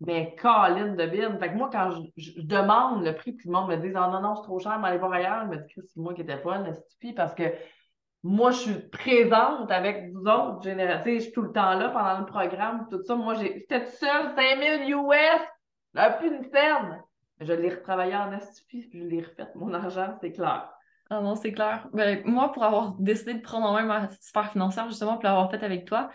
Mais 0.00 0.34
Colin 0.40 0.94
de 0.94 1.06
bin. 1.06 1.38
Fait 1.38 1.50
que 1.50 1.56
moi, 1.56 1.68
quand 1.70 1.90
je, 2.16 2.40
demande 2.40 3.04
le 3.04 3.14
prix, 3.14 3.36
tout 3.36 3.48
le 3.48 3.52
monde 3.52 3.68
me 3.68 3.76
dit 3.76 3.88
oh, 3.88 4.10
non, 4.10 4.20
non, 4.22 4.36
c'est 4.36 4.42
trop 4.42 4.58
cher, 4.58 4.78
mais 4.78 4.88
allez 4.88 4.98
voir 4.98 5.12
ailleurs. 5.12 5.44
Je 5.44 5.48
me 5.48 5.56
dis 5.56 5.74
c'est 5.74 5.96
moi 5.96 6.14
qui 6.14 6.22
étais 6.22 6.38
folle, 6.38 6.72
stupide, 6.72 7.16
parce 7.16 7.34
que 7.34 7.52
moi, 8.22 8.50
je 8.52 8.58
suis 8.58 8.88
présente 8.90 9.70
avec 9.70 10.12
vous 10.12 10.26
autres, 10.26 10.62
je 10.62 11.18
suis 11.18 11.32
tout 11.32 11.42
le 11.42 11.52
temps 11.52 11.74
là 11.74 11.88
pendant 11.90 12.20
le 12.20 12.26
programme, 12.26 12.86
tout 12.90 13.02
ça. 13.02 13.14
Moi, 13.14 13.34
j'étais 13.34 13.84
toute 13.84 13.94
seule, 13.94 14.34
5000 14.36 14.94
US 14.94 15.57
la 15.94 16.10
plus 16.10 16.28
une 16.28 16.44
ferme. 16.44 17.02
Je 17.40 17.52
l'ai 17.52 17.70
retravaillé 17.70 18.16
en 18.16 18.32
astuce, 18.32 18.86
puis 18.88 19.00
je 19.00 19.04
l'ai 19.04 19.22
refait. 19.22 19.46
Mon 19.54 19.72
argent, 19.72 20.16
c'est 20.20 20.32
clair. 20.32 20.70
Ah 21.10 21.20
non, 21.20 21.36
c'est 21.36 21.52
clair. 21.52 21.88
Ben, 21.92 22.22
moi, 22.24 22.52
pour 22.52 22.64
avoir 22.64 22.94
décidé 22.98 23.34
de 23.34 23.40
prendre 23.40 23.66
en 23.66 23.72
main 23.72 23.84
ma 23.84 24.10
sphère 24.20 24.50
financière, 24.50 24.88
justement, 24.88 25.14
pour 25.14 25.24
l'avoir 25.24 25.50
fait 25.50 25.62
avec 25.62 25.84
toi, 25.86 26.10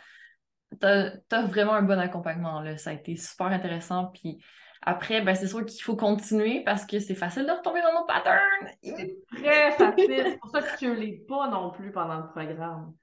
tu 0.80 0.86
as, 0.86 1.42
vraiment 1.44 1.74
un 1.74 1.82
bon 1.82 2.00
accompagnement. 2.00 2.62
Là. 2.62 2.78
Ça 2.78 2.92
a 2.92 2.94
été 2.94 3.16
super 3.16 3.48
intéressant. 3.48 4.08
Puis 4.08 4.44
après, 4.82 5.22
ben, 5.22 5.34
c'est 5.34 5.48
sûr 5.48 5.66
qu'il 5.66 5.82
faut 5.82 5.96
continuer 5.96 6.62
parce 6.64 6.86
que 6.86 7.00
c'est 7.00 7.16
facile 7.16 7.46
de 7.46 7.52
retomber 7.52 7.82
dans 7.82 8.02
nos 8.02 8.06
patterns. 8.06 8.70
C'est 8.84 9.18
très 9.34 9.72
facile. 9.72 10.24
C'est 10.26 10.40
pour 10.40 10.50
ça 10.50 10.62
que 10.62 10.78
tu 10.78 10.88
ne 10.88 10.96
lis 10.96 11.20
pas 11.28 11.48
non 11.48 11.72
plus 11.72 11.92
pendant 11.92 12.18
le 12.18 12.28
programme. 12.28 12.94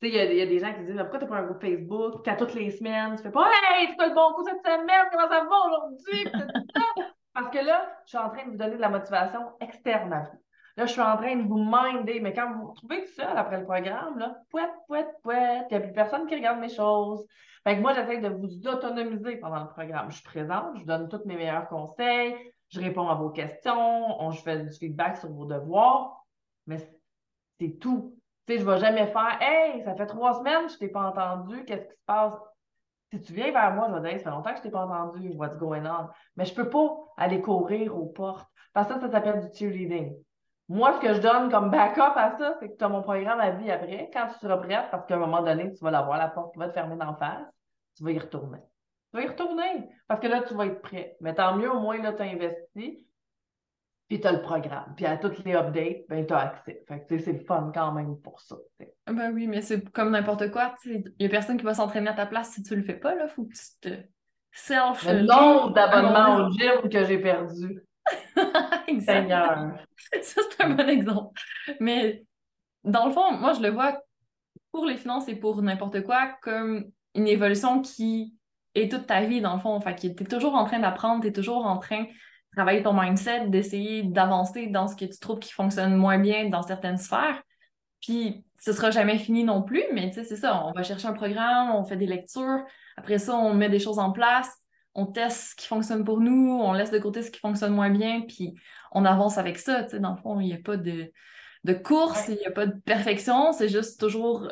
Tu 0.00 0.10
sais, 0.10 0.30
il 0.30 0.36
y, 0.36 0.42
a 0.42 0.46
des 0.46 0.58
gens 0.60 0.72
qui 0.74 0.84
disent 0.84 0.96
Pourquoi 0.96 1.18
tu 1.18 1.26
pas 1.26 1.38
un 1.38 1.46
groupe 1.46 1.60
Facebook? 1.60 2.24
Qu'à 2.24 2.36
toutes 2.36 2.54
les 2.54 2.70
semaines, 2.70 3.16
tu 3.16 3.22
fais 3.22 3.32
pas 3.32 3.48
Hey, 3.48 3.88
c'est 3.88 3.96
quoi 3.96 4.08
le 4.08 4.14
bon 4.14 4.32
coup 4.34 4.44
cette 4.44 4.64
semaine? 4.64 5.06
Comment 5.10 5.28
ça 5.28 5.44
va 5.44 5.56
aujourd'hui? 5.66 6.24
Parce 7.34 7.50
que 7.50 7.64
là, 7.64 7.88
je 8.04 8.10
suis 8.10 8.18
en 8.18 8.30
train 8.30 8.44
de 8.46 8.50
vous 8.50 8.56
donner 8.56 8.76
de 8.76 8.80
la 8.80 8.88
motivation 8.88 9.40
externe 9.60 10.12
à 10.12 10.20
vous. 10.20 10.38
Là, 10.76 10.86
je 10.86 10.92
suis 10.92 11.00
en 11.00 11.16
train 11.16 11.34
de 11.34 11.42
vous 11.42 11.58
minder, 11.58 12.20
mais 12.20 12.32
quand 12.32 12.52
vous 12.52 12.60
vous 12.60 12.70
retrouvez 12.70 13.04
tout 13.04 13.12
seul 13.12 13.36
après 13.36 13.58
le 13.58 13.64
programme, 13.64 14.18
là, 14.18 14.36
pouet, 14.50 14.68
pouet, 14.86 15.06
pouet, 15.24 15.62
il 15.68 15.76
n'y 15.76 15.76
a 15.76 15.80
plus 15.80 15.92
personne 15.92 16.26
qui 16.28 16.36
regarde 16.36 16.60
mes 16.60 16.68
choses. 16.68 17.26
Fait 17.64 17.76
que 17.76 17.80
moi, 17.80 17.94
j'essaie 17.94 18.18
de 18.18 18.28
vous 18.28 18.66
autonomiser 18.68 19.36
pendant 19.36 19.60
le 19.60 19.68
programme. 19.68 20.10
Je 20.10 20.16
suis 20.16 20.24
présente, 20.24 20.78
je 20.78 20.84
donne 20.84 21.08
tous 21.08 21.22
mes 21.26 21.36
meilleurs 21.36 21.68
conseils, 21.68 22.36
je 22.68 22.80
réponds 22.80 23.08
à 23.08 23.16
vos 23.16 23.30
questions, 23.30 24.22
on, 24.22 24.30
je 24.30 24.40
fais 24.40 24.58
du 24.60 24.72
feedback 24.72 25.16
sur 25.16 25.30
vos 25.30 25.46
devoirs, 25.46 26.24
mais 26.66 26.78
c'est 27.58 27.78
tout. 27.78 28.17
Tu 28.48 28.54
sais, 28.54 28.60
je 28.60 28.64
ne 28.64 28.72
vais 28.72 28.78
jamais 28.78 29.06
faire 29.08 29.38
Hey, 29.42 29.82
ça 29.84 29.94
fait 29.94 30.06
trois 30.06 30.32
semaines, 30.32 30.70
je 30.70 30.74
ne 30.74 30.78
t'ai 30.78 30.88
pas 30.88 31.02
entendu, 31.02 31.66
qu'est-ce 31.66 31.84
qui 31.84 31.94
se 31.94 32.04
passe? 32.06 32.32
Si 33.12 33.20
tu 33.20 33.34
viens 33.34 33.52
vers 33.52 33.74
moi, 33.74 33.88
je 33.90 34.00
vais 34.00 34.08
dire, 34.08 34.18
ça 34.20 34.24
fait 34.24 34.30
longtemps 34.30 34.52
que 34.52 34.56
je 34.56 34.62
t'ai 34.62 34.70
pas 34.70 34.86
entendu, 34.86 35.28
what's 35.34 35.58
going 35.58 35.84
on? 35.84 36.08
Mais 36.34 36.46
je 36.46 36.54
peux 36.54 36.70
pas 36.70 36.96
aller 37.18 37.42
courir 37.42 37.94
aux 37.94 38.06
portes. 38.06 38.48
Parce 38.72 38.88
que 38.88 38.94
ça, 38.94 39.00
ça 39.00 39.10
s'appelle 39.10 39.40
du 39.40 39.54
cheerleading. 39.54 40.16
Moi, 40.70 40.94
ce 40.94 41.00
que 41.00 41.12
je 41.12 41.20
donne 41.20 41.50
comme 41.50 41.70
backup 41.70 42.16
à 42.16 42.38
ça, 42.38 42.56
c'est 42.58 42.70
que 42.70 42.76
tu 42.78 42.84
as 42.84 42.88
mon 42.88 43.02
programme 43.02 43.40
à 43.40 43.50
vie 43.50 43.70
après. 43.70 44.08
Quand 44.14 44.28
tu 44.28 44.38
seras 44.38 44.56
prête, 44.56 44.90
parce 44.90 45.04
qu'à 45.04 45.16
un 45.16 45.18
moment 45.18 45.42
donné, 45.42 45.74
tu 45.74 45.84
vas 45.84 45.90
l'avoir, 45.90 46.16
la 46.16 46.28
porte 46.28 46.56
va 46.56 46.68
te 46.68 46.72
fermer 46.72 46.96
d'en 46.96 47.16
face, 47.16 47.46
tu 47.96 48.04
vas 48.04 48.12
y 48.12 48.18
retourner. 48.18 48.60
Tu 49.10 49.18
vas 49.18 49.24
y 49.24 49.28
retourner 49.28 49.90
parce 50.06 50.20
que 50.20 50.26
là, 50.26 50.40
tu 50.40 50.54
vas 50.54 50.66
être 50.66 50.80
prêt. 50.80 51.18
Mais 51.20 51.34
tant 51.34 51.54
mieux, 51.54 51.70
au 51.70 51.80
moins, 51.80 51.98
là, 51.98 52.14
tu 52.14 52.22
as 52.22 52.26
investi, 52.26 53.06
puis 54.08 54.20
tu 54.20 54.26
as 54.26 54.32
le 54.32 54.40
programme. 54.40 54.94
Puis 54.96 55.04
à 55.04 55.18
toutes 55.18 55.44
les 55.44 55.54
updates, 55.54 56.08
ben, 56.08 56.26
tu 56.26 56.32
as 56.32 56.38
accès. 56.38 56.82
Fait 56.88 57.06
que 57.06 57.18
c'est 57.18 57.32
le 57.32 57.40
fun 57.40 57.70
quand 57.74 57.92
même 57.92 58.18
pour 58.20 58.40
ça. 58.40 58.56
Ben 59.06 59.32
oui, 59.32 59.46
mais 59.46 59.60
c'est 59.60 59.86
comme 59.90 60.10
n'importe 60.10 60.50
quoi. 60.50 60.74
Il 60.86 61.04
n'y 61.20 61.26
a 61.26 61.28
personne 61.28 61.58
qui 61.58 61.64
va 61.64 61.74
s'entraîner 61.74 62.08
à 62.08 62.14
ta 62.14 62.26
place 62.26 62.52
si 62.52 62.62
tu 62.62 62.74
le 62.74 62.82
fais 62.82 62.94
pas. 62.94 63.14
Il 63.14 63.28
faut 63.28 63.44
que 63.44 63.52
tu 63.52 63.80
te 63.80 63.94
self 64.50 65.04
Le 65.04 65.22
nombre 65.22 65.74
d'abonnements 65.74 66.36
au 66.36 66.50
gym 66.52 66.88
que 66.90 67.04
j'ai 67.04 67.18
perdu. 67.18 67.82
Seigneur. 69.00 69.74
Ça, 70.22 70.40
c'est 70.50 70.64
un 70.64 70.70
bon 70.70 70.88
exemple. 70.88 71.38
Mais 71.78 72.24
dans 72.84 73.06
le 73.06 73.12
fond, 73.12 73.32
moi, 73.32 73.52
je 73.52 73.60
le 73.60 73.68
vois 73.68 74.00
pour 74.72 74.86
les 74.86 74.96
finances 74.96 75.28
et 75.28 75.36
pour 75.36 75.60
n'importe 75.60 76.02
quoi 76.02 76.30
comme 76.40 76.86
une 77.14 77.28
évolution 77.28 77.82
qui 77.82 78.34
est 78.74 78.90
toute 78.90 79.06
ta 79.06 79.22
vie, 79.24 79.42
dans 79.42 79.54
le 79.54 79.60
fond. 79.60 79.78
Fait 79.80 79.94
que 79.94 80.00
tu 80.00 80.08
es 80.08 80.26
toujours 80.26 80.54
en 80.54 80.64
train 80.64 80.78
d'apprendre, 80.78 81.20
tu 81.20 81.28
es 81.28 81.32
toujours 81.32 81.66
en 81.66 81.76
train 81.76 82.06
travailler 82.52 82.82
ton 82.82 82.92
mindset, 82.92 83.48
d'essayer 83.48 84.02
d'avancer 84.02 84.66
dans 84.66 84.88
ce 84.88 84.96
que 84.96 85.04
tu 85.04 85.18
trouves 85.18 85.38
qui 85.38 85.52
fonctionne 85.52 85.94
moins 85.94 86.18
bien 86.18 86.48
dans 86.48 86.62
certaines 86.62 86.98
sphères. 86.98 87.42
Puis, 88.00 88.44
ce 88.60 88.72
sera 88.72 88.90
jamais 88.90 89.18
fini 89.18 89.44
non 89.44 89.62
plus, 89.62 89.84
mais 89.92 90.08
tu 90.08 90.14
sais, 90.14 90.24
c'est 90.24 90.36
ça. 90.36 90.64
On 90.64 90.72
va 90.72 90.82
chercher 90.82 91.06
un 91.08 91.12
programme, 91.12 91.70
on 91.70 91.84
fait 91.84 91.96
des 91.96 92.06
lectures. 92.06 92.64
Après 92.96 93.18
ça, 93.18 93.36
on 93.36 93.54
met 93.54 93.68
des 93.68 93.78
choses 93.78 93.98
en 93.98 94.12
place 94.12 94.52
on 94.98 95.06
teste 95.06 95.50
ce 95.50 95.54
qui 95.54 95.66
fonctionne 95.66 96.04
pour 96.04 96.20
nous, 96.20 96.58
on 96.60 96.72
laisse 96.72 96.90
de 96.90 96.98
côté 96.98 97.22
ce 97.22 97.30
qui 97.30 97.38
fonctionne 97.38 97.72
moins 97.72 97.90
bien, 97.90 98.22
puis 98.22 98.54
on 98.90 99.04
avance 99.04 99.38
avec 99.38 99.58
ça. 99.58 99.84
Tu 99.84 99.90
sais, 99.90 100.00
dans 100.00 100.10
le 100.10 100.16
fond, 100.16 100.40
il 100.40 100.46
n'y 100.46 100.54
a 100.54 100.58
pas 100.58 100.76
de, 100.76 101.12
de 101.64 101.72
course, 101.72 102.26
il 102.28 102.34
n'y 102.34 102.46
a 102.46 102.50
pas 102.50 102.66
de 102.66 102.78
perfection, 102.80 103.52
c'est 103.52 103.68
juste 103.68 104.00
toujours 104.00 104.50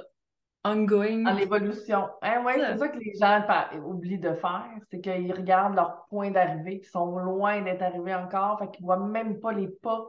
ongoing. 0.72 1.26
En 1.26 1.36
évolution. 1.36 2.08
Hein, 2.22 2.44
ouais, 2.44 2.54
c'est 2.58 2.78
ça 2.78 2.88
que 2.88 2.98
les 2.98 3.12
gens 3.20 3.42
oublient 3.84 4.18
de 4.18 4.34
faire, 4.34 4.70
c'est 4.90 5.00
qu'ils 5.00 5.32
regardent 5.32 5.74
leur 5.74 6.06
point 6.08 6.30
d'arrivée, 6.30 6.80
qui 6.80 6.88
sont 6.88 7.18
loin 7.18 7.62
d'être 7.62 7.82
arrivés 7.82 8.14
encore, 8.14 8.58
fait 8.58 8.70
qu'ils 8.70 8.84
ne 8.84 8.86
voient 8.86 9.06
même 9.06 9.40
pas 9.40 9.52
les 9.52 9.68
pas 9.68 10.06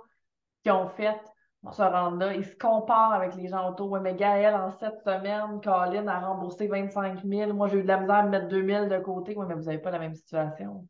qu'ils 0.64 0.72
ont 0.72 0.88
fait 0.90 1.20
pour 1.62 1.74
se 1.74 1.82
rendre 1.82 2.18
là. 2.18 2.34
Ils 2.34 2.46
se 2.46 2.56
comparent 2.56 3.14
avec 3.14 3.36
les 3.36 3.48
gens 3.48 3.70
autour. 3.70 3.92
Oui, 3.92 4.00
mais 4.02 4.16
Gaëlle, 4.16 4.56
en 4.56 4.72
sept 4.72 5.00
semaines, 5.04 5.60
Colin 5.64 6.08
a 6.08 6.20
remboursé 6.20 6.68
25 6.68 7.24
000. 7.24 7.54
Moi, 7.54 7.68
j'ai 7.68 7.80
eu 7.80 7.84
de 7.84 7.88
la 7.88 8.00
misère 8.00 8.16
à 8.16 8.24
mettre 8.24 8.48
2 8.48 8.66
000 8.66 8.86
de 8.88 8.98
côté. 9.00 9.36
Oui, 9.36 9.46
mais 9.48 9.56
vous 9.56 9.64
n'avez 9.64 9.80
pas 9.80 9.92
la 9.92 10.00
même 10.00 10.16
situation. 10.16 10.88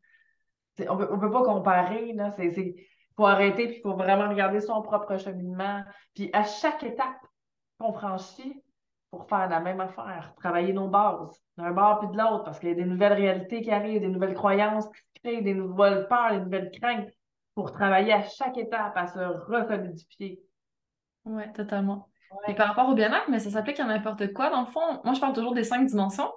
On 0.88 0.96
ne 0.96 1.16
peut, 1.16 1.30
pas 1.30 1.42
comparer. 1.42 2.08
Il 2.08 2.74
faut 3.16 3.26
arrêter, 3.26 3.66
puis 3.66 3.76
il 3.78 3.82
faut 3.82 3.96
vraiment 3.96 4.28
regarder 4.28 4.60
son 4.60 4.80
propre 4.82 5.16
cheminement. 5.16 5.82
Puis 6.14 6.30
à 6.32 6.44
chaque 6.44 6.84
étape 6.84 7.18
qu'on 7.78 7.92
franchit, 7.92 8.62
pour 9.10 9.28
faire 9.28 9.48
la 9.48 9.60
même 9.60 9.80
affaire, 9.80 10.34
travailler 10.36 10.72
nos 10.72 10.88
bases, 10.88 11.40
d'un 11.56 11.72
bord 11.72 12.00
puis 12.00 12.08
de 12.08 12.16
l'autre, 12.16 12.44
parce 12.44 12.58
qu'il 12.58 12.68
y 12.68 12.72
a 12.72 12.74
des 12.74 12.84
nouvelles 12.84 13.14
réalités 13.14 13.62
qui 13.62 13.70
arrivent, 13.70 14.00
des 14.00 14.08
nouvelles 14.08 14.34
croyances 14.34 14.86
qui 14.88 14.98
se 14.98 15.20
créent, 15.22 15.42
des 15.42 15.54
nouvelles 15.54 16.06
peurs, 16.08 16.32
des 16.32 16.40
nouvelles 16.40 16.70
craintes, 16.70 17.08
pour 17.54 17.72
travailler 17.72 18.12
à 18.12 18.22
chaque 18.22 18.56
étape 18.58 18.96
à 18.96 19.06
se 19.06 19.18
resolidifier. 19.18 20.40
Oui, 21.24 21.42
totalement. 21.54 22.08
Et 22.46 22.54
par 22.54 22.68
rapport 22.68 22.88
au 22.88 22.94
bien-être, 22.94 23.28
mais 23.28 23.38
ça 23.38 23.50
s'applique 23.50 23.80
à 23.80 23.84
n'importe 23.84 24.32
quoi. 24.32 24.50
Dans 24.50 24.60
le 24.60 24.66
fond, 24.66 25.00
moi, 25.04 25.14
je 25.14 25.20
parle 25.20 25.32
toujours 25.32 25.54
des 25.54 25.64
cinq 25.64 25.86
dimensions. 25.86 26.30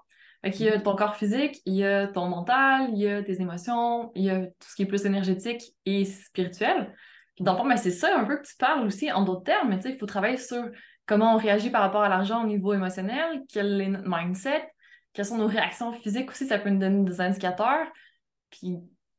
il 0.44 0.62
y 0.62 0.70
a 0.70 0.80
ton 0.80 0.96
corps 0.96 1.16
physique, 1.16 1.62
il 1.66 1.76
y 1.76 1.86
a 1.86 2.08
ton 2.08 2.28
mental, 2.28 2.90
il 2.92 2.98
y 2.98 3.08
a 3.08 3.22
tes 3.22 3.42
émotions, 3.42 4.12
il 4.16 4.24
y 4.24 4.30
a 4.30 4.46
tout 4.46 4.68
ce 4.70 4.76
qui 4.76 4.84
est 4.84 4.88
plus 4.88 5.06
énergétique 5.06 5.62
et 5.86 6.06
spirituel. 6.06 6.94
Puis 7.36 7.44
dans 7.44 7.54
le 7.54 7.58
fond, 7.58 7.68
ben, 7.68 7.78
c'est 7.78 7.92
ça 7.92 8.18
un 8.18 8.24
peu 8.24 8.38
que 8.38 8.48
tu 8.48 8.56
parles 8.58 8.86
aussi 8.86 9.12
en 9.12 9.24
d'autres 9.24 9.44
termes, 9.44 9.70
mais 9.70 9.78
tu 9.78 9.84
sais, 9.84 9.94
il 9.94 10.00
faut 10.00 10.06
travailler 10.06 10.38
sur 10.38 10.64
comment 11.12 11.34
on 11.34 11.38
réagit 11.38 11.70
par 11.70 11.82
rapport 11.82 12.04
à 12.04 12.08
l'argent 12.08 12.42
au 12.42 12.48
niveau 12.48 12.74
émotionnel, 12.74 13.44
quel 13.52 13.82
est 13.82 13.90
notre 13.90 14.08
mindset, 14.08 14.72
quelles 15.12 15.26
sont 15.26 15.38
nos 15.38 15.48
réactions 15.48 15.92
physiques 15.92 16.32
aussi, 16.32 16.48
ça 16.48 16.58
peut 16.58 16.70
nous 16.70 16.80
donner 16.80 17.04
des 17.04 17.20
indicateurs. 17.20 17.86
Puis 18.50 18.78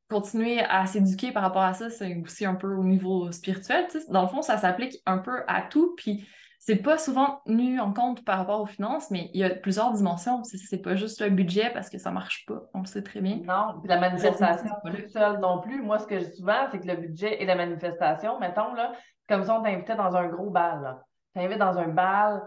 continuer 0.09 0.61
à 0.61 0.87
s'éduquer 0.87 1.33
par 1.33 1.43
rapport 1.43 1.65
à 1.65 1.75
ça, 1.75 1.91
c'est 1.91 2.17
aussi 2.25 2.47
un 2.47 2.55
peu 2.55 2.75
au 2.75 2.83
niveau 2.83 3.31
spirituel. 3.31 3.89
Dans 4.09 4.23
le 4.23 4.29
fond, 4.29 4.41
ça 4.41 4.57
s'applique 4.57 5.03
un 5.05 5.19
peu 5.19 5.43
à 5.47 5.61
tout. 5.61 5.95
Puis 5.99 6.27
c'est 6.59 6.77
pas 6.77 6.97
souvent 6.97 7.43
tenu 7.45 7.79
en 7.79 7.93
compte 7.93 8.25
par 8.25 8.39
rapport 8.39 8.63
aux 8.63 8.67
finances, 8.67 9.11
mais 9.11 9.29
il 9.35 9.41
y 9.41 9.45
a 9.45 9.51
plusieurs 9.51 9.93
dimensions. 9.93 10.43
C'est 10.45 10.81
pas 10.81 10.97
juste 10.97 11.21
le 11.21 11.29
budget 11.29 11.69
parce 11.75 11.91
que 11.91 11.99
ça 11.99 12.11
marche 12.11 12.47
pas. 12.47 12.63
On 12.73 12.81
le 12.81 12.87
sait 12.87 13.03
très 13.03 13.21
bien. 13.21 13.41
Non, 13.45 13.81
puis 13.81 13.89
la 13.91 14.01
manifestation, 14.01 14.71
pas 14.83 15.09
seule 15.13 15.41
non 15.41 15.61
plus. 15.61 15.83
Moi, 15.83 15.99
ce 15.99 16.07
que 16.07 16.19
je 16.19 16.25
dis 16.25 16.37
souvent, 16.37 16.69
c'est 16.71 16.81
que 16.81 16.87
le 16.87 16.97
budget 16.97 17.43
et 17.43 17.45
la 17.45 17.55
manifestation, 17.55 18.41
mettons, 18.41 18.73
là, 18.73 18.93
comme 19.29 19.45
ça, 19.45 19.59
on 19.59 19.63
t'invitait 19.63 19.97
dans 19.97 20.17
un 20.17 20.29
gros 20.29 20.49
bal. 20.49 20.97
T'invites 21.35 21.59
dans 21.59 21.79
un 21.79 21.89
bal, 21.89 22.43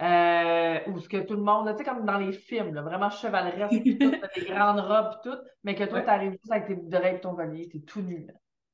euh, 0.00 0.78
où 0.88 0.98
ce 0.98 1.08
que 1.08 1.18
tout 1.18 1.34
le 1.34 1.42
monde, 1.42 1.70
tu 1.70 1.78
sais, 1.78 1.84
comme 1.84 2.04
dans 2.04 2.18
les 2.18 2.32
films, 2.32 2.74
là, 2.74 2.82
vraiment 2.82 3.08
chevaleresque, 3.08 3.82
tout, 3.82 4.10
des 4.36 4.44
grandes 4.50 4.80
robes, 4.80 5.14
tout, 5.22 5.38
mais 5.64 5.74
que 5.74 5.84
toi, 5.84 6.02
tu 6.02 6.08
arrives 6.08 6.32
juste 6.32 6.52
avec 6.52 6.66
tes 6.66 6.74
boucles 6.74 7.06
et 7.06 7.20
ton 7.20 7.34
collier, 7.34 7.68
t'es 7.68 7.80
tout 7.80 8.02
nu. 8.02 8.26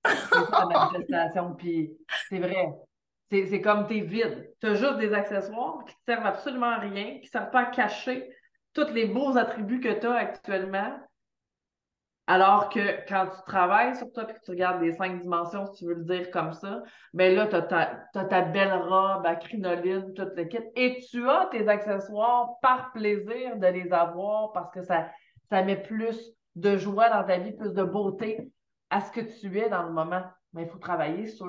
C'est 0.05 0.67
manifestation, 0.67 1.55
puis 1.55 1.93
c'est 2.29 2.41
vrai. 2.41 2.73
C'est 3.31 3.61
comme 3.63 3.87
t'es 3.87 4.01
vide. 4.01 4.53
T'as 4.61 4.75
juste 4.75 4.99
des 4.99 5.15
accessoires 5.15 5.85
qui 5.87 5.95
te 5.95 6.01
servent 6.07 6.27
absolument 6.27 6.67
à 6.67 6.79
rien, 6.79 7.19
qui 7.19 7.27
ne 7.27 7.31
servent 7.31 7.51
pas 7.51 7.61
à 7.61 7.67
cacher 7.67 8.29
tous 8.75 8.93
les 8.93 9.07
beaux 9.07 9.37
attributs 9.37 9.81
que 9.81 9.99
tu 9.99 10.07
as 10.07 10.15
actuellement, 10.15 10.99
alors 12.27 12.69
que 12.69 13.07
quand 13.09 13.27
tu 13.27 13.43
travailles 13.47 13.97
sur 13.97 14.11
toi 14.13 14.25
et 14.29 14.35
que 14.35 14.41
tu 14.45 14.53
regardes 14.53 14.81
les 14.81 14.93
cinq 14.93 15.21
dimensions, 15.21 15.67
si 15.67 15.81
tu 15.81 15.87
veux 15.87 15.95
le 15.95 16.05
dire 16.05 16.31
comme 16.31 16.53
ça, 16.53 16.83
ben 17.15 17.35
là, 17.35 17.47
tu 17.47 17.57
as, 17.57 18.25
ta 18.25 18.43
belle 18.43 18.75
robe 18.75 19.27
à 19.27 19.35
crinoline, 19.35 20.15
toute 20.15 20.37
le 20.37 20.45
kit, 20.45 20.61
et 20.77 21.01
tu 21.11 21.29
as 21.29 21.49
tes 21.51 21.69
accessoires 21.69 22.59
par 22.63 22.93
plaisir 22.93 23.57
de 23.57 23.67
les 23.67 23.93
avoir 23.93 24.53
parce 24.53 24.71
que 24.71 24.83
ça, 24.83 25.09
ça 25.51 25.63
met 25.63 25.77
plus 25.77 26.33
de 26.55 26.77
joie 26.77 27.11
dans 27.11 27.25
ta 27.25 27.39
vie, 27.39 27.53
plus 27.53 27.75
de 27.75 27.83
beauté 27.83 28.53
à 28.91 29.01
ce 29.01 29.11
que 29.11 29.21
tu 29.21 29.59
es 29.59 29.69
dans 29.69 29.83
le 29.83 29.93
moment. 29.93 30.23
Mais 30.53 30.63
il 30.63 30.69
faut 30.69 30.79
travailler 30.79 31.27
sur 31.27 31.49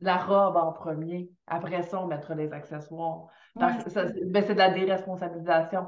la 0.00 0.16
robe 0.16 0.56
en 0.56 0.72
premier. 0.72 1.30
Après 1.46 1.82
ça, 1.82 2.02
on 2.02 2.06
mettra 2.06 2.34
les 2.34 2.52
accessoires. 2.52 3.26
Ben, 3.54 3.78
c'est 3.86 4.54
de 4.54 4.58
la 4.58 4.70
déresponsabilisation 4.70 5.86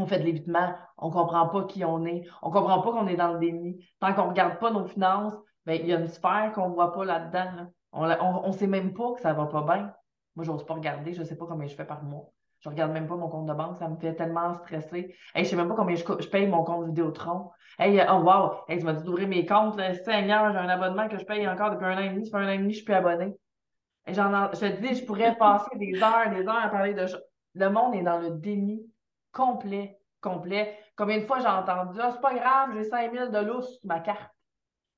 on 0.00 0.06
fait 0.06 0.18
de 0.18 0.24
l'évitement, 0.24 0.74
on 0.98 1.08
ne 1.08 1.12
comprend 1.12 1.48
pas 1.48 1.64
qui 1.64 1.84
on 1.84 2.04
est, 2.04 2.24
on 2.42 2.48
ne 2.48 2.52
comprend 2.52 2.80
pas 2.80 2.92
qu'on 2.92 3.06
est 3.06 3.16
dans 3.16 3.32
le 3.32 3.38
déni. 3.38 3.84
Tant 4.00 4.12
qu'on 4.14 4.24
ne 4.24 4.28
regarde 4.30 4.58
pas 4.58 4.70
nos 4.70 4.86
finances, 4.86 5.34
ben, 5.66 5.78
il 5.80 5.86
y 5.86 5.92
a 5.92 5.98
une 5.98 6.08
sphère 6.08 6.52
qu'on 6.54 6.68
ne 6.68 6.74
voit 6.74 6.92
pas 6.92 7.04
là-dedans. 7.04 7.70
On 7.92 8.46
ne 8.48 8.52
sait 8.52 8.66
même 8.66 8.92
pas 8.94 9.14
que 9.14 9.20
ça 9.20 9.32
ne 9.32 9.36
va 9.36 9.46
pas 9.46 9.62
bien. 9.62 9.92
Moi, 10.36 10.44
je 10.44 10.50
n'ose 10.50 10.64
pas 10.64 10.74
regarder, 10.74 11.12
je 11.12 11.20
ne 11.20 11.24
sais 11.24 11.36
pas 11.36 11.46
combien 11.46 11.66
je 11.66 11.74
fais 11.74 11.84
par 11.84 12.02
mois. 12.02 12.30
Je 12.60 12.68
ne 12.68 12.74
regarde 12.74 12.92
même 12.92 13.06
pas 13.06 13.16
mon 13.16 13.28
compte 13.28 13.46
de 13.46 13.54
banque, 13.54 13.76
ça 13.78 13.88
me 13.88 13.96
fait 13.96 14.14
tellement 14.14 14.54
stresser. 14.54 15.14
je 15.34 15.40
ne 15.40 15.44
sais 15.44 15.56
même 15.56 15.68
pas 15.68 15.74
combien 15.74 15.96
je, 15.96 16.28
paye 16.28 16.46
mon 16.46 16.62
compte 16.62 16.86
Vidéotron. 16.86 17.50
Hey, 17.78 18.04
oh 18.08 18.18
wow, 18.18 18.52
hey, 18.68 18.78
tu 18.78 18.84
m'as 18.84 18.92
dit 18.92 19.02
d'ouvrir 19.02 19.28
mes 19.28 19.46
comptes. 19.46 19.76
Là? 19.78 19.94
Seigneur, 19.94 20.52
j'ai 20.52 20.58
un 20.58 20.68
abonnement 20.68 21.08
que 21.08 21.18
je 21.18 21.24
paye 21.24 21.48
encore 21.48 21.70
depuis 21.70 21.86
un 21.86 21.96
an 21.96 22.00
et 22.00 22.10
demi. 22.10 22.26
Ça 22.26 22.38
fait 22.38 22.44
un 22.44 22.48
an 22.48 22.52
et 22.52 22.58
demi, 22.58 22.72
je 22.72 22.76
suis 22.76 22.84
plus 22.84 22.94
abonné. 22.94 23.34
je 24.06 24.12
te 24.12 24.80
dis, 24.80 24.94
je 24.94 25.04
pourrais 25.06 25.36
passer 25.36 25.74
des 25.76 26.02
heures, 26.02 26.30
des 26.30 26.46
heures 26.46 26.64
à 26.64 26.68
parler 26.68 26.92
de 26.92 27.06
Le 27.54 27.70
monde 27.70 27.94
est 27.94 28.02
dans 28.02 28.18
le 28.18 28.30
déni 28.32 28.82
complet, 29.32 29.98
complet. 30.20 30.78
Combien 30.96 31.18
de 31.18 31.26
fois 31.26 31.38
j'ai 31.40 31.46
entendu 31.46 31.98
Ah, 32.00 32.10
c'est 32.12 32.20
pas 32.20 32.34
grave, 32.34 32.70
j'ai 32.74 32.84
5 32.84 33.12
000 33.12 33.28
de 33.30 33.38
lousse 33.38 33.78
sur 33.78 33.86
ma 33.86 34.00
carte. 34.00 34.30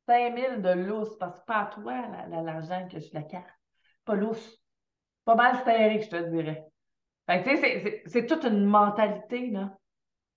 5 0.07 0.37
000 0.37 0.57
de 0.61 0.71
lousse, 0.71 1.17
parce 1.19 1.33
que 1.33 1.39
c'est 1.39 1.47
pas 1.47 1.61
à 1.61 1.67
toi 1.67 1.95
l'argent 2.29 2.89
que 2.91 2.99
je 2.99 3.09
la 3.13 3.23
carte. 3.23 3.47
Pas 4.05 4.15
lousse. 4.15 4.59
Pas 5.25 5.37
mal 5.37 5.57
stérique, 5.59 6.03
je 6.05 6.11
te 6.11 6.31
dirais. 6.31 6.67
Fait 7.27 7.43
tu 7.45 7.57
sais, 7.57 8.03
c'est 8.07 8.27
toute 8.27 8.45
une 8.45 8.65
mentalité, 8.65 9.51
là. 9.51 9.71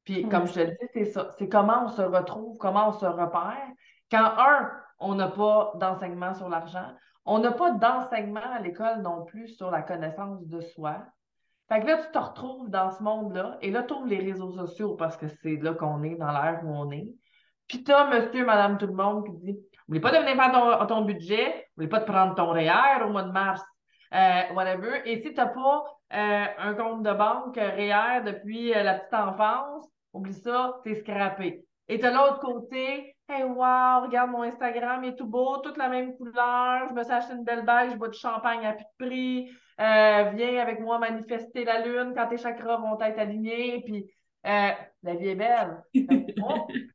Puis, 0.04 0.30
comme 0.30 0.46
je 0.46 0.54
te 0.54 0.60
dis, 0.60 0.90
c'est 0.94 1.06
ça. 1.06 1.32
C'est 1.38 1.50
comment 1.50 1.86
on 1.86 1.88
se 1.88 2.02
retrouve, 2.04 2.58
comment 2.60 2.90
on 2.90 2.94
se 2.94 3.06
repère. 3.06 3.68
Quand, 4.12 4.34
un, 4.38 4.72
on 5.00 5.16
n'a 5.16 5.30
pas 5.30 5.74
d'enseignement 5.76 6.36
sur 6.36 6.48
l'argent, 6.48 6.94
on 7.26 7.40
n'a 7.40 7.52
pas 7.52 7.72
d'enseignement 7.72 8.52
à 8.54 8.60
l'école 8.60 9.02
non 9.02 9.26
plus 9.26 9.48
sur 9.48 9.72
la 9.72 9.82
connaissance 9.82 10.46
de 10.46 10.62
soi. 10.62 11.04
Fait 11.68 11.82
que 11.82 11.88
là, 11.88 11.98
tu 11.98 12.12
te 12.12 12.18
retrouves 12.18 12.70
dans 12.70 12.92
ce 12.92 13.02
monde-là, 13.02 13.58
et 13.62 13.72
là, 13.72 13.84
tu 13.84 13.94
ouvres 13.94 14.06
les 14.06 14.20
réseaux 14.20 14.52
sociaux 14.52 14.96
parce 14.96 15.18
que 15.18 15.28
c'est 15.28 15.56
là 15.58 15.74
qu'on 15.74 16.04
est, 16.04 16.16
dans 16.16 16.32
l'ère 16.32 16.62
où 16.64 16.70
on 16.70 16.92
est. 16.92 17.08
Puis 17.68 17.84
t'as 17.84 18.08
monsieur, 18.08 18.46
madame, 18.46 18.78
tout 18.78 18.86
le 18.88 18.94
monde 18.94 19.26
qui 19.26 19.32
dit 19.38 19.60
N'oublie 19.88 20.00
pas 20.00 20.12
de 20.12 20.18
venir 20.18 20.36
faire 20.36 20.52
ton, 20.52 20.86
ton 20.88 21.02
budget, 21.02 21.68
n'oublie 21.78 21.90
pas 21.90 22.00
de 22.00 22.06
prendre 22.06 22.36
ton 22.36 22.52
REER 22.52 23.04
au 23.06 23.10
mois 23.10 23.24
de 23.24 23.32
mars, 23.32 23.62
euh, 24.14 24.54
whatever. 24.54 25.02
Et 25.06 25.22
si 25.22 25.30
tu 25.30 25.36
n'as 25.36 25.48
pas 25.48 25.84
euh, 26.14 26.46
un 26.58 26.74
compte 26.74 27.04
de 27.04 27.14
banque 27.14 27.56
REER 27.56 28.22
depuis 28.26 28.74
euh, 28.74 28.84
la 28.84 28.96
petite 28.96 29.14
enfance, 29.14 29.88
oublie 30.14 30.34
ça, 30.34 30.80
t'es 30.84 30.96
scrappé. 30.96 31.64
Et 31.88 32.00
de 32.00 32.08
l'autre 32.08 32.40
côté, 32.40 33.16
hey, 33.30 33.44
wow, 33.44 34.02
regarde 34.02 34.32
mon 34.32 34.42
Instagram, 34.42 35.04
il 35.04 35.10
est 35.10 35.16
tout 35.16 35.28
beau, 35.28 35.58
toute 35.58 35.78
la 35.78 35.88
même 35.88 36.16
couleur, 36.18 36.88
je 36.90 36.94
me 36.94 37.04
suis 37.04 37.14
acheté 37.14 37.34
une 37.34 37.44
belle 37.44 37.64
bague, 37.64 37.92
je 37.92 37.98
bois 37.98 38.10
du 38.10 38.18
champagne 38.18 38.66
à 38.66 38.74
plus 38.74 38.86
de 38.86 39.06
prix, 39.06 39.52
viens 39.78 40.62
avec 40.62 40.80
moi 40.80 41.00
manifester 41.00 41.66
la 41.66 41.86
lune 41.86 42.14
quand 42.16 42.28
tes 42.28 42.38
chakras 42.38 42.78
vont 42.78 43.00
être 43.02 43.20
alignés, 43.20 43.82
puis 43.86 44.06
la 44.44 45.16
vie 45.16 45.30
est 45.30 45.36
belle. 45.36 45.84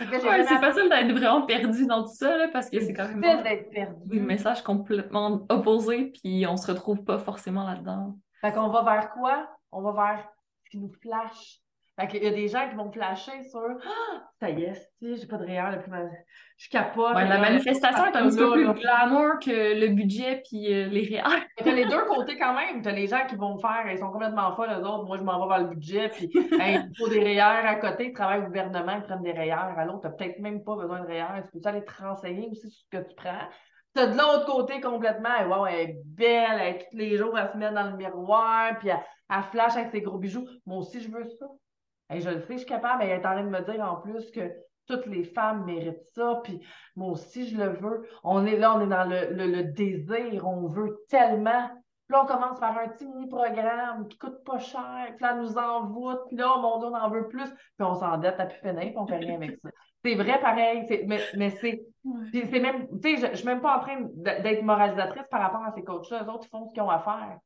Ouais, 0.00 0.44
c'est 0.44 0.58
facile 0.58 0.88
d'être 0.88 1.10
vraiment 1.10 1.42
perdu 1.44 1.86
dans 1.86 2.04
tout 2.04 2.14
ça, 2.14 2.36
là, 2.36 2.48
parce 2.52 2.70
que 2.70 2.78
c'est 2.78 2.94
quand 2.94 3.08
même 3.08 3.42
des 4.04 4.20
messages 4.20 4.62
complètement 4.62 5.44
opposés, 5.48 6.12
puis 6.12 6.46
on 6.46 6.56
se 6.56 6.70
retrouve 6.70 7.02
pas 7.02 7.18
forcément 7.18 7.64
là-dedans. 7.64 8.16
Fait 8.40 8.52
qu'on 8.52 8.68
va 8.68 8.84
vers 8.84 9.10
quoi? 9.10 9.48
On 9.72 9.82
va 9.82 9.92
vers 9.92 10.28
ce 10.64 10.70
qui 10.70 10.78
nous 10.78 10.92
flash, 11.02 11.61
fait 12.02 12.08
qu'il 12.08 12.24
y 12.24 12.28
a 12.28 12.30
des 12.32 12.48
gens 12.48 12.68
qui 12.68 12.76
vont 12.76 12.90
flasher 12.90 13.42
sur 13.50 13.60
ah, 13.60 14.22
ça 14.40 14.50
y 14.50 14.64
est, 14.64 14.90
j'ai 15.00 15.26
pas 15.26 15.36
de 15.36 15.44
réel, 15.44 15.82
plus 15.82 15.92
je 16.62 16.68
capote. 16.70 17.16
Ouais, 17.16 17.26
la 17.26 17.38
manifestation 17.38 18.06
est 18.06 18.16
un 18.16 18.28
petit 18.28 18.36
peu 18.36 18.52
plus 18.52 18.80
glamour 18.80 19.38
que 19.42 19.80
le 19.80 19.88
budget 19.88 20.42
puis 20.48 20.72
euh, 20.72 20.86
les 20.86 21.04
réels. 21.04 21.42
T'as 21.56 21.72
les 21.72 21.86
deux 21.86 22.04
côtés 22.04 22.38
quand 22.38 22.54
même. 22.54 22.82
T'as 22.82 22.92
les 22.92 23.08
gens 23.08 23.26
qui 23.28 23.34
vont 23.34 23.58
faire, 23.58 23.84
ils 23.90 23.98
sont 23.98 24.12
complètement 24.12 24.54
folles, 24.54 24.70
eux 24.70 24.86
autres. 24.86 25.04
Moi, 25.04 25.16
je 25.16 25.24
m'en 25.24 25.42
vais 25.42 25.48
vers 25.48 25.68
le 25.68 25.74
budget, 25.74 26.08
puis 26.10 26.30
il 26.32 26.92
faut 26.96 27.08
des 27.08 27.18
REER 27.18 27.40
à 27.40 27.74
côté, 27.76 28.06
ils 28.06 28.12
travaillent 28.12 28.42
au 28.42 28.46
gouvernement, 28.46 28.92
ils 28.96 29.02
prennent 29.02 29.22
des 29.22 29.32
REER. 29.32 29.76
À 29.76 29.84
l'autre, 29.84 30.00
t'as 30.02 30.10
peut-être 30.10 30.38
même 30.38 30.62
pas 30.62 30.76
besoin 30.76 31.00
de 31.00 31.06
REER. 31.06 31.42
Tu 31.52 31.58
peux 31.58 31.68
aller 31.68 31.84
te 31.84 32.02
renseigner 32.02 32.48
aussi 32.48 32.70
sur 32.70 32.80
ce 32.80 32.98
que 32.98 33.08
tu 33.08 33.14
prends? 33.16 33.48
T'as 33.94 34.06
de 34.06 34.16
l'autre 34.16 34.46
côté 34.46 34.80
complètement, 34.80 35.48
wow, 35.48 35.66
elle 35.66 35.90
est 35.90 35.96
belle, 36.04 36.58
elle, 36.60 36.78
tous 36.78 36.96
les 36.96 37.16
jours, 37.16 37.36
elle 37.38 37.50
se 37.52 37.58
met 37.58 37.70
dans 37.72 37.90
le 37.90 37.96
miroir, 37.96 38.78
puis 38.78 38.88
elle, 38.88 39.00
elle 39.28 39.42
flash 39.50 39.76
avec 39.76 39.90
ses 39.90 40.00
gros 40.00 40.16
bijoux. 40.16 40.46
Moi 40.64 40.78
aussi, 40.78 41.00
je 41.00 41.10
veux 41.10 41.24
ça 41.24 41.46
je 42.20 42.30
le 42.30 42.40
sais, 42.40 42.54
je 42.54 42.58
suis 42.58 42.66
capable, 42.66 42.98
mais 42.98 43.08
elle 43.08 43.20
est 43.20 43.26
en 43.26 43.32
train 43.32 43.44
de 43.44 43.48
me 43.48 43.60
dire 43.60 43.82
en 43.84 43.96
plus 43.96 44.30
que 44.30 44.52
toutes 44.86 45.06
les 45.06 45.24
femmes 45.24 45.64
méritent 45.64 46.04
ça, 46.14 46.40
puis 46.42 46.60
moi 46.96 47.12
aussi, 47.12 47.48
je 47.48 47.56
le 47.56 47.70
veux. 47.70 48.06
On 48.24 48.44
est 48.46 48.56
là, 48.56 48.74
on 48.76 48.80
est 48.80 48.86
dans 48.86 49.08
le, 49.08 49.62
désir, 49.62 50.46
on 50.46 50.66
veut 50.66 50.98
tellement. 51.08 51.68
Puis 51.68 52.16
là, 52.16 52.24
on 52.24 52.26
commence 52.26 52.58
par 52.58 52.76
un 52.78 52.88
petit 52.88 53.06
mini-programme 53.06 54.08
qui 54.08 54.18
coûte 54.18 54.42
pas 54.44 54.58
cher, 54.58 55.12
puis 55.16 55.22
là, 55.24 55.34
nous 55.34 55.56
envoûte, 55.56 56.20
puis 56.26 56.36
là, 56.36 56.56
mon 56.60 56.78
Dieu, 56.80 56.88
on 56.88 56.94
en 56.94 57.10
veut 57.10 57.28
plus, 57.28 57.48
puis 57.48 57.86
on 57.86 57.94
s'endette 57.94 58.38
à 58.40 58.46
plus 58.46 58.58
finir, 58.58 58.82
puis 58.82 58.94
on 58.96 59.06
fait 59.06 59.18
rien 59.18 59.36
avec 59.36 59.56
ça. 59.58 59.70
C'est 60.04 60.16
vrai, 60.16 60.40
pareil, 60.40 60.84
mais, 61.06 61.20
mais 61.36 61.50
c'est 61.50 61.80
même, 62.60 62.88
tu 63.00 63.16
sais, 63.16 63.26
je, 63.26 63.30
ne 63.30 63.36
suis 63.36 63.46
même 63.46 63.60
pas 63.60 63.78
en 63.78 63.80
train 63.80 64.00
d'être 64.16 64.62
moralisatrice 64.62 65.28
par 65.28 65.40
rapport 65.40 65.64
à 65.64 65.70
ces 65.72 65.84
coachs-là. 65.84 66.22
Les 66.22 66.28
autres, 66.28 66.46
ils 66.46 66.48
font 66.48 66.66
ce 66.66 66.72
qu'ils 66.72 66.82
ont 66.82 66.90
à 66.90 66.98
faire. 66.98 67.38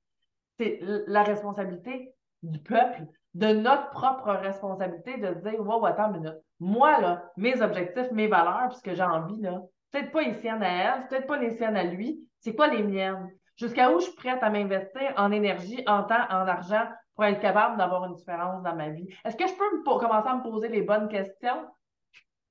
C'est 0.58 0.78
la 1.06 1.22
responsabilité 1.22 2.14
du 2.42 2.58
peuple 2.58 3.02
de 3.36 3.48
notre 3.52 3.90
propre 3.90 4.32
responsabilité 4.32 5.18
de 5.18 5.34
dire 5.34 5.60
Wow, 5.60 5.84
attends 5.84 6.14
une 6.14 6.22
minute. 6.22 6.38
Moi, 6.58 6.98
là, 7.00 7.30
mes 7.36 7.60
objectifs, 7.60 8.10
mes 8.10 8.28
valeurs, 8.28 8.68
puisque 8.70 8.94
j'ai 8.94 9.02
envie, 9.02 9.42
là, 9.42 9.60
peut-être 9.92 10.10
pas 10.10 10.22
les 10.22 10.32
siennes 10.40 10.62
à 10.62 10.68
elle, 10.68 11.08
peut-être 11.08 11.26
pas 11.26 11.36
les 11.36 11.50
siennes 11.50 11.76
à 11.76 11.84
lui, 11.84 12.18
c'est 12.40 12.56
quoi 12.56 12.68
les 12.68 12.82
miennes? 12.82 13.30
Jusqu'à 13.56 13.90
où 13.90 14.00
je 14.00 14.06
suis 14.06 14.14
prête 14.14 14.42
à 14.42 14.48
m'investir 14.48 15.12
en 15.18 15.30
énergie, 15.32 15.82
en 15.86 16.04
temps, 16.04 16.24
en 16.30 16.48
argent 16.48 16.86
pour 17.14 17.24
être 17.26 17.40
capable 17.40 17.76
d'avoir 17.76 18.06
une 18.06 18.14
différence 18.14 18.62
dans 18.62 18.74
ma 18.74 18.88
vie? 18.88 19.06
Est-ce 19.24 19.36
que 19.36 19.46
je 19.46 19.54
peux 19.54 19.82
commencer 19.82 20.28
à 20.28 20.36
me 20.36 20.42
poser 20.42 20.68
les 20.68 20.82
bonnes 20.82 21.08
questions 21.08 21.66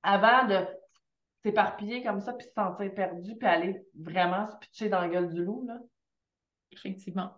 avant 0.03 0.45
de 0.45 0.67
s'éparpiller 1.41 2.03
comme 2.03 2.21
ça, 2.21 2.33
puis 2.33 2.45
se 2.45 2.53
sentir 2.53 2.93
perdu, 2.93 3.35
puis 3.35 3.47
aller 3.47 3.81
vraiment 3.99 4.45
se 4.47 4.55
pitcher 4.57 4.89
dans 4.89 5.01
la 5.01 5.09
gueule 5.09 5.33
du 5.33 5.43
loup? 5.43 5.65
Là? 5.67 5.79
Effectivement. 6.71 7.31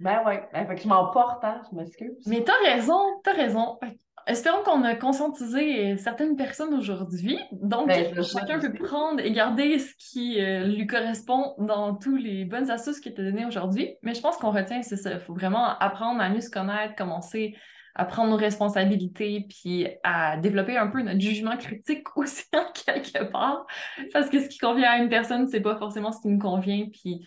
Ben 0.00 0.22
oui. 0.26 0.34
Ben, 0.52 0.66
fait 0.66 0.74
que 0.74 0.82
je 0.82 0.88
m'emporte, 0.88 1.44
hein, 1.44 1.60
je 1.70 1.76
m'excuse. 1.76 2.26
Mais 2.26 2.42
t'as 2.42 2.58
raison, 2.64 2.98
t'as 3.22 3.34
raison. 3.34 3.78
Espérons 4.26 4.62
qu'on 4.64 4.82
a 4.84 4.94
conscientisé 4.94 5.96
certaines 5.96 6.36
personnes 6.36 6.74
aujourd'hui. 6.74 7.38
Donc, 7.52 7.88
ben, 7.88 8.22
chacun 8.22 8.58
peut 8.58 8.72
prendre 8.72 9.20
et 9.20 9.32
garder 9.32 9.78
ce 9.78 9.92
qui 9.98 10.40
euh, 10.40 10.64
lui 10.64 10.86
correspond 10.86 11.54
dans 11.58 11.94
tous 11.94 12.16
les 12.16 12.44
bonnes 12.44 12.70
astuces 12.70 13.00
qui 13.00 13.08
étaient 13.08 13.24
données 13.24 13.46
aujourd'hui. 13.46 13.96
Mais 14.02 14.14
je 14.14 14.20
pense 14.20 14.36
qu'on 14.36 14.50
retient, 14.50 14.82
c'est 14.82 14.96
ça. 14.96 15.12
Il 15.12 15.20
faut 15.20 15.34
vraiment 15.34 15.78
apprendre 15.78 16.20
à 16.20 16.28
mieux 16.28 16.40
se 16.40 16.50
connaître, 16.50 16.94
commencer 16.96 17.56
à 17.94 18.04
prendre 18.04 18.30
nos 18.30 18.36
responsabilités, 18.36 19.46
puis 19.48 19.88
à 20.04 20.36
développer 20.36 20.76
un 20.76 20.86
peu 20.86 21.02
notre 21.02 21.20
jugement 21.20 21.56
critique 21.56 22.06
aussi 22.16 22.44
en 22.54 22.70
quelque 22.72 23.30
part. 23.30 23.66
Parce 24.12 24.28
que 24.28 24.40
ce 24.40 24.48
qui 24.48 24.58
convient 24.58 24.90
à 24.90 24.98
une 24.98 25.08
personne, 25.08 25.48
c'est 25.48 25.60
pas 25.60 25.76
forcément 25.76 26.12
ce 26.12 26.20
qui 26.20 26.28
nous 26.28 26.38
convient. 26.38 26.86
Puis 26.92 27.26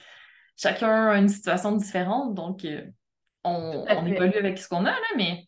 chacun 0.57 1.09
a 1.09 1.17
une 1.17 1.29
situation 1.29 1.73
différente, 1.73 2.33
donc 2.33 2.65
euh, 2.65 2.83
on, 3.43 4.05
évolue 4.05 4.37
avec 4.37 4.57
ce 4.57 4.67
qu'on 4.67 4.85
a, 4.85 4.91
là, 4.91 5.07
mais 5.15 5.47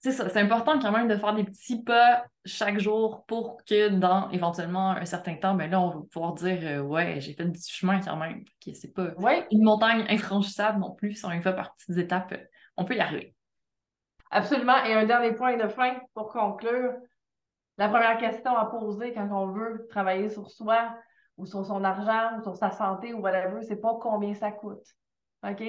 c'est 0.00 0.36
important 0.36 0.78
quand 0.78 0.92
même 0.92 1.08
de 1.08 1.16
faire 1.16 1.34
des 1.34 1.44
petits 1.44 1.82
pas 1.82 2.26
chaque 2.44 2.78
jour 2.78 3.24
pour 3.26 3.64
que 3.64 3.88
dans 3.88 4.28
éventuellement 4.30 4.90
un 4.90 5.04
certain 5.06 5.34
temps, 5.36 5.54
ben 5.54 5.70
là, 5.70 5.80
on 5.80 5.88
va 5.88 6.00
pouvoir 6.12 6.34
dire 6.34 6.58
euh, 6.62 6.80
ouais, 6.80 7.20
j'ai 7.20 7.32
fait 7.32 7.46
du 7.46 7.60
chemin 7.60 8.00
quand 8.00 8.16
même. 8.16 8.44
c'est 8.74 8.92
pas 8.92 9.14
une 9.50 9.62
montagne 9.62 10.04
infranchissable 10.10 10.80
non 10.80 10.92
plus, 10.92 11.14
si 11.14 11.24
on 11.24 11.32
y 11.32 11.40
va 11.40 11.54
par 11.54 11.74
petites 11.74 11.96
étapes, 11.96 12.34
on 12.76 12.84
peut 12.84 12.96
y 12.96 13.00
arriver. 13.00 13.34
Absolument. 14.30 14.84
Et 14.84 14.92
un 14.92 15.06
dernier 15.06 15.32
point 15.32 15.56
de 15.56 15.68
fin 15.68 15.96
pour 16.12 16.32
conclure. 16.32 16.92
La 17.78 17.88
première 17.88 18.18
question 18.18 18.56
à 18.56 18.66
poser 18.66 19.12
quand 19.12 19.28
on 19.30 19.52
veut 19.52 19.86
travailler 19.88 20.28
sur 20.28 20.50
soi, 20.50 20.94
ou 21.36 21.46
sur 21.46 21.64
son 21.64 21.82
argent, 21.84 22.38
ou 22.38 22.42
sur 22.42 22.56
sa 22.56 22.70
santé, 22.70 23.12
ou 23.12 23.20
whatever, 23.20 23.62
c'est 23.62 23.80
pas 23.80 23.96
combien 24.00 24.34
ça 24.34 24.52
coûte. 24.52 24.86
OK? 25.42 25.60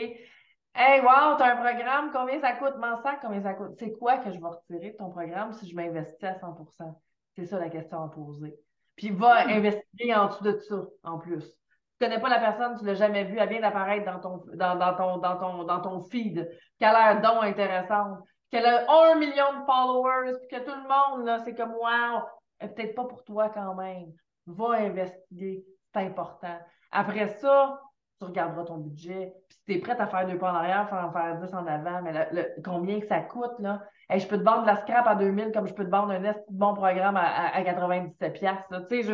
Hey, 0.78 1.00
wow, 1.02 1.38
t'as 1.38 1.54
un 1.54 1.56
programme, 1.56 2.12
combien 2.12 2.40
ça 2.40 2.54
coûte? 2.54 2.76
M'en 2.78 2.98
sac, 2.98 3.20
combien 3.22 3.42
ça 3.42 3.54
coûte? 3.54 3.76
C'est 3.78 3.94
quoi 3.94 4.18
que 4.18 4.32
je 4.32 4.40
vais 4.40 4.48
retirer 4.48 4.92
de 4.92 4.98
ton 4.98 5.10
programme 5.10 5.54
si 5.54 5.70
je 5.70 5.76
m'investis 5.76 6.24
à 6.24 6.34
100% 6.34 6.94
C'est 7.36 7.46
ça 7.46 7.60
la 7.60 7.70
question 7.70 8.04
à 8.04 8.10
poser. 8.10 8.54
Puis 8.96 9.10
va 9.12 9.46
hmm. 9.46 9.50
investir 9.50 10.22
en 10.22 10.28
dessous 10.28 10.44
de 10.44 10.58
ça, 10.60 10.82
en 11.04 11.18
plus. 11.18 11.46
Tu 11.46 12.06
connais 12.06 12.20
pas 12.20 12.28
la 12.28 12.40
personne, 12.40 12.78
tu 12.78 12.86
l'as 12.86 12.96
jamais 12.96 13.24
vue, 13.24 13.38
elle 13.40 13.48
vient 13.48 13.62
d'apparaître 13.62 14.06
dans 14.06 14.20
ton, 14.20 14.44
dans, 14.54 14.76
dans, 14.76 14.96
ton, 14.96 15.18
dans, 15.20 15.38
ton, 15.38 15.64
dans 15.64 15.80
ton 15.80 16.02
feed, 16.02 16.50
qu'elle 16.78 16.90
a 16.90 17.14
l'air 17.14 17.22
donc 17.22 17.42
intéressante, 17.44 18.20
qu'elle 18.52 18.66
a 18.66 18.86
un 18.90 19.16
million 19.16 19.60
de 19.60 19.66
followers, 19.66 20.38
puis 20.40 20.58
que 20.58 20.66
tout 20.66 20.76
le 20.76 20.88
monde, 20.90 21.26
là, 21.26 21.40
c'est 21.40 21.56
comme 21.56 21.72
wow, 21.72 22.22
peut-être 22.60 22.96
pas 22.96 23.06
pour 23.06 23.24
toi 23.24 23.50
quand 23.50 23.76
même 23.76 24.12
va 24.48 24.72
investiguer, 24.72 25.66
c'est 25.94 26.02
important. 26.02 26.58
Après 26.92 27.28
ça, 27.40 27.82
tu 28.20 28.26
regarderas 28.26 28.64
ton 28.66 28.78
budget. 28.78 29.34
Puis 29.50 29.58
si 29.58 29.66
tu 29.66 29.74
es 29.74 29.80
prête 29.80 30.00
à 30.00 30.08
faire 30.08 30.26
deux 30.28 30.38
pas 30.38 30.52
en 30.52 30.56
arrière, 30.56 30.90
faire 30.90 31.06
en 31.06 31.12
faire 31.12 31.40
10 31.42 31.54
en 31.54 31.68
avant, 31.68 32.02
mais 32.02 32.30
le, 32.32 32.62
combien 32.64 33.00
que 33.00 33.08
ça 33.08 33.20
coûte, 33.20 33.60
là? 33.60 33.84
je 34.10 34.26
peux 34.28 34.38
te 34.38 34.44
vendre 34.44 34.62
de 34.62 34.68
la 34.68 34.78
scrap 34.78 35.08
à 35.08 35.16
2000 35.16 35.52
comme 35.52 35.68
je 35.68 35.74
peux 35.74 35.86
te 35.86 35.90
vendre 35.90 36.12
un 36.12 36.36
bon 36.50 36.74
programme 36.74 37.18
à, 37.18 37.56
à, 37.56 37.64
97 37.64 38.34
Tu 38.34 38.48
sais, 38.90 39.04
je... 39.04 39.14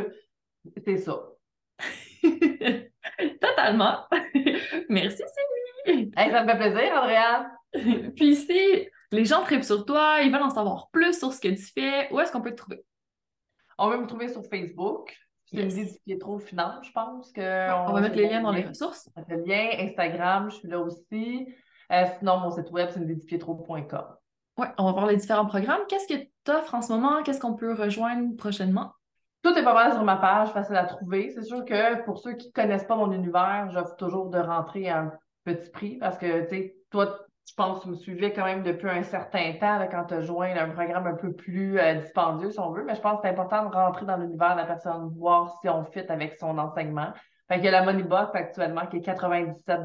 c'est 0.85 0.97
ça. 0.97 1.19
Totalement. 3.41 4.05
Merci, 4.89 5.23
Sylvie. 5.85 6.11
ça 6.15 6.43
me 6.43 6.49
fait 6.49 6.57
plaisir, 6.57 6.93
Andréane. 6.93 8.13
Puis 8.15 8.35
si 8.35 8.87
les 9.11 9.25
gens 9.25 9.43
tripent 9.43 9.63
sur 9.63 9.85
toi, 9.85 10.19
ils 10.21 10.31
veulent 10.31 10.43
en 10.43 10.49
savoir 10.49 10.89
plus 10.91 11.17
sur 11.17 11.33
ce 11.33 11.41
que 11.41 11.49
tu 11.49 11.71
fais, 11.73 12.11
où 12.11 12.19
est-ce 12.19 12.31
qu'on 12.31 12.41
peut 12.41 12.51
te 12.51 12.57
trouver? 12.57 12.83
On 13.83 13.89
va 13.89 13.97
me 13.97 14.05
trouver 14.05 14.27
sur 14.27 14.43
Facebook. 14.45 15.17
C'est 15.45 15.57
yes. 15.57 15.73
dit 15.73 15.99
Pietro 16.05 16.37
Finance, 16.37 16.85
je 16.85 16.91
pense. 16.91 17.31
Que 17.31 17.73
on, 17.89 17.93
va 17.93 18.01
mettre 18.01 18.15
les 18.15 18.29
liens 18.29 18.41
dans 18.41 18.51
les 18.51 18.63
ressources. 18.63 19.09
Le 19.27 19.37
lien, 19.37 19.69
Instagram, 19.79 20.51
je 20.51 20.57
suis 20.57 20.67
là 20.67 20.79
aussi. 20.79 21.47
Euh, 21.91 22.05
sinon, 22.19 22.37
mon 22.37 22.51
site 22.51 22.69
web, 22.69 22.89
c'est 22.93 23.25
pietro.com. 23.25 24.05
Oui, 24.59 24.67
on 24.77 24.85
va 24.85 24.91
voir 24.91 25.07
les 25.07 25.17
différents 25.17 25.47
programmes. 25.47 25.81
Qu'est-ce 25.89 26.07
que 26.07 26.19
tu 26.19 26.51
offres 26.51 26.75
en 26.75 26.83
ce 26.83 26.93
moment? 26.93 27.23
Qu'est-ce 27.23 27.39
qu'on 27.39 27.55
peut 27.55 27.73
rejoindre 27.73 28.37
prochainement? 28.37 28.93
Tout 29.41 29.57
est 29.57 29.63
pas 29.63 29.73
mal 29.73 29.93
sur 29.93 30.03
ma 30.03 30.17
page, 30.17 30.49
facile 30.49 30.75
à 30.75 30.85
trouver. 30.85 31.31
C'est 31.31 31.43
sûr 31.43 31.65
que 31.65 32.05
pour 32.05 32.19
ceux 32.19 32.33
qui 32.33 32.49
ne 32.49 32.53
connaissent 32.53 32.85
pas 32.85 32.95
mon 32.95 33.11
univers, 33.11 33.67
j'offre 33.71 33.95
toujours 33.95 34.29
de 34.29 34.37
rentrer 34.37 34.89
à 34.89 34.99
un 34.99 35.11
petit 35.43 35.71
prix 35.71 35.97
parce 35.97 36.19
que, 36.19 36.43
tu 36.43 36.49
sais, 36.49 36.75
toi, 36.91 37.25
je 37.47 37.53
pense 37.55 37.79
que 37.79 37.83
tu 37.83 37.89
me 37.89 37.95
suivais 37.95 38.33
quand 38.33 38.45
même 38.45 38.63
depuis 38.63 38.89
un 38.89 39.03
certain 39.03 39.53
temps 39.53 39.77
là, 39.77 39.87
quand 39.87 40.05
tu 40.05 40.13
as 40.13 40.21
joint 40.21 40.55
un 40.55 40.69
programme 40.69 41.07
un 41.07 41.15
peu 41.15 41.33
plus 41.33 41.79
euh, 41.79 41.95
dispendieux, 41.95 42.51
si 42.51 42.59
on 42.59 42.71
veut, 42.71 42.83
mais 42.83 42.95
je 42.95 43.01
pense 43.01 43.17
que 43.17 43.21
c'est 43.23 43.29
important 43.29 43.67
de 43.67 43.73
rentrer 43.73 44.05
dans 44.05 44.17
l'univers 44.17 44.53
de 44.53 44.61
la 44.61 44.65
personne, 44.65 45.11
voir 45.17 45.57
si 45.59 45.67
on 45.67 45.83
fit 45.85 46.07
avec 46.07 46.37
son 46.39 46.57
enseignement. 46.57 47.11
Fait 47.47 47.55
qu'il 47.55 47.65
y 47.65 47.67
a 47.67 47.71
la 47.71 47.83
Money 47.83 48.03
Box 48.03 48.31
actuellement 48.33 48.85
qui 48.87 48.97
est 48.97 49.01
97 49.01 49.81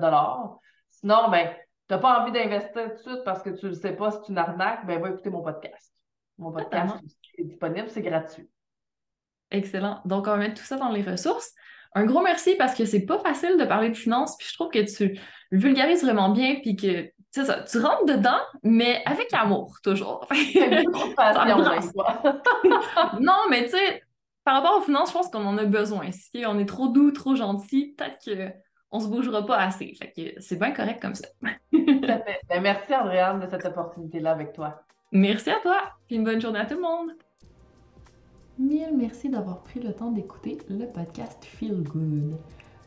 Sinon, 0.90 1.28
ben, 1.30 1.48
tu 1.88 1.94
n'as 1.94 1.98
pas 1.98 2.20
envie 2.20 2.32
d'investir 2.32 2.84
tout 2.84 2.94
de 2.94 2.98
suite 2.98 3.24
parce 3.24 3.42
que 3.42 3.50
tu 3.50 3.66
ne 3.66 3.72
sais 3.72 3.92
pas 3.92 4.10
si 4.10 4.22
tu 4.22 4.32
une 4.32 4.38
arnaque, 4.38 4.86
ben 4.86 5.00
va 5.00 5.10
écouter 5.10 5.30
mon 5.30 5.42
podcast. 5.42 5.92
Mon 6.38 6.52
podcast 6.52 6.94
est 7.38 7.44
disponible, 7.44 7.88
c'est 7.88 8.02
gratuit. 8.02 8.48
Excellent. 9.50 10.00
Donc, 10.04 10.26
on 10.26 10.30
va 10.30 10.36
mettre 10.36 10.60
tout 10.60 10.66
ça 10.66 10.76
dans 10.76 10.90
les 10.90 11.02
ressources. 11.02 11.52
Un 11.94 12.04
gros 12.04 12.22
merci 12.22 12.56
parce 12.56 12.74
que 12.74 12.84
c'est 12.84 13.06
pas 13.06 13.18
facile 13.18 13.56
de 13.56 13.64
parler 13.64 13.88
de 13.88 13.96
finances, 13.96 14.36
puis 14.36 14.46
je 14.50 14.54
trouve 14.54 14.70
que 14.70 14.84
tu 14.84 15.18
vulgarises 15.50 16.04
vraiment 16.04 16.30
bien, 16.30 16.56
puis 16.60 16.76
que 16.76 17.10
c'est 17.36 17.44
ça, 17.44 17.60
tu 17.60 17.78
rentres 17.80 18.06
dedans, 18.06 18.40
mais 18.62 19.02
avec 19.04 19.30
amour, 19.34 19.76
toujours. 19.82 20.26
non, 23.20 23.34
mais 23.50 23.64
tu 23.64 23.72
sais, 23.72 24.02
par 24.42 24.54
rapport 24.54 24.78
aux 24.78 24.80
finances, 24.80 25.10
je 25.10 25.12
pense 25.12 25.28
qu'on 25.28 25.44
en 25.44 25.58
a 25.58 25.66
besoin. 25.66 26.10
Si 26.12 26.44
on 26.46 26.58
est 26.58 26.64
trop 26.64 26.88
doux, 26.88 27.10
trop 27.10 27.34
gentil, 27.34 27.94
peut-être 27.94 28.54
qu'on 28.90 29.00
se 29.00 29.08
bougera 29.08 29.44
pas 29.44 29.58
assez. 29.58 29.92
Fait 29.98 30.14
que 30.16 30.40
c'est 30.40 30.58
bien 30.58 30.70
correct 30.70 31.02
comme 31.02 31.14
ça. 31.14 31.28
Ben, 31.72 32.62
merci, 32.62 32.94
Andréane, 32.94 33.40
de 33.40 33.50
cette 33.50 33.66
opportunité-là 33.66 34.30
avec 34.30 34.54
toi. 34.54 34.80
Merci 35.12 35.50
à 35.50 35.60
toi. 35.60 35.76
Puis 36.06 36.16
une 36.16 36.24
bonne 36.24 36.40
journée 36.40 36.60
à 36.60 36.64
tout 36.64 36.76
le 36.76 36.80
monde. 36.80 37.10
Mille 38.58 38.96
merci 38.96 39.28
d'avoir 39.28 39.62
pris 39.62 39.80
le 39.80 39.92
temps 39.92 40.10
d'écouter 40.10 40.56
le 40.70 40.86
podcast 40.86 41.44
Feel 41.44 41.82
Good. 41.82 42.38